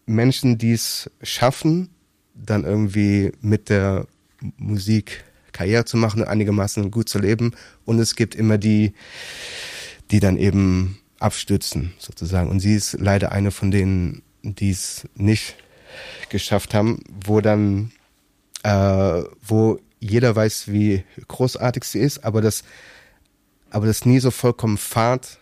Menschen, 0.05 0.57
die 0.57 0.73
es 0.73 1.11
schaffen, 1.21 1.89
dann 2.33 2.63
irgendwie 2.63 3.31
mit 3.41 3.69
der 3.69 4.07
Musik 4.57 5.23
Karriere 5.51 5.85
zu 5.85 5.97
machen, 5.97 6.23
einigermaßen 6.23 6.91
gut 6.91 7.09
zu 7.09 7.19
leben. 7.19 7.53
Und 7.85 7.99
es 7.99 8.15
gibt 8.15 8.35
immer 8.35 8.57
die, 8.57 8.93
die 10.11 10.19
dann 10.19 10.37
eben 10.37 10.99
abstürzen, 11.19 11.93
sozusagen. 11.97 12.49
Und 12.49 12.59
sie 12.59 12.75
ist 12.75 12.93
leider 12.99 13.31
eine 13.31 13.51
von 13.51 13.71
denen, 13.71 14.21
die 14.43 14.71
es 14.71 15.07
nicht 15.15 15.55
geschafft 16.29 16.73
haben, 16.73 17.03
wo 17.25 17.41
dann, 17.41 17.91
äh, 18.63 19.23
wo 19.41 19.79
jeder 19.99 20.35
weiß, 20.35 20.71
wie 20.71 21.03
großartig 21.27 21.83
sie 21.83 21.99
ist, 21.99 22.23
aber 22.23 22.41
das, 22.41 22.63
aber 23.71 23.87
das 23.87 24.05
nie 24.05 24.19
so 24.19 24.31
vollkommen 24.31 24.77
Fahrt 24.77 25.39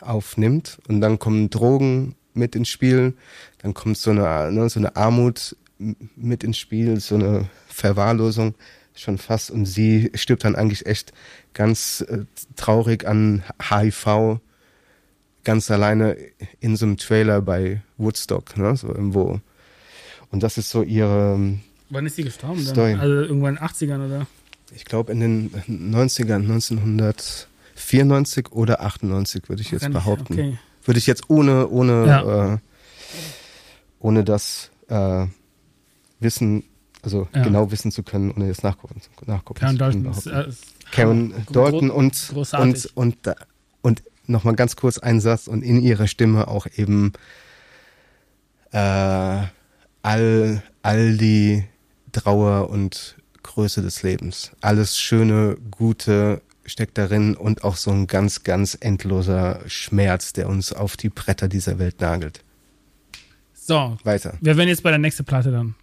aufnimmt. 0.00 0.78
Und 0.88 1.00
dann 1.00 1.18
kommen 1.18 1.50
Drogen 1.50 2.14
mit 2.34 2.54
ins 2.54 2.68
Spiel, 2.68 3.14
dann 3.58 3.74
kommt 3.74 3.98
so 3.98 4.10
eine, 4.10 4.50
ne, 4.52 4.68
so 4.68 4.78
eine 4.78 4.96
Armut 4.96 5.56
mit 5.78 6.44
ins 6.44 6.58
Spiel, 6.58 7.00
so 7.00 7.16
eine 7.16 7.48
Verwahrlosung 7.68 8.54
schon 8.94 9.18
fast. 9.18 9.50
Und 9.50 9.66
sie 9.66 10.10
stirbt 10.14 10.44
dann 10.44 10.56
eigentlich 10.56 10.86
echt 10.86 11.12
ganz 11.52 12.00
äh, 12.08 12.24
traurig 12.56 13.06
an 13.06 13.42
HIV, 13.70 14.38
ganz 15.44 15.70
alleine 15.70 16.16
in 16.60 16.76
so 16.76 16.86
einem 16.86 16.96
Trailer 16.96 17.42
bei 17.42 17.82
Woodstock, 17.98 18.56
ne, 18.56 18.74
so 18.76 18.88
irgendwo. 18.88 19.40
Und 20.30 20.42
das 20.42 20.56
ist 20.58 20.70
so 20.70 20.82
ihre, 20.82 21.38
wann 21.90 22.06
ist 22.06 22.16
sie 22.16 22.24
gestorben? 22.24 22.64
Dann? 22.64 22.74
Story. 22.74 22.94
Also 22.94 23.14
irgendwann 23.22 23.56
in 23.56 23.60
den 23.60 23.68
80ern 23.68 24.06
oder? 24.06 24.26
ich 24.74 24.84
glaube 24.84 25.12
in 25.12 25.20
den 25.20 25.50
90ern, 25.68 26.42
1994 26.42 28.50
oder 28.52 28.80
98 28.80 29.48
würde 29.48 29.62
ich 29.62 29.70
jetzt 29.70 29.88
behaupten. 29.92 30.32
Okay. 30.32 30.58
Würde 30.84 30.98
ich 30.98 31.06
jetzt 31.06 31.30
ohne, 31.30 31.68
ohne, 31.68 32.06
Ja. 32.06 32.54
äh, 32.54 32.58
ohne 34.00 34.24
das 34.24 34.70
äh, 34.88 35.26
wissen, 36.20 36.64
also 37.04 37.28
Ja. 37.34 37.42
genau 37.42 37.70
wissen 37.70 37.92
zu 37.92 38.02
können, 38.02 38.32
ohne 38.32 38.46
jetzt 38.46 38.64
nachgucken, 38.64 39.00
nachgucken 39.26 39.60
Karen 39.60 39.76
zu 39.76 39.84
können. 39.84 40.04
Dalton 40.04 40.32
äh, 40.32 40.52
Karen. 40.90 41.34
Dalton 41.52 41.90
und, 41.90 42.28
großartig. 42.28 42.96
und, 42.96 43.16
und, 43.26 43.36
und 43.82 44.02
nochmal 44.26 44.54
ganz 44.54 44.76
kurz 44.76 44.98
ein 44.98 45.20
Satz 45.20 45.46
und 45.46 45.62
in 45.62 45.80
ihrer 45.80 46.06
Stimme 46.06 46.48
auch 46.48 46.66
eben 46.76 47.12
äh, 48.72 49.42
all, 50.02 50.62
all 50.82 51.16
die 51.16 51.64
Trauer 52.12 52.70
und 52.70 53.16
Größe 53.42 53.82
des 53.82 54.02
Lebens. 54.02 54.52
Alles 54.60 54.98
Schöne, 54.98 55.56
Gute 55.70 56.42
steckt 56.64 56.96
darin 56.96 57.36
und 57.36 57.62
auch 57.62 57.76
so 57.76 57.90
ein 57.90 58.06
ganz, 58.06 58.42
ganz 58.42 58.76
endloser 58.80 59.60
Schmerz, 59.66 60.32
der 60.32 60.48
uns 60.48 60.72
auf 60.72 60.96
die 60.96 61.10
Bretter 61.10 61.48
dieser 61.48 61.78
Welt 61.78 62.00
nagelt. 62.00 62.42
So, 63.52 63.96
Weiter. 64.04 64.36
wir 64.40 64.56
wären 64.56 64.68
jetzt 64.68 64.82
bei 64.82 64.90
der 64.90 64.98
nächsten 64.98 65.24
Platte 65.24 65.50
dann, 65.50 65.74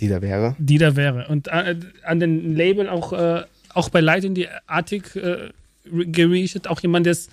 Die 0.00 0.08
da 0.08 0.20
wäre. 0.22 0.56
die 0.58 0.78
da 0.78 0.96
wäre. 0.96 1.28
Und 1.28 1.48
äh, 1.48 1.76
an 2.04 2.20
den 2.20 2.54
Label 2.54 2.88
auch, 2.88 3.12
äh, 3.12 3.44
auch 3.72 3.88
bei 3.88 4.00
Light 4.00 4.24
in 4.24 4.34
die 4.34 4.48
Attic 4.66 5.14
äh, 5.16 5.50
gereached, 5.84 6.66
auch 6.68 6.80
jemand, 6.80 7.06
der 7.06 7.12
es 7.12 7.28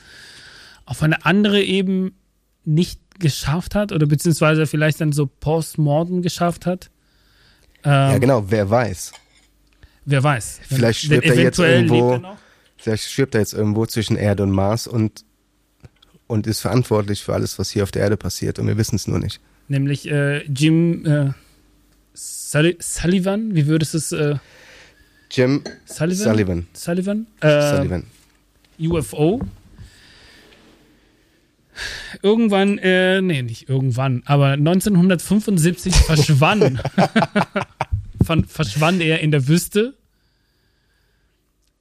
auf 0.86 1.02
eine 1.04 1.26
andere 1.26 1.62
Ebene 1.62 2.12
nicht 2.66 3.00
geschafft 3.20 3.76
hat 3.76 3.92
oder 3.92 4.06
beziehungsweise 4.06 4.66
vielleicht 4.68 5.02
dann 5.02 5.12
so 5.12 5.26
postmortem 5.28 6.22
geschafft 6.22 6.66
hat. 6.66 6.90
Ähm, 7.84 7.92
ja, 7.92 8.18
genau, 8.18 8.46
wer 8.50 8.70
weiß. 8.70 9.12
Wer 10.06 10.24
weiß. 10.24 10.60
Vielleicht 10.68 11.00
stirbt 11.02 11.26
er 11.26 11.36
jetzt 11.36 11.60
irgendwo- 11.60 12.14
er. 12.14 12.38
Vielleicht 12.78 13.04
stirbt 13.10 13.36
er 13.36 13.42
jetzt 13.42 13.54
irgendwo 13.54 13.86
zwischen 13.86 14.18
Erde 14.18 14.44
und 14.44 14.52
Mars 14.52 14.88
und, 14.88 15.24
und 16.28 16.48
ist 16.48 16.62
verantwortlich 16.62 17.24
für 17.24 17.34
alles, 17.34 17.60
was 17.60 17.70
hier 17.70 17.84
auf 17.84 17.92
der 17.92 18.02
Erde 18.04 18.18
passiert 18.18 18.58
und 18.58 18.68
wir 18.68 18.78
wissen 18.78 18.96
es 18.96 19.08
nur 19.08 19.20
nicht. 19.20 19.40
Nämlich 19.68 20.10
äh, 20.10 20.44
Jim 20.46 21.06
äh, 21.06 21.30
Sulli 22.14 22.78
Sullivan, 22.80 23.56
wie 23.56 23.68
würdest 23.68 23.94
du 23.94 23.98
es 23.98 24.12
äh, 24.12 24.36
Jim 25.32 25.64
Sullivan? 25.86 26.18
Sullivan. 26.26 26.68
Sullivan? 26.74 27.28
Äh, 27.40 27.76
Sullivan. 27.78 28.04
UFO. 28.80 29.42
Irgendwann, 32.22 32.78
äh, 32.80 33.22
nee, 33.22 33.42
nicht 33.42 33.70
irgendwann, 33.70 34.24
aber 34.26 34.52
1975 34.52 35.96
verschwand, 35.96 36.82
verschwand 38.48 39.02
er 39.02 39.22
in 39.22 39.32
der 39.32 39.48
Wüste 39.48 39.96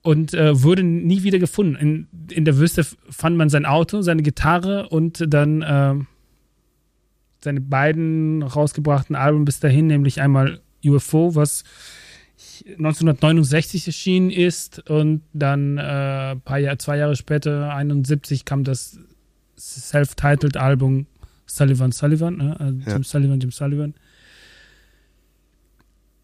und 0.03 0.33
äh, 0.33 0.63
wurde 0.63 0.83
nie 0.83 1.25
wieder 1.25 1.39
gefunden. 1.39 1.75
In, 1.77 2.09
in 2.31 2.45
der 2.45 2.57
Wüste 2.57 2.87
fand 3.11 3.37
man 3.37 3.51
sein 3.51 3.67
Auto, 3.67 4.01
seine 4.03 4.23
Gitarre 4.23 4.89
und 4.89 5.25
dann 5.29 5.63
äh, 5.63 5.95
seine 7.43 7.61
beiden 7.61 8.43
rausgebrachten 8.43 9.17
Alben 9.17 9.45
bis 9.45 9.61
dahin, 9.61 9.87
nämlich 9.87 10.21
einmal 10.21 10.61
UFO, 10.85 11.35
was 11.35 11.65
1969 12.67 13.87
erschienen 13.87 14.31
ist 14.31 14.89
und 14.91 15.23
dann 15.33 15.79
äh, 15.79 16.37
paar 16.37 16.59
Jahr, 16.59 16.79
zwei 16.79 16.97
Jahre 16.99 17.17
später, 17.17 17.75
71, 17.75 18.45
kam 18.45 18.65
das 18.65 18.99
self-titled 19.59 20.57
Album 20.57 21.07
Sullivan 21.47 21.93
Sullivan, 21.93 22.37
ne? 22.37 22.61
also 22.61 22.79
Ja. 22.87 22.93
Jim 22.93 23.05
Sullivan, 23.05 23.41
Jim 23.41 23.51
Sullivan. 23.51 23.95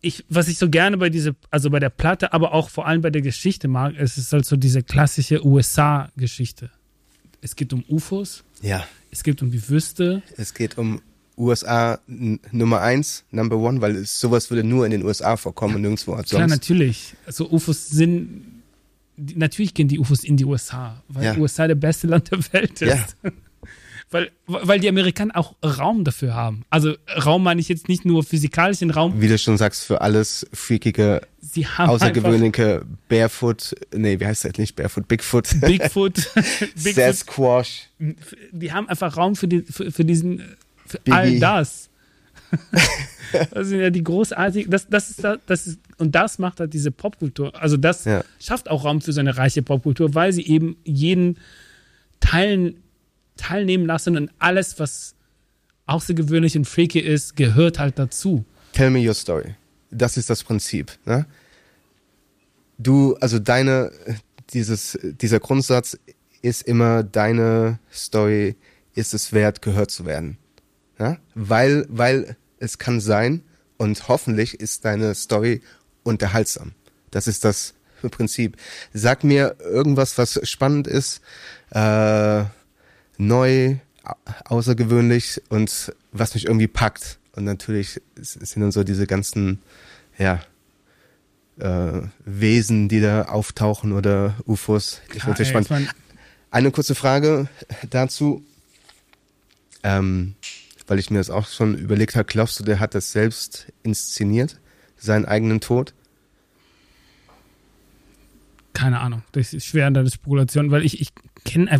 ich, 0.00 0.24
was 0.28 0.48
ich 0.48 0.58
so 0.58 0.70
gerne 0.70 0.96
bei 0.98 1.10
diese, 1.10 1.34
also 1.50 1.68
bei 1.70 1.80
der 1.80 1.90
Platte, 1.90 2.32
aber 2.32 2.52
auch 2.52 2.70
vor 2.70 2.86
allem 2.86 3.00
bei 3.02 3.10
der 3.10 3.22
Geschichte 3.22 3.66
mag, 3.68 3.96
ist 3.96 4.16
es 4.18 4.32
halt 4.32 4.46
so 4.46 4.56
diese 4.56 4.82
klassische 4.82 5.44
USA-Geschichte. 5.44 6.70
Es 7.40 7.56
geht 7.56 7.72
um 7.72 7.84
UFOs, 7.88 8.44
Ja. 8.62 8.86
Es 9.10 9.22
geht 9.22 9.42
um 9.42 9.50
die 9.50 9.68
Wüste, 9.68 10.22
Es 10.36 10.54
geht 10.54 10.78
um 10.78 11.00
USA 11.38 11.98
Nummer 12.06 12.80
eins, 12.80 13.24
Number 13.30 13.56
One, 13.58 13.80
weil 13.80 13.96
es, 13.96 14.18
sowas 14.18 14.50
würde 14.50 14.64
nur 14.64 14.84
in 14.86 14.90
den 14.90 15.04
USA 15.04 15.36
vorkommen 15.36 15.76
und 15.76 15.82
nirgendwo 15.82 16.14
sonst. 16.16 16.30
Klar, 16.30 16.46
natürlich. 16.46 17.14
Also 17.26 17.50
UFOs 17.50 17.88
sind, 17.88 18.62
natürlich 19.16 19.74
gehen 19.74 19.88
die 19.88 19.98
UFOs 19.98 20.24
in 20.24 20.36
die 20.36 20.44
USA, 20.44 21.02
weil 21.08 21.24
Ja. 21.24 21.36
USA 21.36 21.66
der 21.66 21.74
beste 21.74 22.06
Land 22.06 22.30
der 22.30 22.38
Welt 22.52 22.80
ist. 22.82 23.16
Ja. 23.22 23.30
Weil, 24.10 24.30
weil 24.46 24.78
die 24.78 24.88
Amerikaner 24.88 25.36
auch 25.36 25.56
Raum 25.64 26.04
dafür 26.04 26.32
haben. 26.34 26.64
Also 26.70 26.94
Raum 27.24 27.42
meine 27.42 27.60
ich 27.60 27.68
jetzt 27.68 27.88
nicht 27.88 28.04
nur 28.04 28.22
physikalischen 28.22 28.90
Raum, 28.92 29.20
Wie 29.20 29.26
du 29.26 29.36
schon 29.36 29.56
sagst, 29.58 29.84
für 29.84 30.00
alles 30.00 30.46
freakige, 30.52 31.22
sie 31.40 31.66
haben 31.66 31.90
außergewöhnliche 31.90 32.82
Barefoot, 33.08 33.74
nee, 33.92 34.20
wie 34.20 34.26
heißt 34.26 34.44
das 34.44 34.58
nicht 34.58 34.76
Barefoot, 34.76 35.08
Bigfoot, 35.08 35.48
Bigfoot, 35.60 36.14
Bigfoot, 36.34 36.94
Sasquatch. 36.94 37.88
die 38.52 38.72
haben 38.72 38.88
einfach 38.88 39.16
Raum 39.16 39.34
für, 39.34 39.48
die, 39.48 39.62
für, 39.62 39.90
für 39.90 40.04
diesen, 40.04 40.40
für 40.86 40.98
Biggie. 41.00 41.12
all 41.16 41.38
das. 41.40 41.88
das 43.50 43.66
sind 43.68 43.80
ja 43.80 43.90
die 43.90 44.04
großartigen, 44.04 44.70
das, 44.70 44.86
das 44.88 45.10
ist, 45.10 45.24
da- 45.24 45.38
das 45.46 45.66
ist, 45.66 45.80
und 45.98 46.14
das 46.14 46.38
macht 46.38 46.60
halt 46.60 46.72
diese 46.72 46.92
Popkultur. 46.92 47.60
Also 47.60 47.76
das 47.76 48.04
Ja. 48.04 48.22
schafft 48.38 48.70
auch 48.70 48.84
Raum 48.84 49.00
für 49.00 49.12
so 49.12 49.18
eine 49.20 49.36
reiche 49.36 49.62
Popkultur, 49.62 50.14
weil 50.14 50.32
sie 50.32 50.46
eben 50.46 50.76
jeden 50.84 51.38
teilen, 52.20 52.76
teilnehmen 53.36 53.86
lassen 53.86 54.16
und 54.16 54.30
alles, 54.38 54.78
was 54.78 55.14
außergewöhnlich 55.86 56.56
und 56.56 56.66
freaky 56.66 57.00
ist, 57.00 57.36
gehört 57.36 57.78
halt 57.78 57.98
dazu. 57.98 58.44
Tell 58.72 58.90
me 58.90 59.06
your 59.06 59.14
story. 59.14 59.54
Das 59.90 60.16
ist 60.16 60.28
das 60.30 60.42
Prinzip. 60.42 60.92
Ne? 61.04 61.26
Du, 62.78 63.14
also 63.16 63.38
deine, 63.38 63.92
dieses, 64.52 64.98
dieser 65.02 65.40
Grundsatz 65.40 65.98
ist 66.42 66.62
immer 66.62 67.02
deine 67.02 67.78
Story, 67.92 68.56
ist 68.94 69.14
es 69.14 69.32
wert, 69.32 69.62
gehört 69.62 69.90
zu 69.90 70.04
werden. 70.04 70.38
Ja? 70.98 71.18
Weil, 71.34 71.86
weil 71.88 72.36
es 72.58 72.78
kann 72.78 73.00
sein 73.00 73.42
und 73.76 74.08
hoffentlich 74.08 74.60
ist 74.60 74.84
deine 74.84 75.14
Story 75.14 75.62
unterhaltsam. 76.02 76.72
Das 77.10 77.26
ist 77.26 77.44
das 77.44 77.74
Prinzip. 78.10 78.56
Sag 78.92 79.24
mir 79.24 79.56
irgendwas, 79.60 80.18
was 80.18 80.40
spannend 80.48 80.86
ist, 80.86 81.20
äh, 81.70 82.44
neu, 83.18 83.76
au- 84.04 84.14
außergewöhnlich 84.56 85.42
und 85.48 85.92
was 86.12 86.34
mich 86.34 86.46
irgendwie 86.46 86.68
packt. 86.68 87.18
Und 87.32 87.44
natürlich 87.44 88.00
sind 88.16 88.62
dann 88.62 88.72
so 88.72 88.82
diese 88.84 89.06
ganzen, 89.06 89.60
ja, 90.18 90.40
äh, 91.58 92.02
Wesen, 92.24 92.88
die 92.88 93.00
da 93.00 93.22
auftauchen 93.24 93.92
oder 93.92 94.34
UFOs. 94.46 95.00
Ich 95.14 95.22
finde 95.22 95.38
ey, 95.40 95.44
spannend. 95.46 95.70
mein, 95.70 95.88
Eine 96.50 96.70
kurze 96.70 96.94
Frage 96.94 97.48
dazu, 97.90 98.44
ähm, 99.82 100.34
weil 100.86 100.98
ich 100.98 101.10
mir 101.10 101.18
das 101.18 101.30
auch 101.30 101.46
schon 101.48 101.76
überlegt 101.76 102.14
habe. 102.14 102.24
Glaubst 102.26 102.58
du, 102.60 102.64
der 102.64 102.78
hat 102.80 102.94
das 102.94 103.12
selbst 103.12 103.66
inszeniert, 103.82 104.60
seinen 104.96 105.24
eigenen 105.24 105.60
Tod? 105.60 105.92
keine 108.72 109.00
Ahnung. 109.00 109.22
Das 109.32 109.54
ist 109.54 109.64
schwer 109.64 109.88
in 109.88 109.94
deiner 109.94 110.10
Spekulation, 110.10 110.70
weil 110.70 110.84
ich, 110.84 111.00
ich 111.00 111.08
kenne 111.46 111.70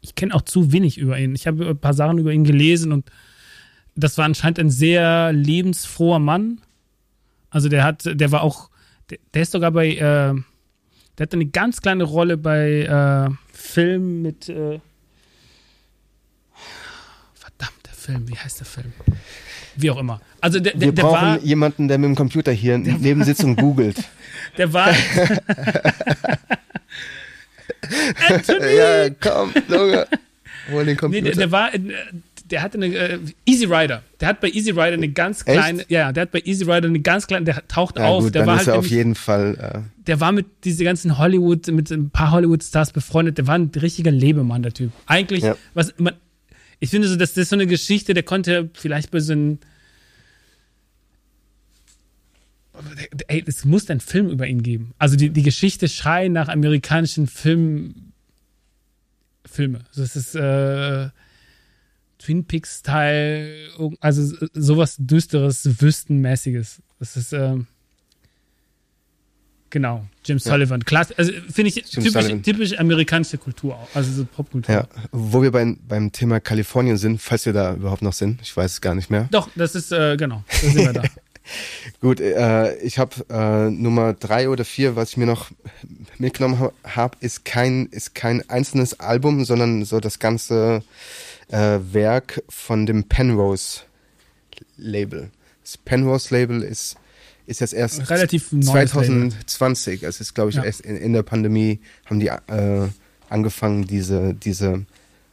ich 0.00 0.14
kenn 0.14 0.32
auch 0.32 0.42
zu 0.42 0.72
wenig 0.72 0.98
über 0.98 1.18
ihn. 1.18 1.34
Ich 1.34 1.46
habe 1.46 1.68
ein 1.68 1.78
paar 1.78 1.94
Sachen 1.94 2.18
über 2.18 2.32
ihn 2.32 2.44
gelesen 2.44 2.92
und 2.92 3.10
das 3.96 4.16
war 4.18 4.24
anscheinend 4.24 4.58
ein 4.58 4.70
sehr 4.70 5.32
lebensfroher 5.32 6.18
Mann. 6.18 6.60
Also 7.50 7.68
der 7.68 7.84
hat, 7.84 8.02
der 8.06 8.32
war 8.32 8.42
auch, 8.42 8.70
der, 9.10 9.18
der 9.34 9.42
ist 9.42 9.52
sogar 9.52 9.72
bei, 9.72 9.88
äh, 9.88 9.98
der 9.98 10.42
hatte 11.18 11.36
eine 11.36 11.46
ganz 11.46 11.82
kleine 11.82 12.04
Rolle 12.04 12.36
bei 12.36 12.82
äh, 12.82 13.30
Film 13.52 14.22
mit, 14.22 14.48
äh, 14.48 14.80
verdammt, 17.34 17.84
der 17.84 17.92
Film, 17.92 18.28
wie 18.28 18.36
heißt 18.36 18.60
der 18.60 18.66
Film? 18.66 18.92
Wie 19.76 19.90
auch 19.90 19.98
immer. 19.98 20.20
Also 20.40 20.60
der, 20.60 20.72
der, 20.72 20.80
Wir 20.80 20.92
der 20.92 21.02
brauchen 21.02 21.20
war, 21.20 21.40
jemanden, 21.40 21.88
der 21.88 21.98
mit 21.98 22.08
dem 22.08 22.14
Computer 22.14 22.52
hier 22.52 22.78
neben 22.78 23.24
sitzt 23.24 23.44
und 23.44 23.56
googelt. 23.56 23.96
der 24.56 24.72
war, 24.72 24.88
Anthony! 28.28 28.76
ja, 28.76 29.10
komm, 29.20 29.52
Junge. 29.68 30.06
Hol 30.70 30.84
den 30.84 30.94
Nee, 30.94 30.96
Computer. 30.96 31.24
der, 31.24 31.34
der 31.36 31.50
war, 31.52 31.70
der 32.50 32.62
hatte 32.62 32.78
eine 32.78 32.86
äh, 32.94 33.18
Easy 33.46 33.64
Rider. 33.64 34.02
Der 34.20 34.28
hat 34.28 34.40
bei 34.40 34.48
Easy 34.50 34.70
Rider 34.70 34.92
eine 34.94 35.08
ganz 35.08 35.38
Echt? 35.46 35.46
kleine, 35.58 35.84
ja, 35.88 36.12
der 36.12 36.22
hat 36.22 36.30
bei 36.32 36.40
Easy 36.44 36.64
Rider 36.64 36.88
eine 36.88 37.00
ganz 37.00 37.26
kleine, 37.26 37.44
der 37.46 37.66
taucht 37.68 37.98
ja, 37.98 38.06
auf. 38.06 38.24
gut, 38.24 38.34
der 38.34 38.42
dann 38.42 38.48
war 38.48 38.54
ist 38.56 38.58
halt, 38.60 38.68
er 38.68 38.74
auf 38.78 38.84
nämlich- 38.84 38.92
jeden 38.92 39.14
Fall. 39.14 39.84
Äh, 39.86 40.06
der 40.06 40.20
war 40.20 40.32
mit 40.32 40.46
diese 40.64 40.84
ganzen 40.84 41.18
Hollywood, 41.18 41.68
mit 41.68 41.90
ein 41.90 42.10
paar 42.10 42.30
Hollywood-Stars 42.32 42.92
befreundet. 42.92 43.38
Der 43.38 43.46
war 43.46 43.54
ein 43.56 43.70
richtiger 43.80 44.10
Lebemann, 44.10 44.62
der 44.62 44.72
Typ. 44.74 44.90
Eigentlich, 45.06 45.44
Ja. 45.44 45.56
was 45.74 45.94
man, 45.98 46.14
ich 46.80 46.90
finde 46.90 47.08
so, 47.08 47.16
dass 47.16 47.34
das 47.34 47.42
ist 47.44 47.48
so 47.50 47.56
eine 47.56 47.66
Geschichte, 47.66 48.14
der 48.14 48.22
konnte 48.22 48.70
vielleicht 48.74 49.10
bei 49.10 49.20
so 49.20 49.32
einem 49.32 49.58
Ey, 53.28 53.44
es 53.46 53.64
muss 53.64 53.88
einen 53.90 54.00
Film 54.00 54.28
über 54.30 54.46
ihn 54.46 54.62
geben. 54.62 54.92
Also 54.98 55.16
die, 55.16 55.30
die 55.30 55.42
Geschichte 55.42 55.88
schreien 55.88 56.32
nach 56.32 56.48
amerikanischen 56.48 57.26
Film, 57.26 58.12
Filme. 59.44 59.80
Also 59.88 60.02
es 60.02 60.16
ist 60.16 60.34
äh, 60.34 61.08
Twin 62.18 62.44
Peaks-Style, 62.44 63.68
also 64.00 64.24
so- 64.24 64.46
sowas 64.52 64.96
Düsteres, 64.98 65.80
Wüstenmäßiges. 65.80 66.82
Das 66.98 67.16
ist, 67.16 67.32
ähm, 67.32 67.66
genau, 69.70 70.06
Jim 70.24 70.38
Ja. 70.38 70.50
Sullivan. 70.52 70.84
Klasse, 70.84 71.14
also 71.16 71.32
finde 71.52 71.68
ich 71.68 71.82
typisch, 71.84 72.26
typisch 72.42 72.78
amerikanische 72.78 73.38
Kultur 73.38 73.76
auch, 73.76 73.88
also 73.94 74.12
so 74.12 74.24
Popkultur. 74.24 74.74
ja, 74.74 74.88
wo 75.12 75.42
wir 75.42 75.50
beim, 75.50 75.78
beim 75.86 76.12
Thema 76.12 76.40
Kalifornien 76.40 76.96
sind, 76.96 77.20
falls 77.22 77.46
wir 77.46 77.52
da 77.52 77.74
überhaupt 77.74 78.02
noch 78.02 78.12
sind, 78.12 78.40
ich 78.42 78.56
weiß 78.56 78.72
es 78.74 78.80
gar 78.80 78.94
nicht 78.94 79.10
mehr. 79.10 79.28
Doch, 79.30 79.48
das 79.56 79.74
ist, 79.74 79.92
äh, 79.92 80.16
genau, 80.16 80.44
da 80.48 80.56
sind 80.68 80.76
wir 80.76 80.92
da. 80.92 81.02
Gut, 82.00 82.18
äh, 82.18 82.76
ich 82.76 82.98
habe 82.98 83.14
äh, 83.28 83.70
Nummer 83.70 84.14
drei 84.14 84.48
oder 84.48 84.64
vier, 84.64 84.96
was 84.96 85.10
ich 85.10 85.16
mir 85.18 85.26
noch 85.26 85.50
mitgenommen 86.18 86.58
ha 86.58 86.72
habe, 86.82 87.16
ist 87.20 87.44
kein 87.44 87.86
ist 87.86 88.14
kein 88.14 88.48
einzelnes 88.48 89.00
Album, 89.00 89.44
sondern 89.44 89.84
so 89.84 90.00
das 90.00 90.18
ganze 90.18 90.82
äh, 91.48 91.78
Werk 91.92 92.42
von 92.48 92.86
dem 92.86 93.04
Penrose 93.04 93.82
Label. 94.78 95.30
Das 95.62 95.76
Penrose 95.76 96.34
Label 96.34 96.62
ist 96.62 96.96
ist 97.46 97.60
jetzt 97.60 97.74
erst 97.74 98.08
Relativ 98.08 98.50
neues 98.50 98.92
2020. 98.92 100.02
Es 100.04 100.20
ist 100.20 100.34
glaube 100.34 100.50
ich 100.50 100.56
Ja. 100.56 100.64
erst 100.64 100.80
in, 100.80 100.96
in 100.96 101.12
der 101.12 101.22
Pandemie 101.22 101.80
haben 102.06 102.20
die 102.20 102.28
äh, 102.28 102.88
angefangen 103.28 103.86
diese 103.86 104.32
diese 104.32 104.86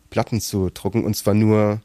Platten 0.10 0.42
zu 0.42 0.70
drucken 0.70 1.06
und 1.06 1.16
zwar 1.16 1.34
nur 1.34 1.80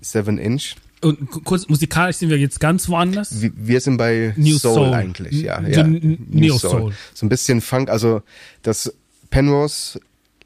7 0.00 0.38
Inch. 0.38 0.74
Und 1.00 1.30
kurz, 1.44 1.68
musikalisch 1.68 2.16
sind 2.16 2.28
wir 2.30 2.38
jetzt 2.38 2.58
ganz 2.60 2.88
woanders. 2.88 3.40
Wir, 3.40 3.52
wir 3.54 3.80
sind 3.80 3.98
bei 3.98 4.34
New 4.36 4.58
Soul, 4.58 4.74
Soul. 4.74 4.94
eigentlich, 4.94 5.42
ja. 5.42 5.62
So 5.62 5.68
ja. 5.68 5.80
N- 5.82 6.26
Neo 6.28 6.58
Soul. 6.58 6.92
So 7.14 7.24
ein 7.26 7.28
bisschen 7.28 7.60
Funk. 7.60 7.88
Also 7.88 8.22
das 8.62 8.92
Penrose 9.30 10.00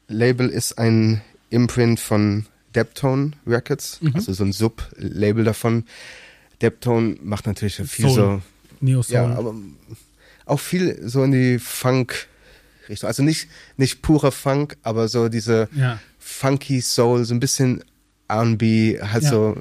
Label 0.07 0.49
ist 0.49 0.77
ein 0.77 1.21
Imprint 1.49 1.99
von 1.99 2.45
Deptone 2.75 3.31
Records, 3.47 3.99
Mhm. 4.01 4.11
also 4.15 4.33
so 4.33 4.43
ein 4.43 4.51
Sub-Label 4.51 5.43
davon. 5.43 5.85
Deptone 6.61 7.17
macht 7.23 7.47
natürlich 7.47 7.75
viel 7.75 8.05
Soul. 8.09 8.13
so, 8.15 8.41
Neo 8.79 9.01
Soul. 9.01 9.13
ja, 9.15 9.25
aber 9.35 9.55
auch 10.45 10.59
viel 10.59 10.99
so 11.07 11.23
in 11.23 11.31
die 11.31 11.57
Funk-Richtung. 11.59 13.07
Also 13.07 13.23
nicht, 13.23 13.47
nicht 13.77 14.01
purer 14.01 14.31
Funk, 14.31 14.77
aber 14.83 15.07
so 15.07 15.29
diese 15.29 15.67
ja. 15.75 15.99
funky 16.19 16.81
Soul, 16.81 17.25
so 17.25 17.33
ein 17.33 17.39
bisschen 17.39 17.83
R&B, 18.27 18.99
halt 19.01 19.23
Ja. 19.23 19.29
so 19.29 19.57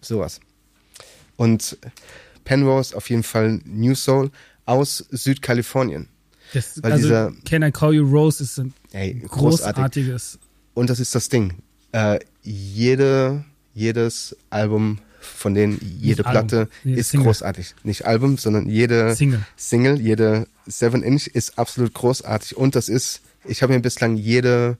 sowas. 0.00 0.40
Und 1.36 1.78
Penrose 2.44 2.96
auf 2.96 3.08
jeden 3.10 3.22
Fall 3.22 3.60
New 3.64 3.94
Soul 3.94 4.30
aus 4.66 5.04
Südkalifornien. 5.10 6.08
Das, 6.52 6.82
Weil 6.82 6.92
also, 6.92 7.06
dieser- 7.06 7.32
Can 7.48 7.62
I 7.62 7.70
Call 7.70 7.94
You 7.94 8.04
Rose 8.04 8.42
ist 8.42 8.58
ein 8.58 8.74
Ey, 8.92 9.14
großartig. 9.14 9.74
großartiges. 9.76 10.38
Und 10.74 10.90
das 10.90 10.98
ist 11.00 11.14
das 11.14 11.28
Ding. 11.28 11.54
Äh, 11.92 12.18
jede, 12.42 13.44
jedes 13.74 14.36
Album 14.50 14.98
von 15.20 15.54
denen, 15.54 15.78
jede 16.00 16.24
Album, 16.26 16.48
Platte 16.48 16.68
jede 16.82 17.00
ist 17.00 17.10
Single. 17.10 17.26
großartig. 17.26 17.74
Nicht 17.84 18.06
Album, 18.06 18.38
sondern 18.38 18.68
jede 18.68 19.14
Single. 19.14 19.44
Single, 19.56 20.00
jede 20.00 20.46
7 20.66 21.02
Inch 21.02 21.26
ist 21.28 21.58
absolut 21.58 21.94
großartig. 21.94 22.56
Und 22.56 22.74
das 22.74 22.88
ist, 22.88 23.20
ich 23.44 23.62
habe 23.62 23.72
mir 23.72 23.80
bislang 23.80 24.16
jede, 24.16 24.76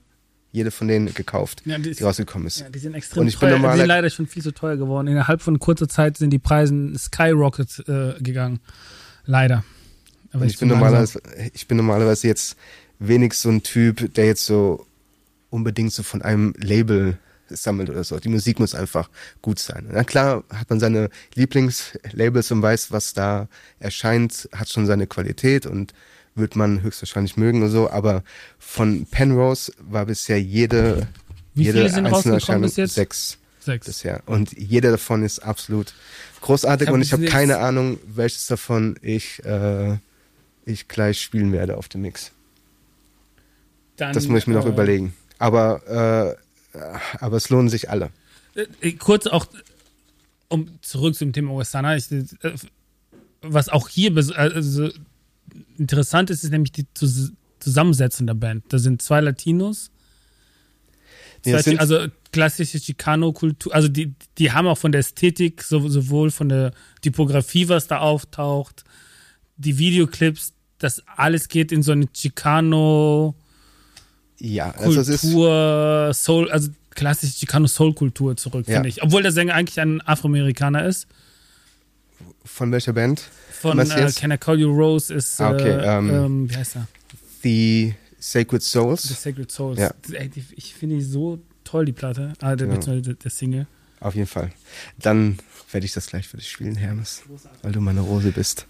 jede 0.52 0.70
von 0.70 0.88
denen 0.88 1.12
gekauft, 1.14 1.62
Ja, 1.64 1.78
die 1.78 1.92
die, 1.92 2.02
rausgekommen 2.02 2.46
ist. 2.48 2.60
Ja, 2.60 2.68
die 2.68 2.78
sind 2.78 2.94
extrem 2.94 3.22
Und 3.22 3.28
ich 3.28 3.38
bin 3.38 3.48
teuer. 3.48 3.56
Die 3.56 3.62
normaler- 3.62 3.76
sind 3.78 3.86
leider 3.86 4.10
schon 4.10 4.26
viel 4.26 4.42
zu 4.42 4.52
teuer 4.52 4.76
geworden. 4.76 5.06
Innerhalb 5.06 5.42
von 5.42 5.58
kurzer 5.58 5.88
Zeit 5.88 6.16
sind 6.18 6.30
die 6.30 6.38
Preise 6.38 6.92
skyrocket 6.98 7.84
äh, 7.88 8.14
gegangen. 8.20 8.60
Leider. 9.26 9.64
Aber 10.32 10.44
ich, 10.44 10.58
bin 10.58 10.68
normalerweise, 10.68 11.20
ich 11.52 11.66
bin 11.66 11.76
normalerweise 11.76 12.26
jetzt 12.26 12.56
wenig 12.98 13.34
so 13.34 13.48
ein 13.48 13.62
Typ, 13.62 14.14
der 14.14 14.26
jetzt 14.26 14.44
so 14.46 14.86
unbedingt 15.50 15.92
so 15.92 16.02
von 16.02 16.22
einem 16.22 16.54
Label 16.58 17.18
sammelt 17.48 17.90
oder 17.90 18.04
so. 18.04 18.18
Die 18.18 18.28
Musik 18.28 18.60
muss 18.60 18.74
einfach 18.74 19.10
gut 19.42 19.58
sein. 19.58 19.88
Na 19.90 20.04
klar 20.04 20.44
hat 20.54 20.70
man 20.70 20.78
seine 20.78 21.10
Lieblingslabels 21.34 22.50
und 22.52 22.62
weiß, 22.62 22.92
was 22.92 23.12
da 23.12 23.48
erscheint, 23.80 24.48
hat 24.54 24.68
schon 24.68 24.86
seine 24.86 25.06
Qualität 25.06 25.66
und 25.66 25.92
wird 26.34 26.56
man 26.56 26.82
höchstwahrscheinlich 26.82 27.36
mögen 27.36 27.62
und 27.62 27.70
so, 27.70 27.90
aber 27.90 28.22
von 28.58 29.06
Penrose 29.06 29.72
war 29.78 30.06
bisher 30.06 30.40
jede, 30.40 31.08
Wie 31.54 31.64
jede 31.64 31.78
viele 31.78 31.90
sind 31.90 32.06
einzelne 32.06 32.34
Erscheinung 32.34 32.62
bis 32.62 32.76
jetzt? 32.76 32.94
sechs 32.94 33.38
Sechs. 33.60 33.86
bisher. 33.86 34.22
Und 34.26 34.52
jeder 34.52 34.90
davon 34.90 35.22
ist 35.22 35.40
absolut 35.40 35.92
großartig 36.40 36.88
Ich 36.88 36.94
und 36.94 37.02
ich 37.02 37.12
habe 37.12 37.26
keine 37.26 37.58
Ahnung, 37.58 37.98
welches 38.06 38.46
davon 38.46 38.98
ich, 39.02 39.44
äh, 39.44 39.98
ich 40.64 40.88
gleich 40.88 41.20
spielen 41.20 41.52
werde 41.52 41.76
auf 41.76 41.88
dem 41.88 42.02
Mix. 42.02 42.32
Dann, 43.96 44.14
Das 44.14 44.26
muss 44.28 44.40
ich 44.40 44.46
mir 44.46 44.54
noch 44.54 44.66
äh, 44.66 44.70
überlegen. 44.70 45.14
Aber, 45.38 46.36
äh, 46.74 47.18
aber 47.18 47.36
es 47.36 47.50
lohnen 47.50 47.68
sich 47.68 47.90
alle. 47.90 48.10
Äh, 48.54 48.92
kurz 48.92 49.26
auch, 49.26 49.46
um 50.48 50.68
zurück 50.80 51.14
zum 51.14 51.32
Thema 51.32 51.52
Osana, 51.52 51.96
ich, 51.96 52.10
äh, 52.10 52.26
was 53.42 53.68
auch 53.68 53.88
hier 53.88 54.12
also 54.36 54.90
interessant 55.78 56.30
ist, 56.30 56.44
ist 56.44 56.50
nämlich 56.50 56.72
die 56.72 56.86
Zus 56.94 57.32
Zusammensetzung 57.60 58.26
der 58.26 58.34
Band. 58.34 58.64
Da 58.70 58.78
sind 58.78 59.02
zwei 59.02 59.20
Latinos, 59.20 59.90
Nee, 61.44 61.52
zwei, 61.52 61.58
es 61.58 61.64
sind- 61.66 61.80
also 61.80 62.06
klassische 62.32 62.80
Chicano-Kultur, 62.80 63.74
also 63.74 63.88
die, 63.88 64.14
die 64.38 64.52
haben 64.52 64.66
auch 64.66 64.78
von 64.78 64.92
der 64.92 65.00
Ästhetik, 65.00 65.62
so, 65.62 65.86
sowohl 65.88 66.30
von 66.30 66.48
der 66.48 66.72
Typografie, 67.02 67.68
was 67.68 67.86
da 67.86 67.98
auftaucht, 67.98 68.84
die 69.58 69.76
Videoclips, 69.78 70.52
das 70.78 71.02
alles 71.16 71.48
geht 71.48 71.70
in 71.72 71.82
so 71.82 71.92
eine 71.92 72.06
Chicano- 72.06 73.34
Ja, 74.38 74.70
also 74.70 75.00
es 75.00 75.08
ist, 75.08 75.20
Kultur, 75.20 76.12
Soul, 76.14 76.50
also 76.50 76.70
klassische 76.90 77.34
Chicano 77.34 77.66
Soul 77.66 77.92
Kultur 77.94 78.36
zurück, 78.38 78.66
Ja. 78.68 78.74
finde 78.76 78.88
ich. 78.88 79.02
Obwohl 79.02 79.22
der 79.22 79.32
Sänger 79.32 79.54
eigentlich 79.54 79.78
ein 79.80 80.00
Afroamerikaner 80.00 80.86
ist. 80.86 81.06
von 82.44 82.72
welcher 82.72 82.92
Band? 82.94 83.22
Von 83.60 83.78
äh? 83.78 84.12
Can 84.12 84.30
I 84.32 84.38
Call 84.38 84.58
You 84.58 84.72
Rose 84.72 85.12
ist, 85.12 85.40
Ah, 85.40 85.52
okay, 85.52 85.68
äh, 85.70 85.98
ähm, 85.98 86.10
ähm, 86.10 86.50
wie 86.50 86.56
heißt 86.56 86.76
er? 86.76 86.88
The 87.42 87.94
Sacred 88.18 88.62
The 88.62 88.68
Souls. 88.68 89.02
Sacred 89.02 89.50
Souls. 89.50 89.78
Ja. 89.78 89.92
Ich 90.56 90.74
finde 90.74 90.96
die 90.96 91.02
so 91.02 91.38
toll, 91.64 91.84
die 91.84 91.92
Platte. 91.92 92.32
Ah, 92.40 92.56
der, 92.56 92.66
beziehungsweise 92.66 93.14
der 93.14 93.30
Single. 93.30 93.66
Auf 94.00 94.14
jeden 94.14 94.26
Fall. 94.26 94.50
Dann 94.98 95.38
werde 95.72 95.84
ich 95.84 95.92
das 95.92 96.06
gleich 96.06 96.26
für 96.26 96.38
dich 96.38 96.50
spielen, 96.50 96.74
Hermes. 96.76 97.22
Weil 97.62 97.72
du 97.72 97.80
meine 97.80 98.00
Rose 98.00 98.32
bist. 98.32 98.66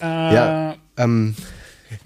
Äh, 0.00 0.04
Ja. 0.34 0.76
Ähm, 0.96 1.34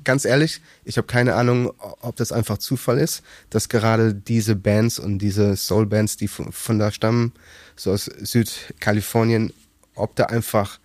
ganz 0.05 0.25
ehrlich, 0.25 0.61
ich 0.85 0.97
habe 0.97 1.07
keine 1.07 1.35
Ahnung, 1.35 1.73
ob 2.01 2.17
das 2.17 2.33
einfach 2.33 2.59
Zufall 2.59 2.99
ist, 2.99 3.23
dass 3.51 3.69
gerade 3.69 4.15
diese 4.15 4.57
Bands 4.57 4.99
und 4.99 5.19
diese 5.19 5.57
Soul-Bands, 5.57 6.17
die 6.17 6.29
von, 6.29 6.53
von 6.53 6.79
da 6.79 6.91
stammen, 6.91 7.33
so 7.77 7.93
aus 7.93 8.05
Südkalifornien, 8.05 9.53
ob 9.95 10.17
da 10.17 10.25
einfach 10.27 10.79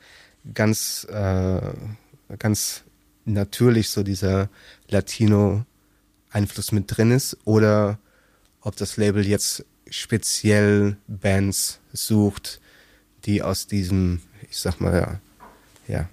ganz, 0.54 1.06
äh, 1.10 1.62
ganz 2.38 2.84
natürlich 3.26 3.90
so 3.90 4.04
dieser 4.04 4.50
Latino-Einfluss 4.90 6.72
mit 6.72 6.86
drin 6.88 7.12
ist 7.12 7.38
oder 7.46 8.00
ob 8.62 8.76
das 8.76 8.98
Label 8.98 9.26
jetzt 9.26 9.66
speziell 9.90 10.98
Bands 11.08 11.80
sucht, 11.94 12.62
die 13.26 13.42
aus 13.42 13.68
diesem, 13.68 14.22
ich 14.50 14.58
sag 14.58 14.80
mal, 14.80 14.94
ja, 14.94 15.20
ja 15.88 16.10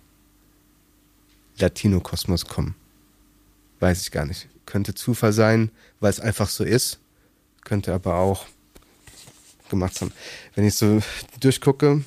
Latino-Kosmos 1.59 2.47
kommen. 2.47 2.75
Weiß 3.81 4.03
ich 4.03 4.11
gar 4.11 4.27
nicht. 4.27 4.49
Könnte 4.67 4.95
Zufall 4.95 5.33
sein, 5.33 5.71
weil 6.01 6.11
es 6.11 6.21
einfach 6.21 6.49
so 6.49 6.65
ist. 6.65 6.99
Könnte 7.65 7.93
aber 7.95 8.17
auch 8.17 8.47
gemacht 9.69 10.01
haben. 10.01 10.13
Wenn 10.55 10.65
ich 10.65 10.75
so 10.75 11.01
durchgucke, 11.41 12.05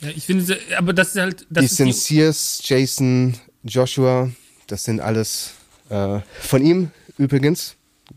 ja, 0.00 0.10
ich 0.14 0.26
finde, 0.26 0.58
aber 0.76 0.92
das 0.92 1.08
ist 1.14 1.20
halt, 1.20 1.46
das 1.50 1.76
die 1.76 1.92
Sears, 1.92 2.60
Jason, 2.64 3.34
Joshua, 3.64 4.30
das 4.68 4.84
sind 4.84 5.00
alles 5.00 5.54
äh, 5.90 6.20
von 6.40 6.64
ihm 6.64 6.90
übrigens. 7.16 7.74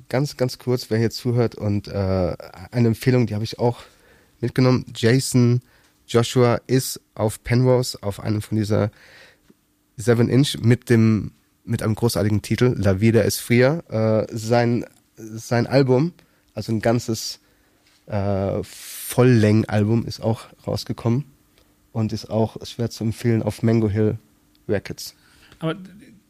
Ganz, 0.08 0.38
ganz 0.38 0.58
kurz, 0.58 0.90
wer 0.90 0.98
hier 0.98 1.10
zuhört 1.10 1.56
und 1.56 1.88
äh, 1.88 1.92
eine 2.72 2.88
Empfehlung, 2.88 3.28
die 3.28 3.34
habe 3.34 3.44
ich 3.44 3.60
auch 3.60 3.80
mitgenommen. 4.40 4.86
Jason 4.96 5.62
Joshua 6.08 6.62
ist 6.68 7.02
auf 7.16 7.44
Penrose, 7.44 7.98
auf 8.02 8.20
einem 8.20 8.42
von 8.42 8.58
dieser 8.58 8.92
7 9.98 10.30
Inch 10.30 10.60
mit 10.62 10.90
dem 10.90 11.32
mit 11.64 11.84
einem 11.84 11.96
großartigen 11.96 12.42
Titel 12.42 12.74
La 12.78 13.02
Vida 13.02 13.22
es 13.22 13.38
Fria. 13.38 13.80
Äh, 13.90 14.28
sein 14.32 14.86
sein 15.16 15.68
Album, 15.68 16.14
also 16.54 16.72
ein 16.72 16.82
ganzes 16.82 17.40
äh, 18.08 18.64
Volllängen-Album 18.64 20.06
ist 20.06 20.22
auch 20.22 20.46
rausgekommen 20.66 21.31
und 21.94 22.14
ist 22.14 22.30
auch 22.30 22.58
schwer 22.66 22.90
zu 22.90 23.04
empfehlen 23.04 23.44
auf 23.44 23.64
Mango 23.64 23.90
Hill 23.90 24.18
Records. 24.68 25.16
aber 25.60 25.76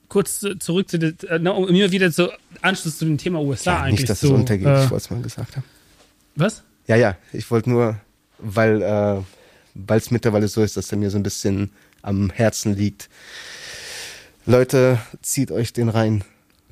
kurz 0.09 0.39
zu- 0.39 0.57
zurück 0.57 0.89
zu, 0.89 0.97
äh, 0.97 1.39
um 1.47 1.67
immer 1.69 1.91
wieder 1.91 2.11
zu 2.11 2.29
Anschluss 2.61 2.97
zu 2.97 3.05
dem 3.05 3.17
Thema 3.17 3.39
USA 3.41 3.71
Ja, 3.73 3.81
eigentlich 3.83 3.99
nicht, 4.01 4.09
dass 4.09 4.19
so. 4.21 4.27
es 4.27 4.33
untergeht, 4.33 4.67
äh, 4.67 4.83
ich 4.85 4.91
wollte 4.91 5.03
es 5.05 5.09
mal 5.11 5.21
gesagt 5.21 5.55
haben. 5.55 5.65
was? 6.35 6.63
Ja, 6.87 6.95
ja, 6.95 7.15
ich 7.31 7.49
wollte 7.51 7.69
nur, 7.69 7.97
weil 8.39 8.81
äh, 8.81 9.21
es 9.95 10.11
mittlerweile 10.11 10.47
so 10.47 10.61
ist, 10.63 10.75
dass 10.75 10.91
er 10.91 10.97
mir 10.97 11.09
so 11.11 11.17
ein 11.17 11.23
bisschen 11.23 11.69
am 12.01 12.29
Herzen 12.31 12.75
liegt. 12.75 13.07
Leute, 14.45 14.99
zieht 15.21 15.51
euch 15.51 15.71
den 15.71 15.87
rein. 15.89 16.23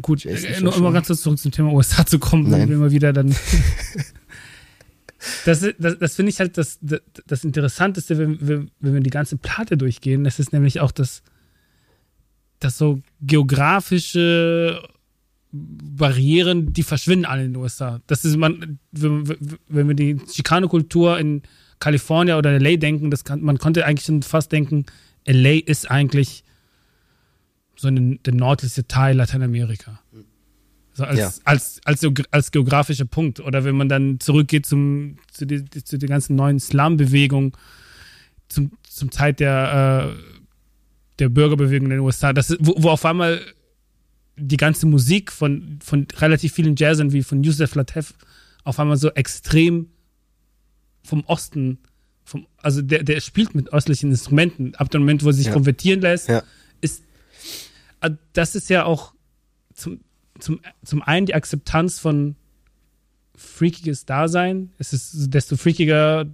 Gut, 0.02 0.24
Jason 0.24 0.50
äh, 0.50 0.60
nur 0.62 0.76
immer 0.76 0.92
ganz 0.92 1.08
kurz 1.08 1.22
zurück 1.22 1.38
zum 1.40 1.52
Thema 1.52 1.72
USA 1.72 2.06
zu 2.06 2.20
kommen, 2.20 2.50
Nein. 2.50 2.62
wenn 2.62 2.70
wir 2.70 2.76
immer 2.78 2.92
wieder 2.92 3.14
dann. 3.14 3.36
das 5.46 5.66
das, 5.78 6.00
das 6.00 6.16
finde 6.16 6.32
ich 6.32 6.40
halt 6.40 6.58
das, 6.58 6.80
das, 6.82 7.44
Interessanteste, 7.44 8.18
wenn, 8.18 8.70
wenn, 8.80 8.94
wir 8.94 9.02
die 9.02 9.10
ganze 9.10 9.38
Platte 9.38 9.78
durchgehen. 9.78 10.24
Das 10.24 10.40
ist 10.40 10.54
nämlich 10.54 10.80
auch 10.80 10.92
das, 10.92 11.24
das 12.60 12.78
so 12.78 13.02
geografische 13.22 14.82
Barrieren, 15.52 16.74
die 16.74 16.84
verschwinden 16.84 17.26
alle 17.26 17.44
in 17.46 17.54
den 17.54 17.62
USA. 17.62 18.02
Das 18.08 18.24
ist 18.24 18.38
man, 18.38 18.80
wenn, 18.92 19.28
wenn 19.68 19.88
wir 19.88 19.96
die 19.96 20.18
Chicano-Kultur 20.18 21.18
in 21.18 21.42
Kalifornien 21.80 22.38
oder 22.38 22.60
LA 22.60 22.76
denken, 22.76 23.10
das 23.10 23.24
kann, 23.24 23.42
man 23.42 23.58
konnte 23.58 23.86
eigentlich 23.86 24.06
schon 24.06 24.22
fast 24.22 24.52
denken, 24.52 24.86
LA 25.26 25.60
ist 25.66 25.90
eigentlich 25.90 26.44
so 27.76 27.88
eine, 27.88 28.18
der 28.18 28.34
nördlichste 28.34 28.88
Teil 28.88 29.16
Lateinamerika. 29.18 30.00
So 31.00 31.06
als, 31.06 31.18
Ja. 31.18 31.32
als, 31.45 31.80
als, 31.86 32.06
als 32.32 32.52
geografischer 32.52 33.06
Punkt. 33.06 33.39
Oder 33.39 33.64
wenn 33.64 33.78
man 33.78 33.88
dann 33.88 34.20
zurückgeht 34.20 34.66
zum, 34.66 35.16
zu, 35.32 35.45
die, 35.45 35.64
zu 35.66 35.97
der 35.97 36.10
ganzen 36.10 36.36
neuen 36.36 36.60
Slam-Bewegung, 36.60 37.56
zum, 38.50 38.72
zum 38.84 39.10
Zeit 39.10 39.39
der, 39.39 40.14
äh, 40.18 40.24
der 41.20 41.30
Bürgerbewegung 41.30 41.86
in 41.86 41.91
den 41.91 42.00
USA, 42.02 42.34
das, 42.34 42.54
wo, 42.60 42.74
wo 42.78 42.89
auf 42.89 43.06
einmal 43.06 43.39
die 44.36 44.58
ganze 44.58 44.88
Musik 44.88 45.32
von, 45.32 45.80
von 45.82 46.06
relativ 46.18 46.52
vielen 46.54 46.76
Jazzern 46.76 47.14
wie 47.14 47.24
von 47.24 47.43
Yusef 47.45 47.76
Lateef 47.76 48.14
auf 48.66 48.78
einmal 48.78 48.97
so 48.97 49.10
extrem 49.12 49.88
vom 51.04 51.24
Osten, 51.28 51.78
vom, 52.26 52.45
also 52.58 52.82
der, 52.82 53.04
der 53.04 53.22
spielt 53.22 53.56
mit 53.56 53.72
östlichen 53.72 54.12
Instrumenten. 54.12 54.76
Ab 54.76 54.89
dem 54.91 55.02
Moment, 55.02 55.24
wo 55.24 55.28
er 55.30 55.34
sich 55.34 55.47
Ja. 55.47 55.54
konvertieren 55.54 56.02
lässt, 56.02 56.28
Ja. 56.28 56.43
ist 56.82 57.04
äh, 58.02 58.12
das 58.34 58.56
ist 58.56 58.70
ja 58.70 58.84
auch 58.84 59.14
zum, 59.74 60.02
zum, 60.40 60.60
zum 60.84 61.02
einen 61.02 61.26
die 61.26 61.36
Akzeptanz 61.36 62.00
von 62.00 62.36
freakiges 63.36 64.06
Dasein. 64.06 64.72
Es 64.78 64.94
ist 64.94 65.34
desto 65.34 65.56
freakiger, 65.56 66.26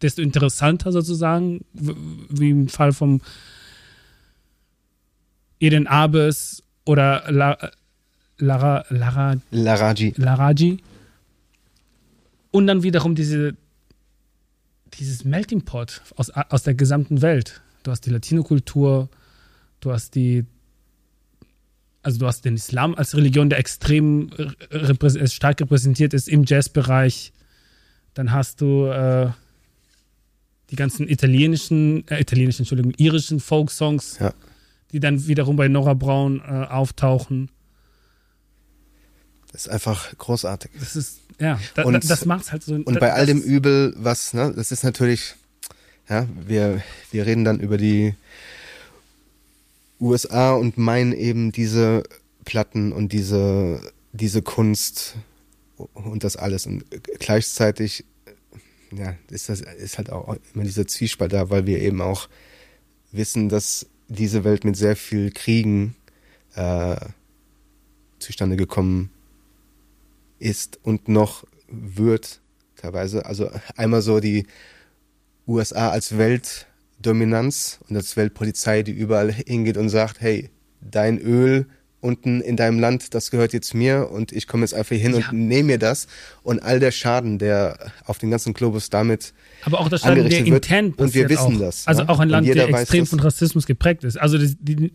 desto 0.00 0.22
interessanter 0.22 0.92
sozusagen, 0.92 1.64
wie 1.72 2.50
im 2.50 2.68
Fall 2.68 2.92
vom 2.92 3.20
Eden 5.60 5.86
Abes 5.86 6.62
oder 6.84 7.30
La, 7.30 7.58
Lara, 8.38 8.84
Lara, 8.88 9.36
Laraji. 9.50 10.14
Laraji. 10.16 10.78
Und 12.50 12.66
dann 12.66 12.82
wiederum 12.82 13.14
diese, 13.14 13.56
dieses 14.94 15.24
Melting 15.24 15.62
Pot 15.62 16.02
aus, 16.16 16.30
aus 16.30 16.62
der 16.62 16.74
gesamten 16.74 17.22
Welt. 17.22 17.62
Du 17.82 17.90
hast 17.90 18.06
die 18.06 18.10
Latino-Kultur, 18.10 19.08
du 19.80 19.92
hast 19.92 20.14
die, 20.14 20.44
also 22.04 22.18
du 22.18 22.26
hast 22.26 22.44
den 22.44 22.54
Islam 22.54 22.94
als 22.94 23.16
Religion, 23.16 23.48
der 23.50 23.58
extrem 23.58 24.28
reprä- 24.70 25.18
äh, 25.18 25.26
stark 25.28 25.60
repräsentiert 25.60 26.14
ist 26.14 26.28
im 26.28 26.44
Jazzbereich. 26.46 27.32
Dann 28.14 28.30
hast 28.32 28.60
du 28.60 28.86
äh, 28.86 29.30
die 30.70 30.76
ganzen 30.76 31.08
italienischen, 31.08 32.06
äh, 32.08 32.20
italienischen, 32.20 32.62
Entschuldigung, 32.62 32.92
irischen 32.96 33.40
Folk-Songs, 33.40 34.18
Ja. 34.20 34.32
die 34.92 35.00
dann 35.00 35.26
wiederum 35.26 35.56
bei 35.56 35.68
Nora 35.68 35.94
Brown 35.94 36.40
äh, 36.40 36.44
auftauchen. 36.68 37.50
Das 39.52 39.66
ist 39.66 39.68
einfach 39.72 40.16
großartig. 40.18 40.70
Das 40.78 40.96
ist, 40.96 41.20
ja, 41.40 41.60
da, 41.74 41.84
Und- 41.84 41.94
da, 41.94 41.98
das 42.00 42.24
macht's 42.26 42.52
halt 42.52 42.62
so. 42.62 42.74
Und 42.74 42.98
bei 43.00 43.12
all 43.12 43.26
dem 43.26 43.40
Übel, 43.40 43.94
was, 43.96 44.34
ne, 44.34 44.52
das 44.54 44.72
ist 44.72 44.82
natürlich, 44.84 45.34
ja, 46.08 46.26
wir, 46.46 46.82
wir 47.12 47.26
reden 47.26 47.44
dann 47.44 47.60
über 47.60 47.76
die 47.78 48.14
USA 50.04 50.52
und 50.52 50.76
meinen 50.76 51.12
eben 51.12 51.50
diese 51.50 52.02
Platten 52.44 52.92
und 52.92 53.12
diese, 53.12 53.80
diese 54.12 54.42
Kunst 54.42 55.16
und 55.76 56.24
das 56.24 56.36
alles. 56.36 56.66
Und 56.66 56.84
gleichzeitig, 57.18 58.04
ja, 58.92 59.16
ist 59.30 59.48
das 59.48 59.62
ist 59.62 59.98
halt 59.98 60.10
auch 60.10 60.36
immer 60.54 60.64
dieser 60.64 60.86
Zwiespalt 60.86 61.32
da, 61.32 61.50
weil 61.50 61.66
wir 61.66 61.80
eben 61.80 62.00
auch 62.00 62.28
wissen, 63.12 63.48
dass 63.48 63.86
diese 64.08 64.44
Welt 64.44 64.64
mit 64.64 64.76
sehr 64.76 64.96
viel 64.96 65.30
Kriegen 65.30 65.96
äh, 66.54 66.96
zustande 68.18 68.56
gekommen 68.56 69.10
ist 70.38 70.78
und 70.82 71.08
noch 71.08 71.44
wird 71.68 72.40
teilweise. 72.76 73.24
Also 73.24 73.50
einmal 73.76 74.02
so 74.02 74.20
die 74.20 74.46
USA 75.46 75.88
als 75.88 76.16
Weltdominanz 77.04 77.80
und 77.88 77.96
als 77.96 78.16
Weltpolizei, 78.16 78.82
die 78.82 78.92
überall 78.92 79.30
hingeht 79.30 79.76
und 79.76 79.90
sagt, 79.90 80.20
hey, 80.20 80.50
dein 80.80 81.18
Öl 81.18 81.66
unten 82.00 82.42
in 82.42 82.56
deinem 82.56 82.78
Land, 82.78 83.14
das 83.14 83.30
gehört 83.30 83.54
jetzt 83.54 83.74
mir 83.74 84.10
und 84.10 84.30
ich 84.30 84.46
komme 84.46 84.62
jetzt 84.62 84.74
einfach 84.74 84.96
hin 84.96 85.14
ja. 85.14 85.28
und 85.30 85.32
nehme 85.32 85.64
mir 85.64 85.78
das 85.78 86.06
und 86.42 86.62
all 86.62 86.78
der 86.78 86.92
Schaden, 86.92 87.38
der 87.38 87.78
auf 88.04 88.18
den 88.18 88.30
ganzen 88.30 88.52
Globus 88.52 88.90
damit 88.90 89.32
aber 89.64 89.80
auch 89.80 89.88
das 89.88 90.02
Schaden, 90.02 90.28
der 90.28 90.44
intent 90.44 90.98
und 90.98 91.14
wir 91.14 91.28
wissen 91.30 91.56
auch. 91.56 91.60
das. 91.60 91.86
Also 91.86 92.02
ja? 92.02 92.08
auch 92.08 92.20
ein 92.20 92.28
Land, 92.28 92.46
der 92.46 92.68
extrem 92.68 93.06
von 93.06 93.20
Rassismus 93.20 93.64
geprägt 93.66 94.04
ist. 94.04 94.18
Also 94.18 94.36
die, 94.36 94.54
die, 94.60 94.92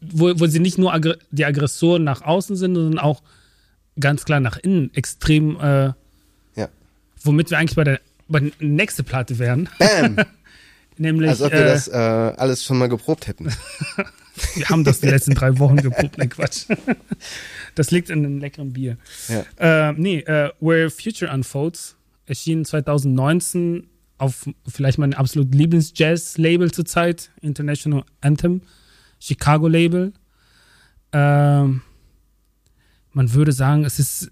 wo, 0.00 0.32
wo 0.40 0.46
sie 0.46 0.60
nicht 0.60 0.78
nur 0.78 0.94
Aggr 0.94 1.16
die 1.30 1.44
Aggressoren 1.44 2.04
nach 2.04 2.22
außen 2.22 2.56
sind, 2.56 2.74
sondern 2.74 2.98
auch 2.98 3.22
ganz 3.98 4.24
klar 4.24 4.40
nach 4.40 4.56
innen 4.56 4.92
extrem, 4.94 5.60
äh, 5.60 5.92
ja. 6.56 6.68
womit 7.22 7.50
wir 7.50 7.58
eigentlich 7.58 7.76
bei 7.76 7.84
der, 7.84 8.00
bei 8.28 8.40
der 8.40 8.52
nächsten 8.60 9.04
Platte 9.04 9.38
wären. 9.38 9.68
Bam! 9.78 10.16
Nämlich, 11.00 11.30
Als 11.30 11.40
ob 11.40 11.50
wir 11.50 11.60
äh, 11.60 11.64
das 11.64 11.88
äh, 11.88 11.96
alles 11.96 12.62
schon 12.62 12.76
mal 12.76 12.90
geprobt 12.90 13.26
hätten. 13.26 13.48
Wir 14.54 14.68
haben 14.68 14.84
das 14.84 15.00
die 15.00 15.08
letzten 15.08 15.34
drei 15.34 15.58
Wochen 15.58 15.76
geprobt, 15.76 16.18
ne 16.18 16.28
Quatsch. 16.28 16.66
Das 17.74 17.90
liegt 17.90 18.10
in 18.10 18.24
einem 18.24 18.38
leckeren 18.38 18.72
Bier. 18.72 18.98
Ja. 19.28 19.88
Äh, 19.88 19.92
nee, 19.94 20.18
äh, 20.20 20.50
Where 20.60 20.90
Future 20.90 21.32
Unfolds 21.32 21.96
erschien 22.26 22.64
2019 22.64 23.86
auf 24.18 24.46
vielleicht 24.66 24.98
mein 24.98 25.14
absolut 25.14 25.54
Lieblings-Jazz-Label 25.54 26.70
zurzeit, 26.70 27.30
International 27.40 28.04
Anthem, 28.20 28.62
Chicago-Label. 29.20 30.12
Ähm, 31.12 31.82
man 33.12 33.32
würde 33.32 33.52
sagen, 33.52 33.84
es 33.84 33.98
ist 33.98 34.30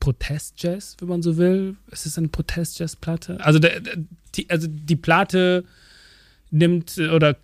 Protest-Jazz, 0.00 0.96
wenn 1.00 1.08
man 1.08 1.22
so 1.22 1.36
will. 1.36 1.76
Es 1.90 2.06
ist 2.06 2.18
eine 2.18 2.28
Protest-Jazz-Platte. 2.28 3.38
Also, 3.44 3.58
die, 3.58 4.50
also 4.50 4.68
die 4.70 4.96
Platte 4.96 5.64
nimmt 6.50 6.98
oder 6.98 7.36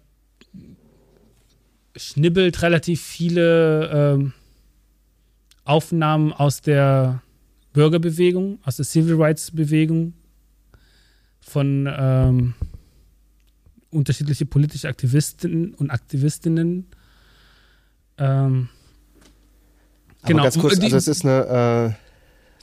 schnibbelt 1.96 2.62
relativ 2.62 3.02
viele 3.02 3.90
ähm, 3.92 4.32
Aufnahmen 5.64 6.32
aus 6.32 6.60
der 6.60 7.22
Bürgerbewegung, 7.72 8.58
aus 8.64 8.76
der 8.76 8.84
Civil 8.84 9.14
Rights 9.14 9.50
Bewegung, 9.50 10.14
von 11.40 11.88
ähm, 11.96 12.54
unterschiedliche 13.90 14.46
politische 14.46 14.88
Aktivisten 14.88 15.74
und 15.74 15.90
Aktivistinnen. 15.90 16.86
Ähm, 18.18 18.68
Aber 20.20 20.28
genau. 20.28 20.42
ganz 20.44 20.58
kurz, 20.58 20.78
also 20.80 20.88
das 20.88 21.08
ist 21.08 21.24
eine, 21.24 21.94
äh, 21.96 22.03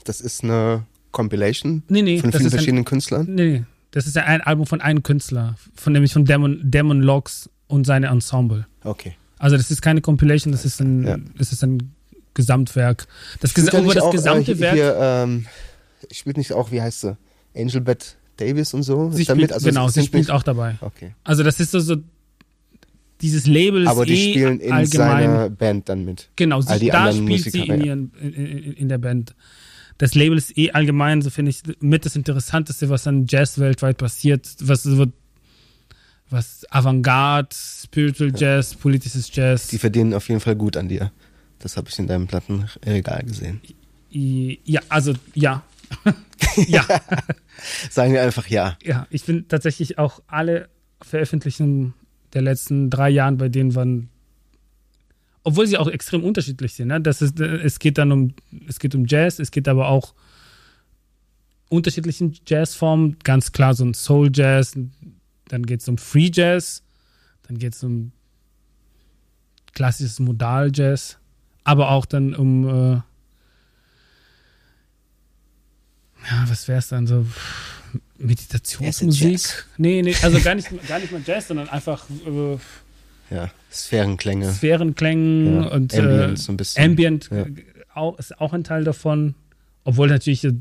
das 0.08 0.20
ist 0.20 0.44
eine 0.44 0.84
Compilation 1.10 1.82
nee, 1.88 2.02
nee, 2.02 2.18
von 2.18 2.32
vielen 2.32 2.50
verschiedenen 2.50 2.82
ein, 2.82 2.84
Künstlern? 2.84 3.26
Nee, 3.28 3.44
nee, 3.44 3.64
das 3.90 4.06
ist 4.06 4.16
ein 4.16 4.40
Album 4.40 4.66
von 4.66 4.80
einem 4.80 5.02
Künstler, 5.02 5.56
von 5.74 5.92
nämlich 5.92 6.12
von 6.12 6.24
Demon, 6.24 6.60
Demon 6.62 7.02
Logs 7.02 7.50
und 7.66 7.86
seine 7.86 8.08
Ensemble. 8.08 8.66
Okay. 8.84 9.14
Also 9.38 9.56
das 9.56 9.70
ist 9.70 9.82
keine 9.82 10.00
Compilation, 10.00 10.52
das 10.52 10.64
ist 10.64 10.80
ein, 10.80 11.06
ja. 11.06 11.16
das 11.36 11.52
ist 11.52 11.62
ein 11.64 11.92
Gesamtwerk. 12.34 13.06
Das, 13.40 13.54
Ges 13.54 13.68
über 13.68 13.92
das 13.94 14.02
auch, 14.02 14.12
gesamte 14.12 14.52
äh, 14.52 14.60
Werk. 14.60 14.74
Hier, 14.74 14.96
ähm, 14.98 15.46
spielt 16.10 16.36
nicht 16.36 16.52
auch, 16.52 16.70
wie 16.70 16.80
heißt 16.80 17.00
sie? 17.00 17.16
Angel 17.54 17.80
Beth 17.80 18.16
Davis 18.36 18.72
und 18.74 18.82
so? 18.82 19.10
Sie 19.10 19.24
spielt, 19.24 19.52
also 19.52 19.68
genau, 19.68 19.88
sie 19.88 20.02
spielt 20.02 20.30
auch 20.30 20.42
dabei. 20.42 20.76
Okay. 20.80 21.14
Also 21.24 21.42
das 21.42 21.60
ist 21.60 21.72
so, 21.72 21.80
so 21.80 21.96
dieses 23.20 23.46
Label 23.46 23.86
Aber 23.86 24.04
die 24.04 24.14
eh 24.14 24.32
spielen 24.32 24.60
in 24.60 24.72
allgemein, 24.72 25.22
seiner 25.22 25.50
Band 25.50 25.88
dann 25.88 26.04
mit. 26.04 26.28
Genau, 26.36 26.60
sie, 26.60 26.88
da 26.88 27.12
spielt 27.12 27.28
Musiker, 27.28 27.50
sie 27.50 27.60
in, 27.68 27.84
ihren, 27.84 28.12
in, 28.20 28.72
in, 28.72 28.88
der 28.88 28.98
Band. 28.98 29.34
Das 29.98 30.14
Label 30.14 30.38
ist 30.38 30.56
eh 30.56 30.72
allgemein, 30.72 31.22
so 31.22 31.30
finde 31.30 31.50
ich, 31.50 31.62
mit 31.80 32.04
das 32.04 32.16
Interessanteste, 32.16 32.88
was 32.88 33.06
an 33.06 33.26
Jazz 33.28 33.58
weltweit 33.58 33.98
passiert, 33.98 34.48
was 34.60 34.82
so 34.82 35.06
was 36.32 36.64
Avantgarde, 36.70 37.54
Spiritual 37.54 38.32
Jazz, 38.34 38.74
politisches 38.74 39.30
Jazz. 39.34 39.68
Die 39.68 39.78
verdienen 39.78 40.14
auf 40.14 40.28
jeden 40.28 40.40
Fall 40.40 40.56
gut 40.56 40.76
an 40.76 40.88
dir. 40.88 41.12
Das 41.58 41.76
habe 41.76 41.88
ich 41.90 41.98
in 41.98 42.06
deinem 42.06 42.26
Plattenregal 42.26 43.22
gesehen. 43.22 43.60
Ja, 44.10 44.80
also 44.88 45.14
ja. 45.34 45.62
ja. 46.66 46.84
Sagen 47.90 48.12
wir 48.12 48.22
einfach 48.22 48.48
ja. 48.48 48.76
Ja, 48.82 49.06
ich 49.10 49.22
finde 49.22 49.46
tatsächlich 49.46 49.98
auch 49.98 50.22
alle 50.26 50.68
Veröffentlichungen 51.00 51.94
der 52.32 52.42
letzten 52.42 52.90
drei 52.90 53.10
Jahren, 53.10 53.36
bei 53.36 53.48
denen 53.48 53.74
waren, 53.74 54.08
obwohl 55.44 55.66
sie 55.66 55.78
auch 55.78 55.88
extrem 55.88 56.24
unterschiedlich 56.24 56.74
sind. 56.74 56.88
Ne? 56.88 57.00
Das 57.00 57.22
ist, 57.22 57.38
es 57.40 57.78
geht 57.78 57.98
dann 57.98 58.12
um, 58.12 58.34
es 58.68 58.78
geht 58.78 58.94
um 58.94 59.06
Jazz, 59.06 59.38
es 59.38 59.50
geht 59.50 59.68
aber 59.68 59.88
auch 59.88 60.14
unterschiedlichen 61.68 62.38
Jazzformen, 62.46 63.18
ganz 63.24 63.52
klar 63.52 63.74
so 63.74 63.84
ein 63.84 63.94
Soul 63.94 64.30
Jazz, 64.32 64.74
dann 65.48 65.66
geht 65.66 65.80
es 65.80 65.88
um 65.88 65.98
Free 65.98 66.30
Jazz, 66.32 66.82
dann 67.48 67.58
geht 67.58 67.74
es 67.74 67.82
um 67.82 68.12
klassisches 69.72 70.20
Modal 70.20 70.70
Jazz, 70.72 71.18
aber 71.64 71.90
auch 71.90 72.06
dann 72.06 72.34
um, 72.34 72.68
äh, 72.68 72.92
ja, 76.30 76.44
was 76.46 76.68
wäre 76.68 76.78
es 76.78 76.88
dann 76.88 77.06
so? 77.06 77.26
Meditationsmusik? 78.18 79.66
Nee, 79.78 80.02
nee, 80.02 80.14
also 80.22 80.40
gar 80.40 80.54
nicht, 80.54 80.68
gar 80.86 81.00
nicht 81.00 81.10
mal 81.10 81.22
Jazz, 81.24 81.48
sondern 81.48 81.68
einfach. 81.68 82.06
Äh, 82.24 82.58
ja, 83.34 83.50
Sphärenklänge. 83.72 84.50
Sphärenklängen 84.52 85.62
ja, 85.62 85.68
und 85.68 85.94
Ambient, 85.94 86.32
äh, 86.32 86.36
so 86.36 86.52
ein 86.52 86.56
bisschen. 86.56 86.84
Ambient 86.84 87.30
Ja. 87.32 87.46
auch, 87.94 88.18
ist 88.18 88.40
auch 88.40 88.52
ein 88.52 88.64
Teil 88.64 88.84
davon. 88.84 89.34
Obwohl 89.84 90.08
natürlich 90.08 90.44
äh, 90.44 90.52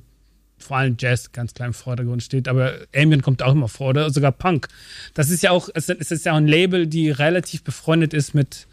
vor 0.58 0.78
allem 0.78 0.96
Jazz 1.00 1.32
ganz 1.32 1.54
klein 1.54 1.70
im 1.70 1.74
Vordergrund 1.74 2.24
steht, 2.24 2.48
aber 2.48 2.74
Ambient 2.96 3.24
kommt 3.24 3.44
auch 3.44 3.52
immer 3.54 3.68
vor, 3.68 3.90
oder 3.90 4.10
sogar 4.12 4.32
Punk. 4.32 4.68
Das 5.14 5.30
ist 5.30 5.44
ja 5.44 5.52
auch, 5.52 5.70
es 5.74 5.90
ist 5.90 6.26
ja 6.26 6.34
auch 6.34 6.38
ein 6.38 6.48
Label, 6.48 6.88
die 6.88 7.10
relativ 7.12 7.64
befreundet 7.64 8.14
ist 8.14 8.34
mit, 8.34 8.68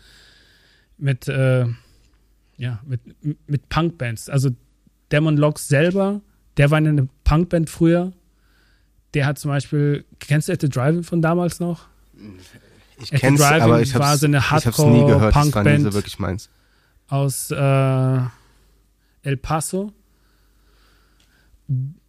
mit, 0.99 1.29
äh, 1.29 1.67
ja, 2.57 2.81
mit, 2.87 3.01
mit 3.47 3.69
Punkbands. 3.69 4.29
Also 4.29 4.51
Demon 5.13 5.37
Locks 5.37 5.69
selber, 5.69 6.21
der 6.57 6.71
war 6.71 6.79
in 6.79 6.89
einer 6.89 7.09
Punkband 7.25 7.71
früher. 7.71 8.13
Der 9.15 9.25
hat 9.25 9.39
zum 9.39 9.51
Beispiel, 9.51 10.05
kennst 10.19 10.49
du 10.49 10.53
At 10.53 10.61
the 10.61 10.69
Drive-In 10.69 11.05
von 11.05 11.23
damals 11.23 11.61
noch? 11.61 11.87
Ich 13.01 13.11
kenn's, 13.11 13.41
aber 13.41 13.81
ich 13.81 13.95
war 13.95 14.09
hab's, 14.11 14.21
so 14.21 14.27
eine 14.27 14.39
ich 14.39 14.51
hab's 14.51 14.65
nie 14.65 14.73
gehört, 14.73 14.91
nie 14.91 15.11
Hardcore-Punkband 15.13 15.83
so 15.85 15.95
wirklich 15.95 16.19
meins. 16.19 16.49
aus 17.09 17.51
äh, 17.51 17.57
El 19.23 19.37
Paso. 19.41 19.93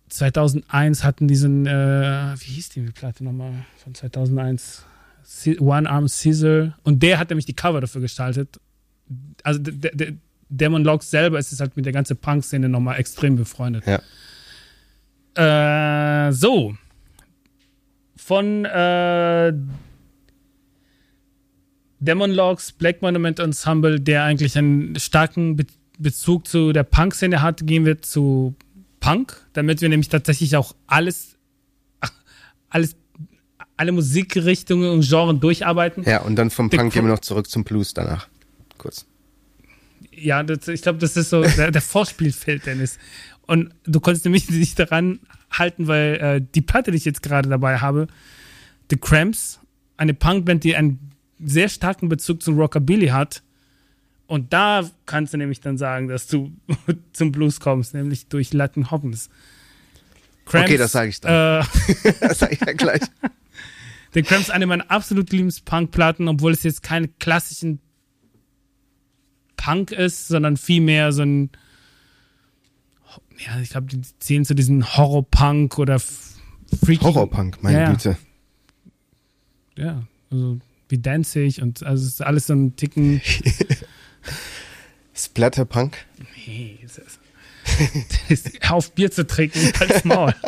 2001 0.09 1.03
hatten 1.03 1.27
diesen, 1.27 1.65
äh, 1.67 2.33
wie 2.37 2.51
hieß 2.53 2.69
die 2.69 2.81
Platte 2.81 3.23
nochmal 3.23 3.53
von 3.83 3.93
2001? 3.93 4.83
C- 5.23 5.59
One 5.59 5.87
Arm 5.89 6.07
Caesar. 6.07 6.75
Und 6.83 7.03
der 7.03 7.19
hat 7.19 7.29
nämlich 7.29 7.45
die 7.45 7.53
Cover 7.55 7.81
dafür 7.81 8.01
gestaltet. 8.01 8.59
Also 9.43 9.59
der, 9.61 9.91
der, 9.93 10.13
Demon 10.51 10.83
Logs 10.83 11.11
selber 11.11 11.37
ist 11.37 11.51
es 11.51 11.59
halt 11.59 11.75
mit 11.77 11.85
der 11.85 11.93
ganzen 11.93 12.17
Punk-Szene 12.17 12.69
nochmal 12.69 12.99
extrem 12.99 13.35
befreundet. 13.35 13.83
Ja. 13.85 13.99
Äh, 16.27 16.31
so. 16.31 16.75
Von 18.15 18.65
äh, 18.65 19.53
Demon 21.99 22.31
Logs, 22.31 22.71
Black 22.71 23.01
Monument 23.01 23.39
Ensemble, 23.39 23.99
der 23.99 24.23
eigentlich 24.23 24.57
einen 24.57 24.97
starken 24.99 25.55
Be 25.55 25.65
Bezug 26.01 26.47
zu 26.47 26.71
der 26.71 26.83
Punk-Szene 26.83 27.41
hat, 27.41 27.67
gehen 27.67 27.83
wir 27.83 28.01
zu 28.01 28.55
Punk, 29.01 29.45
damit 29.51 29.81
wir 29.81 29.89
nämlich 29.89 30.07
tatsächlich 30.07 30.55
auch 30.55 30.73
alles, 30.87 31.35
alles, 32.69 32.95
alle 33.75 33.91
Musikrichtungen 33.91 34.89
und 34.91 35.05
Genres 35.05 35.41
durcharbeiten. 35.41 36.03
Ja, 36.05 36.21
und 36.21 36.37
dann 36.37 36.51
vom 36.51 36.69
Punk 36.69 36.83
Gru- 36.83 36.89
gehen 36.89 37.03
wir 37.03 37.11
noch 37.11 37.19
zurück 37.19 37.49
zum 37.49 37.65
Blues 37.65 37.93
danach. 37.93 38.29
Kurz. 38.77 39.05
Ja, 40.13 40.41
das, 40.41 40.69
ich 40.69 40.81
glaube, 40.81 40.99
das 40.99 41.17
ist 41.17 41.31
so 41.31 41.41
der, 41.43 41.71
der 41.71 41.81
Vorspielfeld, 41.81 42.65
Dennis. 42.65 42.97
Und 43.45 43.73
du 43.83 43.99
konntest 43.99 44.23
nämlich 44.23 44.49
nicht 44.49 44.79
daran 44.79 45.19
halten, 45.51 45.87
weil 45.87 46.15
äh, 46.15 46.41
die 46.55 46.61
Platte, 46.61 46.91
die 46.91 46.97
ich 46.97 47.03
jetzt 47.05 47.23
gerade 47.23 47.49
dabei 47.49 47.79
habe, 47.79 48.07
The 48.89 48.95
Cramps, 48.95 49.59
eine 49.97 50.13
Punkband, 50.13 50.63
die 50.63 50.77
einen 50.77 51.11
sehr 51.43 51.69
starken 51.69 52.09
Bezug 52.09 52.41
zum 52.41 52.57
Rockabilly 52.57 53.07
hat. 53.07 53.43
Und 54.27 54.53
da 54.53 54.89
kannst 55.05 55.33
du 55.33 55.37
nämlich 55.37 55.59
dann 55.61 55.77
sagen, 55.77 56.07
dass 56.07 56.27
du 56.27 56.51
zum 57.13 57.31
Blues 57.31 57.59
kommst, 57.59 57.93
nämlich 57.93 58.27
durch 58.27 58.53
Latin 58.53 58.91
Hoppens. 58.91 59.29
Cramps, 60.45 60.69
Okay, 60.69 60.77
das 60.77 60.91
sage 60.91 61.09
ich 61.09 61.21
dann. 61.21 61.61
Äh, 61.61 61.65
Das 62.19 62.39
sage 62.39 62.53
ich 62.53 62.59
ja 62.59 62.73
gleich. 62.73 63.01
The 64.13 64.23
Cramps, 64.23 64.49
eine 64.49 64.65
meiner 64.65 64.89
absolut 64.89 65.31
liebsten 65.31 65.65
Punk-Platten, 65.65 66.27
obwohl 66.27 66.51
es 66.51 66.63
jetzt 66.63 66.81
keine 66.81 67.07
klassischen 67.07 67.79
Punk 69.55 69.91
ist, 69.91 70.27
sondern 70.27 70.57
vielmehr 70.57 71.11
so 71.11 71.21
ein 71.21 71.51
ja, 73.45 73.59
ich 73.61 73.69
glaube, 73.69 73.87
die 73.87 74.01
zählen 74.19 74.45
zu 74.45 74.53
diesen 74.53 74.97
Horrorpunk 74.97 75.79
oder 75.79 75.99
Freaky. 75.99 77.03
Horrorpunk, 77.03 77.63
meine 77.63 77.79
ja, 77.79 77.91
Güte. 77.91 78.17
Ja, 79.77 80.03
also 80.29 80.59
wie 80.89 80.97
Danzig 80.97 81.61
und 81.61 81.83
also 81.83 82.03
es 82.03 82.13
ist 82.13 82.21
alles 82.21 82.47
so 82.47 82.53
ein 82.53 82.75
Ticken. 82.75 83.21
Splatterpunk? 85.13 85.97
Nee, 86.47 86.79
ist, 86.83 87.01
ist 88.29 88.71
auf 88.71 88.91
Bier 88.91 89.11
zu 89.11 89.25
trinken, 89.27 89.71
als 89.79 90.03
Maul. 90.05 90.33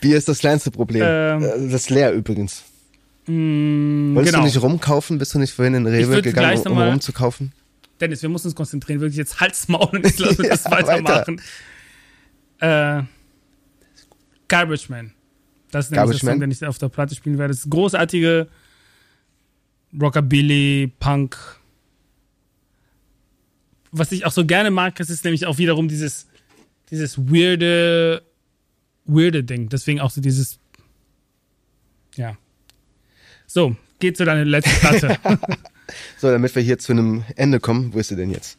Bier 0.00 0.16
ist 0.16 0.28
das 0.28 0.38
kleinste 0.38 0.70
Problem. 0.70 1.02
Ähm, 1.04 1.42
äh, 1.42 1.70
das 1.70 1.82
ist 1.82 1.90
leer 1.90 2.12
übrigens. 2.12 2.62
Mm, 3.26 4.14
Wolltest 4.14 4.34
genau. 4.34 4.44
du 4.44 4.48
nicht 4.48 4.62
rumkaufen? 4.62 5.18
Bist 5.18 5.34
du 5.34 5.38
nicht 5.38 5.52
vorhin 5.52 5.74
in 5.74 5.86
Rewe 5.86 6.22
gegangen, 6.22 6.66
um 6.66 6.78
rumzukaufen? 6.78 7.52
Dennis, 8.00 8.22
wir 8.22 8.30
müssen 8.30 8.46
uns 8.46 8.54
konzentrieren. 8.56 9.00
Wirklich 9.00 9.18
jetzt 9.18 9.40
Hals, 9.40 9.68
Maul 9.68 9.88
und 9.92 10.04
jetzt 10.04 10.18
lassen 10.18 10.38
wir 10.38 10.46
ja, 10.46 10.50
das 10.52 10.64
weitermachen. 10.70 11.40
Weiter. 12.60 13.00
Äh, 13.00 13.02
Garbage 14.48 14.88
Man. 14.88 15.12
Das 15.70 15.86
ist 15.86 15.90
nämlich 15.92 16.20
der 16.20 16.30
Song, 16.30 16.40
den 16.40 16.50
ich 16.50 16.64
auf 16.64 16.78
der 16.78 16.88
Platte 16.88 17.14
spielen 17.14 17.38
werde. 17.38 17.52
Das 17.52 17.64
ist 17.64 17.70
großartige 17.70 18.48
Rockabilly, 19.98 20.92
Punk. 20.98 21.36
Was 23.92 24.12
ich 24.12 24.24
auch 24.24 24.32
so 24.32 24.46
gerne 24.46 24.70
mag, 24.70 24.94
das 24.96 25.10
ist 25.10 25.24
nämlich 25.24 25.46
auch 25.46 25.58
wiederum 25.58 25.88
dieses, 25.88 26.26
dieses 26.90 27.18
weirde, 27.18 28.22
weirde 29.04 29.42
Ding. 29.42 29.68
Deswegen 29.68 30.00
auch 30.00 30.10
so 30.10 30.20
dieses, 30.20 30.58
ja. 32.14 32.36
So, 33.46 33.76
geht 33.98 34.16
zu 34.16 34.24
deiner 34.24 34.44
letzten 34.44 34.78
Platte. 34.78 35.18
so, 36.18 36.30
damit 36.30 36.54
wir 36.54 36.62
hier 36.62 36.78
zu 36.78 36.92
einem 36.92 37.24
Ende 37.36 37.58
kommen, 37.58 37.92
wo 37.92 37.98
ist 37.98 38.08
sie 38.08 38.16
denn 38.16 38.30
jetzt? 38.30 38.58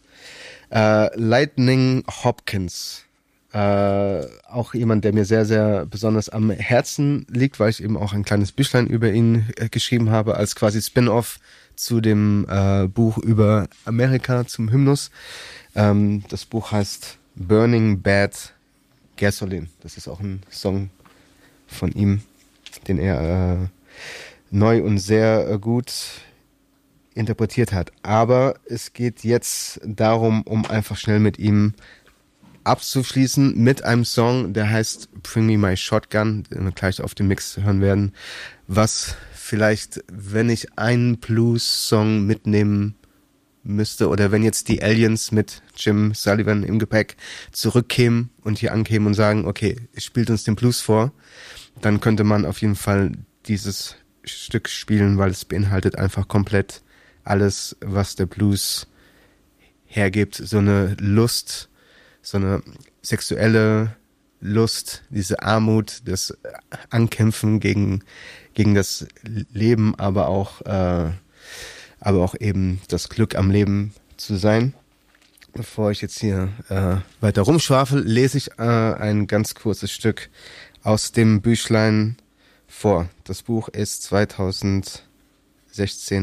Äh, 0.70 1.18
Lightning 1.18 2.04
Hopkins 2.24 3.06
äh, 3.54 4.26
auch 4.48 4.74
jemand, 4.74 5.04
der 5.04 5.14
mir 5.14 5.26
sehr, 5.26 5.46
sehr 5.46 5.86
besonders 5.86 6.30
am 6.30 6.52
Herzen 6.52 7.26
liegt, 7.30 7.60
weil 7.60 7.70
ich 7.70 7.84
eben 7.84 7.98
auch 7.98 8.14
ein 8.14 8.24
kleines 8.24 8.52
Büchlein 8.52 8.88
über 8.88 9.12
ihn 9.12 9.46
äh, 9.58 9.68
geschrieben 9.68 10.10
habe, 10.10 10.38
als 10.38 10.56
quasi 10.56 10.82
Spin-off 10.82 11.40
zu 11.76 12.00
dem 12.00 12.46
äh, 12.50 12.88
Buch 12.88 13.18
über 13.18 13.68
Amerika 13.86 14.46
zum 14.46 14.72
Hymnus. 14.72 15.12
Ähm, 15.76 16.24
das 16.30 16.46
Buch 16.46 16.72
heißt 16.72 17.18
Burning 17.36 18.02
Bad 18.02 18.54
Gasoline. 19.18 19.68
Das 19.82 19.98
ist 19.98 20.08
auch 20.08 20.20
ein 20.20 20.44
Song 20.50 20.90
von 21.68 21.92
ihm, 21.92 22.22
den 22.88 23.00
er 23.00 23.60
äh, 23.64 23.68
neu 24.50 24.84
und 24.84 25.00
sehr 25.00 25.50
äh, 25.50 25.60
gut 25.60 25.92
interpretiert 27.14 27.74
hat. 27.74 27.92
Aber 28.04 28.56
es 28.66 28.94
geht 28.94 29.24
jetzt 29.24 29.82
darum, 29.84 30.44
um 30.44 30.66
einfach 30.66 30.98
schnell 30.98 31.20
mit 31.20 31.40
ihm 31.40 31.74
abzuschließen 32.64 33.58
mit 33.58 33.84
einem 33.84 34.06
Song, 34.06 34.54
der 34.54 34.70
heißt 34.70 35.10
Bring 35.24 35.46
Me 35.46 35.58
My 35.58 35.78
Shotgun, 35.78 36.44
den 36.44 36.66
wir 36.66 36.72
gleich 36.72 37.02
auf 37.02 37.16
dem 37.16 37.28
Mix 37.28 37.58
hören 37.58 37.82
werden, 37.82 38.14
was 38.68 39.16
vielleicht, 39.34 40.04
wenn 40.12 40.50
ich 40.50 40.78
einen 40.78 41.18
Blues-Song 41.18 42.26
mitnehmen 42.26 42.96
müsste 43.64 44.10
oder 44.10 44.32
wenn 44.32 44.44
jetzt 44.44 44.70
die 44.70 44.82
Aliens 44.82 45.32
mit 45.32 45.62
Jim 45.76 46.14
Sullivan 46.14 46.64
im 46.64 46.80
Gepäck 46.80 47.18
zurückkämen 47.52 48.30
und 48.44 48.60
hier 48.60 48.74
ankämen 48.74 49.08
und 49.08 49.14
sagen, 49.14 49.46
okay, 49.46 49.76
spielt 49.98 50.30
uns 50.30 50.44
den 50.44 50.56
Blues 50.56 50.82
vor, 50.82 51.12
dann 51.80 52.00
könnte 52.00 52.24
man 52.24 52.46
auf 52.46 52.62
jeden 52.62 52.76
Fall 52.76 53.12
dieses 53.48 53.96
Stück 54.24 54.70
spielen, 54.70 55.18
weil 55.18 55.32
es 55.32 55.46
beinhaltet 55.46 55.98
einfach 55.98 56.28
komplett 56.28 56.82
alles, 57.24 57.76
was 57.82 58.16
der 58.16 58.26
Blues 58.26 58.88
hergibt. 59.86 60.36
So 60.36 60.60
eine 60.60 60.96
Lust, 61.00 61.70
so 62.22 62.38
eine 62.38 62.62
sexuelle 63.02 63.96
Lust, 64.42 65.04
diese 65.10 65.42
Armut, 65.44 66.02
das 66.06 66.36
Ankämpfen 66.90 67.60
gegen, 67.60 68.04
gegen 68.54 68.74
das 68.76 69.08
Leben, 69.24 69.96
aber 69.96 70.28
auch, 70.28 70.62
äh, 70.62 71.12
aber 72.00 72.24
auch 72.24 72.36
eben 72.40 72.82
das 72.88 73.10
Glück 73.10 73.36
am 73.36 73.52
Leben 73.52 73.94
zu 74.18 74.36
sein. 74.36 74.74
Bevor 75.54 75.92
ich 75.92 76.02
jetzt 76.02 76.20
hier 76.20 76.50
äh, 76.70 76.98
weiter 77.22 77.42
rumschwafel, 77.44 78.02
lese 78.02 78.38
ich 78.38 78.52
äh, 78.58 78.64
ein 78.64 79.28
ganz 79.28 79.54
kurzes 79.54 79.92
Stück 79.92 80.30
aus 80.82 81.12
dem 81.12 81.42
Büchlein 81.42 82.16
vor. 82.68 83.10
Das 83.26 83.44
Buch 83.44 83.68
ist 83.68 84.04
2016 84.04 85.02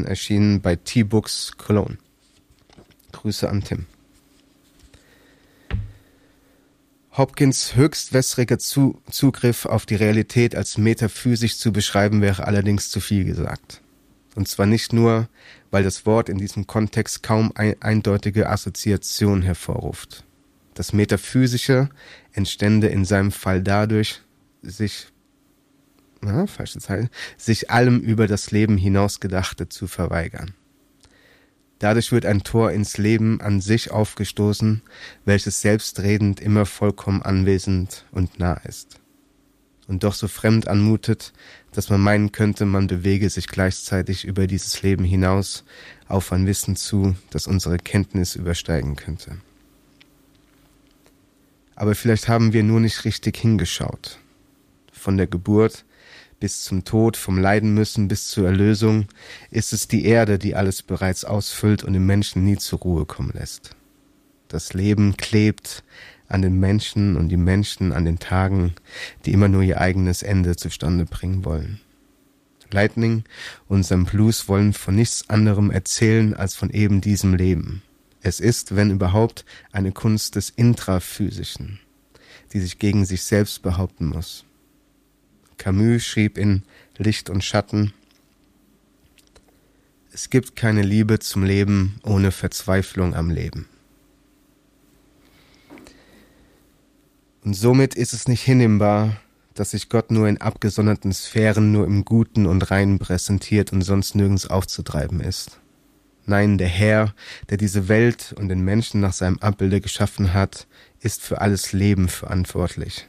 erschienen 0.05 0.61
bei 0.61 0.75
T-Books 0.75 1.53
Cologne. 1.57 1.97
Grüße 3.11 3.47
an 3.47 3.63
Tim. 3.63 3.85
Hopkins 7.17 7.75
höchstwässriger 7.75 8.59
Zu 8.59 9.01
Zugriff 9.09 9.65
auf 9.65 9.85
die 9.85 9.95
Realität 9.95 10.55
als 10.55 10.77
metaphysisch 10.77 11.57
zu 11.57 11.73
beschreiben 11.73 12.21
wäre 12.21 12.45
allerdings 12.45 12.91
zu 12.91 12.99
viel 12.99 13.25
gesagt. 13.25 13.81
Und 14.35 14.47
zwar 14.47 14.67
nicht 14.67 14.93
nur, 14.93 15.27
weil 15.71 15.83
das 15.83 16.05
Wort 16.05 16.29
in 16.29 16.37
diesem 16.37 16.67
Kontext 16.67 17.23
kaum 17.23 17.51
ein 17.55 17.81
eindeutige 17.81 18.49
Assoziation 18.49 19.41
hervorruft. 19.41 20.23
Das 20.75 20.93
Metaphysische 20.93 21.89
entstände 22.31 22.87
in 22.87 23.05
seinem 23.05 23.31
Fall 23.31 23.63
dadurch, 23.63 24.21
sich, 24.61 25.07
na, 26.21 26.45
falsche 26.45 26.79
Zeile, 26.79 27.09
sich 27.37 27.71
allem 27.71 27.99
über 27.99 28.27
das 28.27 28.51
Leben 28.51 28.77
hinausgedachte 28.77 29.67
zu 29.67 29.87
verweigern. 29.87 30.53
Dadurch 31.79 32.11
wird 32.11 32.25
ein 32.25 32.43
Tor 32.43 32.71
ins 32.71 32.97
Leben 32.97 33.39
an 33.39 33.61
sich 33.61 33.89
aufgestoßen, 33.91 34.81
welches 35.23 35.61
selbstredend 35.61 36.41
immer 36.41 36.65
vollkommen 36.65 37.21
anwesend 37.21 38.05
und 38.11 38.37
nah 38.37 38.55
ist. 38.65 38.99
Und 39.87 40.03
doch 40.03 40.13
so 40.13 40.27
fremd 40.27 40.67
anmutet, 40.67 41.33
dass 41.71 41.89
man 41.89 42.01
meinen 42.01 42.31
könnte, 42.31 42.65
man 42.65 42.87
bewege 42.87 43.29
sich 43.29 43.47
gleichzeitig 43.47 44.25
über 44.25 44.45
dieses 44.45 44.81
Leben 44.81 45.03
hinaus 45.03 45.63
auf 46.07 46.31
ein 46.31 46.45
Wissen 46.45 46.75
zu, 46.75 47.15
das 47.31 47.47
unsere 47.47 47.77
Kenntnis 47.77 48.35
übersteigen 48.35 48.95
könnte. 48.95 49.37
Aber 51.75 51.95
vielleicht 51.95 52.27
haben 52.27 52.51
wir 52.51 52.63
nur 52.63 52.81
nicht 52.81 53.05
richtig 53.05 53.37
hingeschaut. 53.37 54.19
Von 54.91 55.15
der 55.15 55.27
Geburt 55.27 55.85
bis 56.39 56.63
zum 56.63 56.85
Tod, 56.85 57.17
vom 57.17 57.37
Leiden 57.37 57.73
müssen 57.73 58.07
bis 58.07 58.27
zur 58.27 58.47
Erlösung, 58.47 59.07
ist 59.51 59.73
es 59.73 59.87
die 59.87 60.05
Erde, 60.05 60.39
die 60.39 60.55
alles 60.55 60.81
bereits 60.81 61.25
ausfüllt 61.25 61.83
und 61.83 61.93
den 61.93 62.05
Menschen 62.05 62.45
nie 62.45 62.57
zur 62.57 62.79
Ruhe 62.79 63.05
kommen 63.05 63.31
lässt. 63.33 63.75
Das 64.47 64.73
Leben 64.73 65.17
klebt 65.17 65.83
an 66.27 66.41
den 66.41 66.59
Menschen 66.59 67.17
und 67.17 67.29
die 67.29 67.37
Menschen 67.37 67.91
an 67.91 68.05
den 68.05 68.19
Tagen, 68.19 68.73
die 69.25 69.33
immer 69.33 69.47
nur 69.47 69.63
ihr 69.63 69.81
eigenes 69.81 70.23
Ende 70.23 70.55
zustande 70.55 71.05
bringen 71.05 71.43
wollen. 71.43 71.81
Lightning 72.71 73.23
und 73.67 73.83
sein 73.83 74.05
Blues 74.05 74.47
wollen 74.47 74.73
von 74.73 74.95
nichts 74.95 75.29
anderem 75.29 75.71
erzählen 75.71 76.35
als 76.35 76.55
von 76.55 76.69
eben 76.69 77.01
diesem 77.01 77.33
Leben. 77.33 77.81
Es 78.21 78.39
ist, 78.39 78.75
wenn 78.75 78.91
überhaupt, 78.91 79.45
eine 79.71 79.91
Kunst 79.91 80.35
des 80.35 80.49
Intraphysischen, 80.49 81.79
die 82.53 82.59
sich 82.59 82.77
gegen 82.77 83.05
sich 83.05 83.23
selbst 83.23 83.61
behaupten 83.63 84.07
muss. 84.07 84.45
Camus 85.59 86.03
schrieb 86.03 86.39
in 86.39 86.63
Licht 86.97 87.29
und 87.29 87.43
Schatten, 87.43 87.93
es 90.11 90.31
gibt 90.31 90.55
keine 90.55 90.81
Liebe 90.81 91.19
zum 91.19 91.43
Leben 91.43 91.99
ohne 92.03 92.31
Verzweiflung 92.31 93.13
am 93.13 93.29
Leben. 93.29 93.67
Und 97.43 97.53
somit 97.53 97.95
ist 97.95 98.13
es 98.13 98.27
nicht 98.27 98.41
hinnehmbar, 98.41 99.17
dass 99.53 99.71
sich 99.71 99.89
Gott 99.89 100.11
nur 100.11 100.27
in 100.27 100.41
abgesonderten 100.41 101.13
Sphären, 101.13 101.71
nur 101.71 101.85
im 101.85 102.05
Guten 102.05 102.45
und 102.47 102.71
Reinen 102.71 102.97
präsentiert 102.97 103.71
und 103.71 103.81
sonst 103.81 104.15
nirgends 104.15 104.49
aufzutreiben 104.49 105.21
ist. 105.21 105.59
Nein, 106.25 106.57
der 106.57 106.67
Herr, 106.67 107.13
der 107.49 107.57
diese 107.57 107.87
Welt 107.87 108.33
und 108.37 108.49
den 108.49 108.61
Menschen 108.61 109.01
nach 109.01 109.13
seinem 109.13 109.39
Abbilde 109.39 109.81
geschaffen 109.81 110.33
hat, 110.33 110.67
ist 111.01 111.21
für 111.21 111.41
alles 111.41 111.73
Leben 111.73 112.07
verantwortlich. 112.07 113.07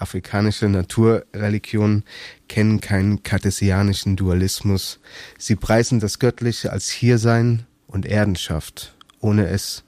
Afrikanische 0.00 0.68
Naturreligionen 0.68 2.04
kennen 2.48 2.80
keinen 2.80 3.22
kartesianischen 3.22 4.16
Dualismus. 4.16 4.98
Sie 5.38 5.56
preisen 5.56 6.00
das 6.00 6.18
Göttliche 6.18 6.72
als 6.72 6.88
Hiersein 6.88 7.66
und 7.86 8.06
Erdenschaft, 8.06 8.94
ohne 9.20 9.48
es, 9.48 9.84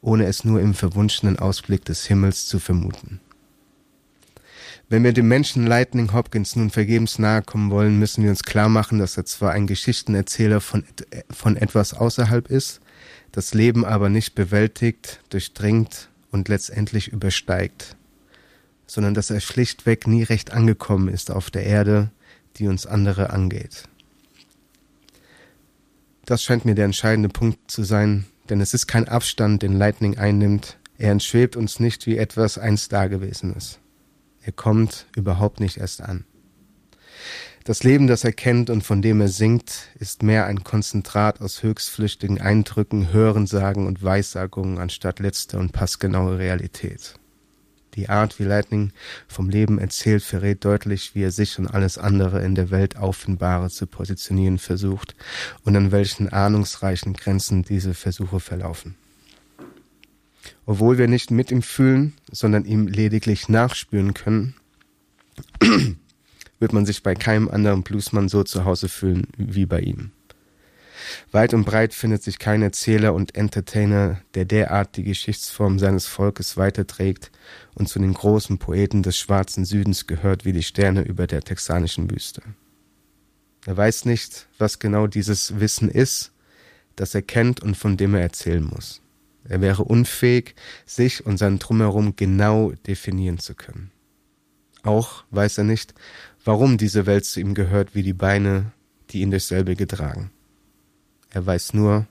ohne 0.00 0.26
es 0.26 0.44
nur 0.44 0.60
im 0.60 0.74
verwunschenen 0.74 1.38
Ausblick 1.38 1.84
des 1.84 2.06
Himmels 2.06 2.46
zu 2.46 2.60
vermuten. 2.60 3.20
Wenn 4.88 5.04
wir 5.04 5.12
dem 5.12 5.26
Menschen 5.26 5.66
Lightning 5.66 6.12
Hopkins 6.12 6.54
nun 6.54 6.70
vergebens 6.70 7.18
nahe 7.18 7.42
kommen 7.42 7.70
wollen, 7.70 7.98
müssen 7.98 8.22
wir 8.22 8.30
uns 8.30 8.44
klar 8.44 8.68
machen, 8.68 8.98
dass 8.98 9.16
er 9.16 9.24
zwar 9.24 9.52
ein 9.52 9.66
Geschichtenerzähler 9.66 10.60
von, 10.60 10.84
von 11.30 11.56
etwas 11.56 11.94
außerhalb 11.94 12.50
ist, 12.50 12.80
das 13.32 13.54
Leben 13.54 13.84
aber 13.84 14.10
nicht 14.10 14.34
bewältigt, 14.34 15.20
durchdringt 15.30 16.10
und 16.30 16.48
letztendlich 16.48 17.08
übersteigt 17.08 17.96
sondern 18.92 19.14
dass 19.14 19.30
er 19.30 19.40
schlichtweg 19.40 20.06
nie 20.06 20.22
recht 20.22 20.52
angekommen 20.52 21.08
ist 21.08 21.30
auf 21.30 21.50
der 21.50 21.64
Erde, 21.64 22.10
die 22.56 22.68
uns 22.68 22.84
andere 22.84 23.30
angeht. 23.30 23.84
Das 26.26 26.42
scheint 26.42 26.66
mir 26.66 26.74
der 26.74 26.84
entscheidende 26.84 27.30
Punkt 27.30 27.70
zu 27.70 27.84
sein, 27.84 28.26
denn 28.50 28.60
es 28.60 28.74
ist 28.74 28.88
kein 28.88 29.08
Abstand, 29.08 29.62
den 29.62 29.72
Lightning 29.72 30.18
einnimmt. 30.18 30.76
Er 30.98 31.10
entschwebt 31.10 31.56
uns 31.56 31.80
nicht 31.80 32.06
wie 32.06 32.18
etwas 32.18 32.58
einst 32.58 32.92
Dagewesenes. 32.92 33.78
Er 34.42 34.52
kommt 34.52 35.06
überhaupt 35.16 35.58
nicht 35.58 35.78
erst 35.78 36.02
an. 36.02 36.26
Das 37.64 37.84
Leben, 37.84 38.08
das 38.08 38.24
er 38.24 38.34
kennt 38.34 38.68
und 38.68 38.84
von 38.84 39.00
dem 39.00 39.22
er 39.22 39.28
singt, 39.28 39.88
ist 40.00 40.22
mehr 40.22 40.44
ein 40.44 40.64
Konzentrat 40.64 41.40
aus 41.40 41.62
höchstflüchtigen 41.62 42.42
Eindrücken, 42.42 43.10
Hörensagen 43.10 43.86
und 43.86 44.02
Weissagungen 44.02 44.76
anstatt 44.76 45.18
letzter 45.18 45.60
und 45.60 45.72
passgenaue 45.72 46.36
Realität. 46.36 47.14
Die 47.94 48.08
Art, 48.08 48.38
wie 48.38 48.44
Lightning 48.44 48.92
vom 49.28 49.50
Leben 49.50 49.78
erzählt, 49.78 50.22
verrät 50.22 50.64
deutlich, 50.64 51.14
wie 51.14 51.22
er 51.22 51.30
sich 51.30 51.58
und 51.58 51.66
alles 51.66 51.98
andere 51.98 52.42
in 52.42 52.54
der 52.54 52.70
Welt 52.70 52.96
Auffindbare 52.96 53.68
zu 53.68 53.86
positionieren 53.86 54.58
versucht 54.58 55.14
und 55.64 55.76
an 55.76 55.92
welchen 55.92 56.30
ahnungsreichen 56.30 57.12
Grenzen 57.12 57.64
diese 57.64 57.92
Versuche 57.92 58.40
verlaufen. 58.40 58.94
Obwohl 60.64 60.96
wir 60.96 61.08
nicht 61.08 61.30
mit 61.30 61.50
ihm 61.50 61.62
fühlen, 61.62 62.14
sondern 62.30 62.64
ihm 62.64 62.86
lediglich 62.86 63.48
nachspüren 63.48 64.14
können, 64.14 64.54
wird 66.58 66.72
man 66.72 66.86
sich 66.86 67.02
bei 67.02 67.14
keinem 67.14 67.48
anderen 67.48 67.82
Bluesmann 67.82 68.28
so 68.28 68.42
zu 68.42 68.64
Hause 68.64 68.88
fühlen 68.88 69.26
wie 69.36 69.66
bei 69.66 69.80
ihm. 69.80 70.12
Weit 71.30 71.54
und 71.54 71.64
breit 71.64 71.94
findet 71.94 72.22
sich 72.22 72.38
kein 72.38 72.62
Erzähler 72.62 73.14
und 73.14 73.34
Entertainer, 73.34 74.20
der 74.34 74.44
derart 74.44 74.96
die 74.96 75.04
Geschichtsform 75.04 75.78
seines 75.78 76.06
Volkes 76.06 76.56
weiterträgt 76.56 77.30
und 77.74 77.88
zu 77.88 77.98
den 77.98 78.14
großen 78.14 78.58
Poeten 78.58 79.02
des 79.02 79.18
schwarzen 79.18 79.64
Südens 79.64 80.06
gehört 80.06 80.44
wie 80.44 80.52
die 80.52 80.62
Sterne 80.62 81.02
über 81.02 81.26
der 81.26 81.42
texanischen 81.42 82.10
Wüste. 82.10 82.42
Er 83.66 83.76
weiß 83.76 84.04
nicht, 84.06 84.48
was 84.58 84.78
genau 84.78 85.06
dieses 85.06 85.60
Wissen 85.60 85.88
ist, 85.88 86.32
das 86.96 87.14
er 87.14 87.22
kennt 87.22 87.60
und 87.60 87.76
von 87.76 87.96
dem 87.96 88.14
er 88.14 88.22
erzählen 88.22 88.64
muss. 88.64 89.00
Er 89.44 89.60
wäre 89.60 89.84
unfähig, 89.84 90.54
sich 90.86 91.24
und 91.26 91.36
sein 91.36 91.58
Drumherum 91.58 92.16
genau 92.16 92.72
definieren 92.86 93.38
zu 93.38 93.54
können. 93.54 93.90
Auch 94.82 95.24
weiß 95.30 95.58
er 95.58 95.64
nicht, 95.64 95.94
warum 96.44 96.76
diese 96.76 97.06
Welt 97.06 97.24
zu 97.24 97.40
ihm 97.40 97.54
gehört 97.54 97.94
wie 97.94 98.02
die 98.02 98.12
Beine, 98.12 98.72
die 99.10 99.20
ihn 99.20 99.30
durch 99.30 99.44
selbige 99.44 99.86
tragen. 99.86 100.30
Er 101.32 101.46
weiß 101.46 101.74
nur, 101.74 102.06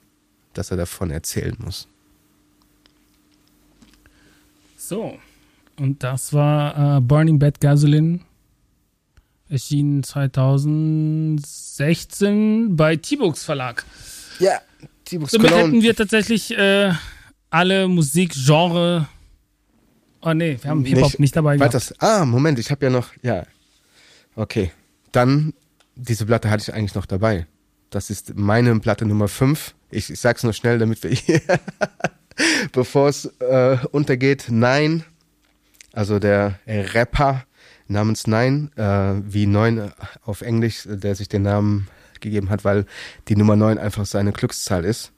dass 0.53 0.71
er 0.71 0.77
davon 0.77 1.11
erzählen 1.11 1.57
muss. 1.59 1.89
So, 4.77 5.19
und 5.77 6.01
das 6.03 6.31
war 6.33 6.97
äh, 6.97 7.01
Burning 7.01 7.39
Bad 7.39 7.61
Gasoline. 7.61 8.19
Erschienen 9.47 10.03
2016 10.03 12.75
bei 12.75 12.95
T-Books 12.95 13.43
Verlag. 13.43 13.85
Ja, 14.39 14.59
T-Books 15.05 15.31
Damit 15.33 15.51
hätten 15.51 15.81
wir 15.81 15.95
tatsächlich 15.95 16.57
äh, 16.57 16.93
alle 17.49 17.87
Musikgenre. 17.87 19.07
Oh 20.21 20.33
nee, 20.33 20.57
wir 20.61 20.69
haben 20.69 20.85
Hip-Hop 20.85 21.03
nicht, 21.03 21.19
nicht, 21.19 21.35
dabei 21.35 21.57
gehabt. 21.57 21.73
Das, 21.73 21.99
ah, 21.99 22.23
Moment, 22.25 22.59
ich 22.59 22.69
habe 22.71 22.85
ja 22.85 22.91
noch, 22.91 23.09
ja. 23.21 23.43
Okay. 24.35 24.71
Dann, 25.11 25.53
diese 25.95 26.25
Platte 26.25 26.49
hatte 26.49 26.63
ich 26.63 26.73
eigentlich 26.73 26.95
noch 26.95 27.05
dabei. 27.05 27.45
Das 27.91 28.09
ist 28.09 28.35
meine 28.35 28.79
Platte 28.79 29.05
Nummer 29.05 29.27
5. 29.27 29.75
Ich, 29.91 30.09
ich 30.09 30.19
sag's 30.19 30.43
nur 30.43 30.53
schnell, 30.53 30.79
damit 30.79 31.03
wir 31.03 31.11
hier, 31.11 31.41
bevor 32.71 33.09
es 33.09 33.25
äh, 33.39 33.77
untergeht. 33.91 34.45
Nein, 34.49 35.03
also 35.91 36.17
der 36.17 36.57
Rapper 36.65 37.43
namens 37.87 38.27
Nein, 38.27 38.71
äh, 38.77 39.15
wie 39.25 39.45
Neun 39.45 39.91
auf 40.23 40.41
Englisch, 40.41 40.83
der 40.85 41.15
sich 41.15 41.27
den 41.27 41.41
Namen 41.41 41.89
gegeben 42.21 42.49
hat, 42.49 42.63
weil 42.63 42.85
die 43.27 43.35
Nummer 43.35 43.57
9 43.57 43.77
einfach 43.77 44.05
seine 44.05 44.31
Glückszahl 44.31 44.85
ist. 44.85 45.11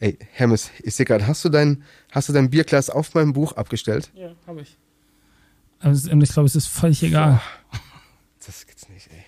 Ey, 0.00 0.18
Hermes, 0.32 0.70
ich 0.82 0.94
sehe 0.94 1.04
gerade, 1.04 1.26
hast 1.26 1.44
du 1.44 1.50
dein, 1.50 1.84
hast 2.10 2.30
du 2.30 2.32
dein 2.32 2.48
Bierglas 2.48 2.88
auf 2.88 3.12
meinem 3.14 3.34
Buch 3.34 3.52
abgestellt? 3.52 4.10
Ja, 4.14 4.30
habe 4.46 4.62
ich. 4.62 4.78
Also 5.80 6.10
ich 6.10 6.30
glaube, 6.30 6.46
es 6.46 6.56
ist 6.56 6.66
völlig 6.66 7.02
egal. 7.02 7.40
Das 8.46 8.64
gibt's 8.64 8.88
nicht, 8.88 9.08
ey. 9.10 9.24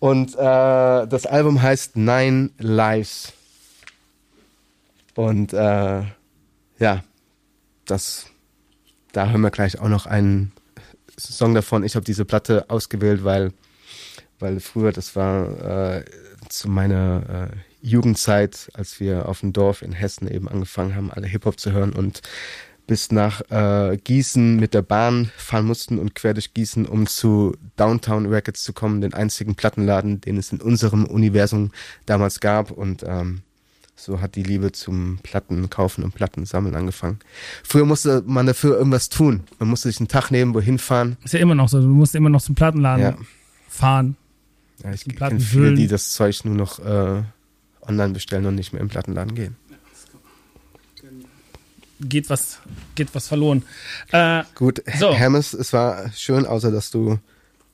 Und 0.00 0.34
äh, 0.34 0.36
das 1.06 1.26
Album 1.26 1.62
heißt 1.62 1.96
Nine 1.96 2.50
Lives. 2.58 3.34
Und 5.14 5.52
äh, 5.52 6.02
ja, 6.78 7.04
das, 7.84 8.26
da 9.12 9.28
hören 9.28 9.42
wir 9.42 9.50
gleich 9.50 9.78
auch 9.78 9.88
noch 9.88 10.06
einen 10.06 10.52
Song 11.18 11.54
davon. 11.54 11.84
Ich 11.84 11.96
habe 11.96 12.04
diese 12.04 12.24
Platte 12.24 12.64
ausgewählt, 12.70 13.24
weil, 13.24 13.52
weil 14.38 14.60
früher, 14.60 14.92
das 14.92 15.14
war 15.16 15.98
äh, 15.98 16.04
zu 16.48 16.70
meiner 16.70 17.50
äh, 17.52 17.56
Jugendzeit, 17.86 18.70
als 18.72 19.00
wir 19.00 19.28
auf 19.28 19.40
dem 19.40 19.52
Dorf 19.52 19.82
in 19.82 19.92
Hessen 19.92 20.28
eben 20.28 20.48
angefangen 20.48 20.94
haben, 20.94 21.10
alle 21.10 21.26
Hip-Hop 21.26 21.60
zu 21.60 21.72
hören 21.72 21.92
und 21.92 22.22
bis 22.90 23.12
nach 23.12 23.40
äh, 23.52 23.98
Gießen 23.98 24.56
mit 24.56 24.74
der 24.74 24.82
Bahn 24.82 25.30
fahren 25.36 25.64
mussten 25.64 26.00
und 26.00 26.16
quer 26.16 26.34
durch 26.34 26.54
Gießen, 26.54 26.86
um 26.86 27.06
zu 27.06 27.56
Downtown 27.76 28.26
Records 28.26 28.64
zu 28.64 28.72
kommen, 28.72 29.00
den 29.00 29.14
einzigen 29.14 29.54
Plattenladen, 29.54 30.20
den 30.20 30.36
es 30.36 30.50
in 30.50 30.60
unserem 30.60 31.04
Universum 31.04 31.70
damals 32.06 32.40
gab. 32.40 32.72
Und 32.72 33.04
ähm, 33.06 33.42
so 33.94 34.20
hat 34.20 34.34
die 34.34 34.42
Liebe 34.42 34.72
zum 34.72 35.20
Plattenkaufen 35.22 36.02
und 36.02 36.16
Plattensammeln 36.16 36.74
angefangen. 36.74 37.20
Früher 37.62 37.84
musste 37.84 38.24
man 38.26 38.46
dafür 38.46 38.76
irgendwas 38.76 39.08
tun. 39.08 39.44
Man 39.60 39.68
musste 39.68 39.88
sich 39.88 40.00
einen 40.00 40.08
Tag 40.08 40.32
nehmen, 40.32 40.52
wohin 40.52 40.80
fahren. 40.80 41.16
Ist 41.22 41.34
ja 41.34 41.38
immer 41.38 41.54
noch 41.54 41.68
so. 41.68 41.80
Du 41.80 41.86
musst 41.86 42.16
immer 42.16 42.28
noch 42.28 42.42
zum 42.42 42.56
Plattenladen 42.56 43.04
ja. 43.04 43.16
fahren. 43.68 44.16
Ja, 44.82 44.92
ich 44.92 45.04
kenne 45.04 45.38
viele, 45.38 45.74
die 45.74 45.86
das 45.86 46.10
Zeug 46.10 46.44
nur 46.44 46.56
noch 46.56 46.80
äh, 46.80 47.22
online 47.86 48.14
bestellen 48.14 48.46
und 48.46 48.56
nicht 48.56 48.72
mehr 48.72 48.82
im 48.82 48.88
Plattenladen 48.88 49.36
gehen. 49.36 49.54
Geht 52.00 52.30
was, 52.30 52.58
geht 52.94 53.14
was 53.14 53.28
verloren. 53.28 53.62
Äh, 54.10 54.44
Gut, 54.54 54.82
so. 54.98 55.12
Hermes, 55.12 55.52
es 55.52 55.72
war 55.72 56.10
schön, 56.12 56.46
außer 56.46 56.70
dass 56.70 56.90
du 56.90 57.18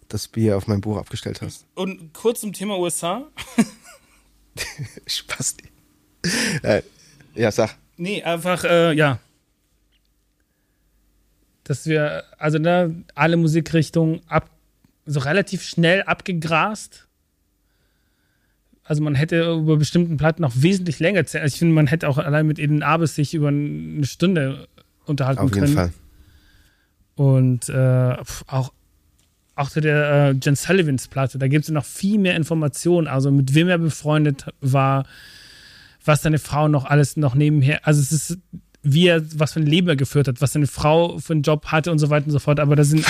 das 0.08 0.28
Bier 0.28 0.56
auf 0.56 0.66
mein 0.66 0.80
Buch 0.80 0.98
abgestellt 0.98 1.42
hast. 1.42 1.64
Und 1.74 2.12
kurz 2.12 2.40
zum 2.40 2.52
Thema 2.52 2.78
USA. 2.78 3.24
Spaß. 5.06 5.56
Äh, 6.62 6.82
ja, 7.34 7.50
sag. 7.50 7.76
Nee, 7.96 8.22
einfach, 8.22 8.64
äh, 8.64 8.92
ja. 8.92 9.18
Dass 11.64 11.86
wir, 11.86 12.24
also 12.38 12.58
ne, 12.58 13.04
alle 13.14 13.36
Musikrichtungen 13.36 14.22
ab, 14.28 14.50
so 15.04 15.20
relativ 15.20 15.62
schnell 15.62 16.02
abgegrast 16.02 17.05
also 18.86 19.02
man 19.02 19.14
hätte 19.14 19.52
über 19.52 19.76
bestimmten 19.76 20.16
Platten 20.16 20.42
noch 20.42 20.52
wesentlich 20.54 21.00
länger 21.00 21.18
Also 21.18 21.38
ich 21.38 21.58
finde, 21.58 21.74
man 21.74 21.88
hätte 21.88 22.08
auch 22.08 22.18
allein 22.18 22.46
mit 22.46 22.58
Eden 22.58 22.82
Abes 22.82 23.16
sich 23.16 23.34
über 23.34 23.48
eine 23.48 24.06
Stunde 24.06 24.68
unterhalten 25.06 25.50
können. 25.50 25.64
Auf 25.64 25.68
jeden 25.68 25.76
Fall. 25.76 25.92
Und 27.16 27.68
äh, 27.68 28.16
auch, 28.46 28.72
auch 29.56 29.70
zu 29.70 29.80
der 29.80 30.30
äh, 30.30 30.34
Jen 30.40 30.54
Sullivans 30.54 31.08
Platte, 31.08 31.38
da 31.38 31.48
gibt 31.48 31.64
es 31.64 31.70
noch 31.70 31.84
viel 31.84 32.18
mehr 32.18 32.36
Informationen, 32.36 33.08
also 33.08 33.30
mit 33.30 33.54
wem 33.54 33.68
er 33.68 33.78
befreundet 33.78 34.46
war, 34.60 35.06
was 36.04 36.22
seine 36.22 36.38
Frau 36.38 36.68
noch 36.68 36.84
alles 36.84 37.16
noch 37.16 37.34
nebenher, 37.34 37.86
also 37.86 38.00
es 38.00 38.12
ist 38.12 38.38
wie 38.88 39.08
er, 39.08 39.22
was 39.36 39.52
für 39.52 39.60
ein 39.60 39.66
Leben 39.66 39.88
er 39.88 39.96
geführt 39.96 40.28
hat, 40.28 40.40
was 40.40 40.52
seine 40.52 40.68
Frau 40.68 41.18
für 41.18 41.32
einen 41.32 41.42
Job 41.42 41.66
hatte 41.66 41.90
und 41.90 41.98
so 41.98 42.08
weiter 42.08 42.26
und 42.26 42.32
so 42.32 42.38
fort. 42.38 42.60
Aber 42.60 42.76
das 42.76 42.90
sind, 42.90 43.04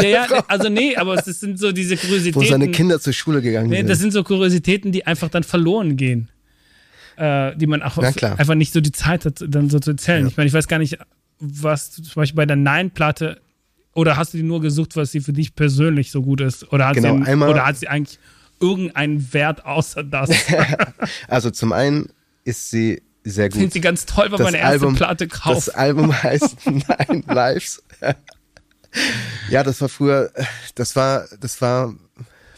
ja, 0.00 0.26
also 0.46 0.68
nee, 0.68 0.96
aber 0.96 1.14
es 1.14 1.24
sind 1.24 1.58
so 1.58 1.72
diese 1.72 1.96
Kuriositäten. 1.96 2.40
Wo 2.40 2.44
seine 2.44 2.70
Kinder 2.70 3.00
zur 3.00 3.12
Schule 3.12 3.42
gegangen 3.42 3.68
nee, 3.68 3.78
sind. 3.78 3.90
Das 3.90 3.98
sind 3.98 4.12
so 4.12 4.22
Kuriositäten, 4.22 4.92
die 4.92 5.06
einfach 5.06 5.28
dann 5.28 5.42
verloren 5.42 5.96
gehen. 5.96 6.28
Äh, 7.16 7.56
die 7.56 7.66
man 7.66 7.82
auch 7.82 7.98
einfach 7.98 8.54
nicht 8.54 8.72
so 8.72 8.80
die 8.80 8.92
Zeit 8.92 9.24
hat, 9.24 9.44
dann 9.44 9.68
so 9.70 9.80
zu 9.80 9.90
erzählen. 9.90 10.22
Ja. 10.22 10.28
Ich 10.28 10.36
meine, 10.36 10.46
ich 10.46 10.54
weiß 10.54 10.68
gar 10.68 10.78
nicht, 10.78 10.98
was 11.40 11.90
zum 11.90 12.04
Beispiel 12.14 12.36
bei 12.36 12.46
der 12.46 12.54
Nein-Platte, 12.54 13.40
oder 13.94 14.16
hast 14.16 14.34
du 14.34 14.38
die 14.38 14.44
nur 14.44 14.60
gesucht, 14.60 14.94
was 14.94 15.10
sie 15.10 15.20
für 15.20 15.32
dich 15.32 15.56
persönlich 15.56 16.12
so 16.12 16.22
gut 16.22 16.40
ist? 16.40 16.72
Oder 16.72 16.86
hat, 16.86 16.94
genau, 16.94 17.16
sie, 17.16 17.24
einmal, 17.24 17.48
oder 17.48 17.66
hat 17.66 17.76
sie 17.76 17.88
eigentlich 17.88 18.20
irgendeinen 18.60 19.32
Wert 19.32 19.66
außer 19.66 20.04
das? 20.04 20.30
also 21.28 21.50
zum 21.50 21.72
einen 21.72 22.06
ist 22.44 22.70
sie 22.70 23.02
sehr 23.30 23.48
gut. 23.48 23.58
Finde 23.58 23.72
sie 23.72 23.80
ganz 23.80 24.06
toll, 24.06 24.26
wenn 24.30 24.38
man 24.38 24.48
eine 24.48 24.58
erste 24.58 24.72
Album, 24.72 24.94
Platte 24.96 25.28
kauft. 25.28 25.56
Das 25.56 25.68
Album 25.70 26.22
heißt 26.22 26.66
Nine 26.66 27.24
Lives. 27.26 27.82
ja, 29.50 29.62
das 29.62 29.80
war 29.80 29.88
früher, 29.88 30.30
das 30.74 30.96
war, 30.96 31.26
das 31.40 31.60
war 31.60 31.94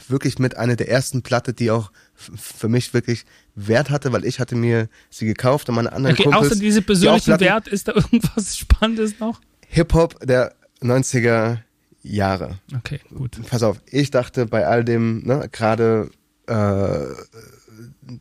wirklich 0.08 0.38
mit 0.38 0.56
einer 0.56 0.76
der 0.76 0.88
ersten 0.88 1.22
Platte, 1.22 1.52
die 1.52 1.70
auch 1.70 1.90
für 2.14 2.68
mich 2.68 2.92
wirklich 2.92 3.24
Wert 3.54 3.90
hatte, 3.90 4.12
weil 4.12 4.24
ich 4.24 4.40
hatte 4.40 4.54
mir 4.56 4.88
sie 5.08 5.26
gekauft 5.26 5.68
und 5.68 5.74
meine 5.76 5.92
anderen 5.92 6.14
okay, 6.14 6.24
Kumpels. 6.24 6.52
Außer 6.52 6.60
diese 6.60 6.82
persönlichen 6.82 7.38
die 7.38 7.44
Wert, 7.44 7.68
ist 7.68 7.88
da 7.88 7.92
irgendwas 7.92 8.56
Spannendes 8.56 9.18
noch? 9.18 9.40
Hip-Hop 9.68 10.18
der 10.26 10.54
90er 10.82 11.58
Jahre. 12.02 12.58
Okay, 12.76 13.00
gut. 13.14 13.38
Pass 13.48 13.62
auf, 13.62 13.80
ich 13.86 14.10
dachte 14.10 14.46
bei 14.46 14.66
all 14.66 14.84
dem, 14.84 15.22
ne, 15.24 15.48
gerade 15.52 16.10
äh, 16.46 17.06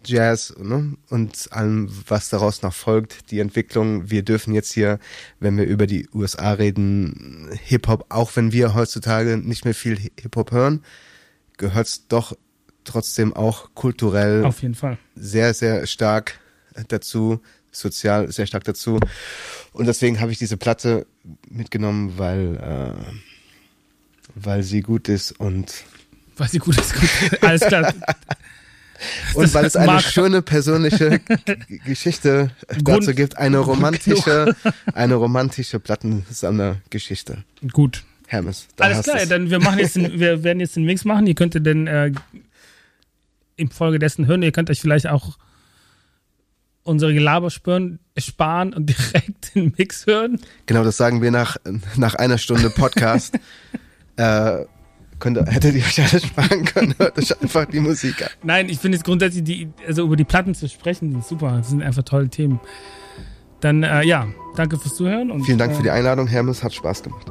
Jazz 0.03 0.53
ne? 0.57 0.95
und 1.09 1.51
allem, 1.51 1.89
was 2.07 2.29
daraus 2.29 2.61
noch 2.61 2.73
folgt, 2.73 3.31
die 3.31 3.39
Entwicklung. 3.39 4.09
Wir 4.09 4.23
dürfen 4.23 4.53
jetzt 4.53 4.71
hier, 4.73 4.99
wenn 5.39 5.57
wir 5.57 5.65
über 5.65 5.87
die 5.87 6.07
USA 6.13 6.53
reden, 6.53 7.49
Hip-Hop, 7.63 8.05
auch 8.09 8.35
wenn 8.35 8.51
wir 8.51 8.73
heutzutage 8.73 9.37
nicht 9.37 9.65
mehr 9.65 9.75
viel 9.75 9.97
Hip-Hop 9.97 10.51
hören, 10.51 10.83
gehört 11.57 11.87
es 11.87 12.07
doch 12.07 12.35
trotzdem 12.83 13.33
auch 13.33 13.69
kulturell 13.75 14.45
auf 14.45 14.61
jeden 14.61 14.75
Fall 14.75 14.97
sehr, 15.15 15.53
sehr 15.53 15.85
stark 15.85 16.39
dazu, 16.87 17.41
sozial 17.71 18.31
sehr 18.31 18.47
stark 18.47 18.63
dazu. 18.63 18.99
Und 19.73 19.85
deswegen 19.85 20.19
habe 20.19 20.31
ich 20.31 20.37
diese 20.37 20.57
Platte 20.57 21.05
mitgenommen, 21.49 22.17
weil, 22.17 22.55
äh, 22.55 23.13
weil 24.35 24.63
sie 24.63 24.81
gut 24.81 25.09
ist 25.09 25.31
und 25.39 25.83
weil 26.37 26.49
sie 26.49 26.59
gut 26.59 26.77
ist. 26.77 26.93
Gut. 26.93 27.43
Alles 27.43 27.61
klar. 27.61 27.93
Und 29.33 29.53
weil 29.53 29.65
es 29.65 29.75
eine 29.75 29.99
schöne 29.99 30.41
persönliche 30.41 31.21
Geschichte 31.85 32.51
dazu 32.83 33.13
gibt, 33.13 33.37
eine 33.37 33.59
romantische, 33.59 34.55
eine 34.93 35.15
romantische 35.15 35.79
Plattensammlergeschichte. 35.79 37.43
Gut. 37.71 38.03
Hermes. 38.27 38.67
Alles 38.77 39.03
klar, 39.03 39.25
dann 39.25 39.49
wir 39.49 39.59
machen 39.59 39.79
jetzt 39.79 39.95
den, 39.95 40.19
wir 40.19 40.43
werden 40.43 40.59
jetzt 40.59 40.75
den 40.75 40.83
Mix 40.83 41.03
machen. 41.03 41.25
Ihr 41.25 41.33
könnt 41.33 41.55
den 41.55 41.87
äh, 41.87 42.11
im 43.55 43.71
Folge 43.71 43.97
dessen 43.97 44.27
hören. 44.27 44.43
Ihr 44.43 44.51
könnt 44.51 44.69
euch 44.69 44.81
vielleicht 44.81 45.07
auch 45.07 45.39
unsere 46.83 47.11
Gelaber 47.13 47.49
spüren, 47.49 47.99
sparen 48.17 48.73
und 48.73 48.85
direkt 48.87 49.55
den 49.55 49.73
Mix 49.77 50.05
hören. 50.05 50.39
Genau, 50.67 50.83
das 50.83 50.97
sagen 50.97 51.23
wir 51.23 51.31
nach, 51.31 51.57
nach 51.95 52.15
einer 52.15 52.37
Stunde 52.37 52.69
Podcast. 52.69 53.39
äh, 54.17 54.65
könnte, 55.19 55.45
hättet 55.49 55.75
ihr 55.75 55.81
euch 55.81 55.99
alles 55.99 56.25
sparen 56.25 56.65
können, 56.65 56.95
hört 56.97 57.17
euch 57.17 57.41
einfach 57.41 57.65
die 57.65 57.79
Musik 57.79 58.21
an. 58.23 58.29
Nein, 58.43 58.69
ich 58.69 58.79
finde 58.79 58.97
es 58.97 59.03
grundsätzlich, 59.03 59.43
die, 59.43 59.69
also 59.87 60.03
über 60.03 60.15
die 60.15 60.23
Platten 60.23 60.55
zu 60.55 60.67
sprechen, 60.67 61.21
super. 61.21 61.57
Das 61.57 61.69
sind 61.69 61.81
einfach 61.83 62.03
tolle 62.03 62.29
Themen. 62.29 62.59
Dann, 63.59 63.83
äh, 63.83 64.03
ja, 64.03 64.27
danke 64.55 64.77
fürs 64.77 64.95
Zuhören. 64.95 65.31
Und, 65.31 65.43
Vielen 65.43 65.57
Dank 65.57 65.73
äh, 65.73 65.75
für 65.75 65.83
die 65.83 65.91
Einladung, 65.91 66.27
Hermes. 66.27 66.63
Hat 66.63 66.73
Spaß 66.73 67.03
gemacht. 67.03 67.27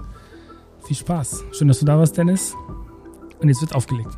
Viel 0.86 0.96
Spaß. 0.96 1.44
Schön, 1.52 1.68
dass 1.68 1.80
du 1.80 1.86
da 1.86 1.98
warst, 1.98 2.16
Dennis. 2.16 2.54
Und 3.40 3.48
jetzt 3.48 3.60
wird 3.60 3.74
aufgelegt. 3.74 4.16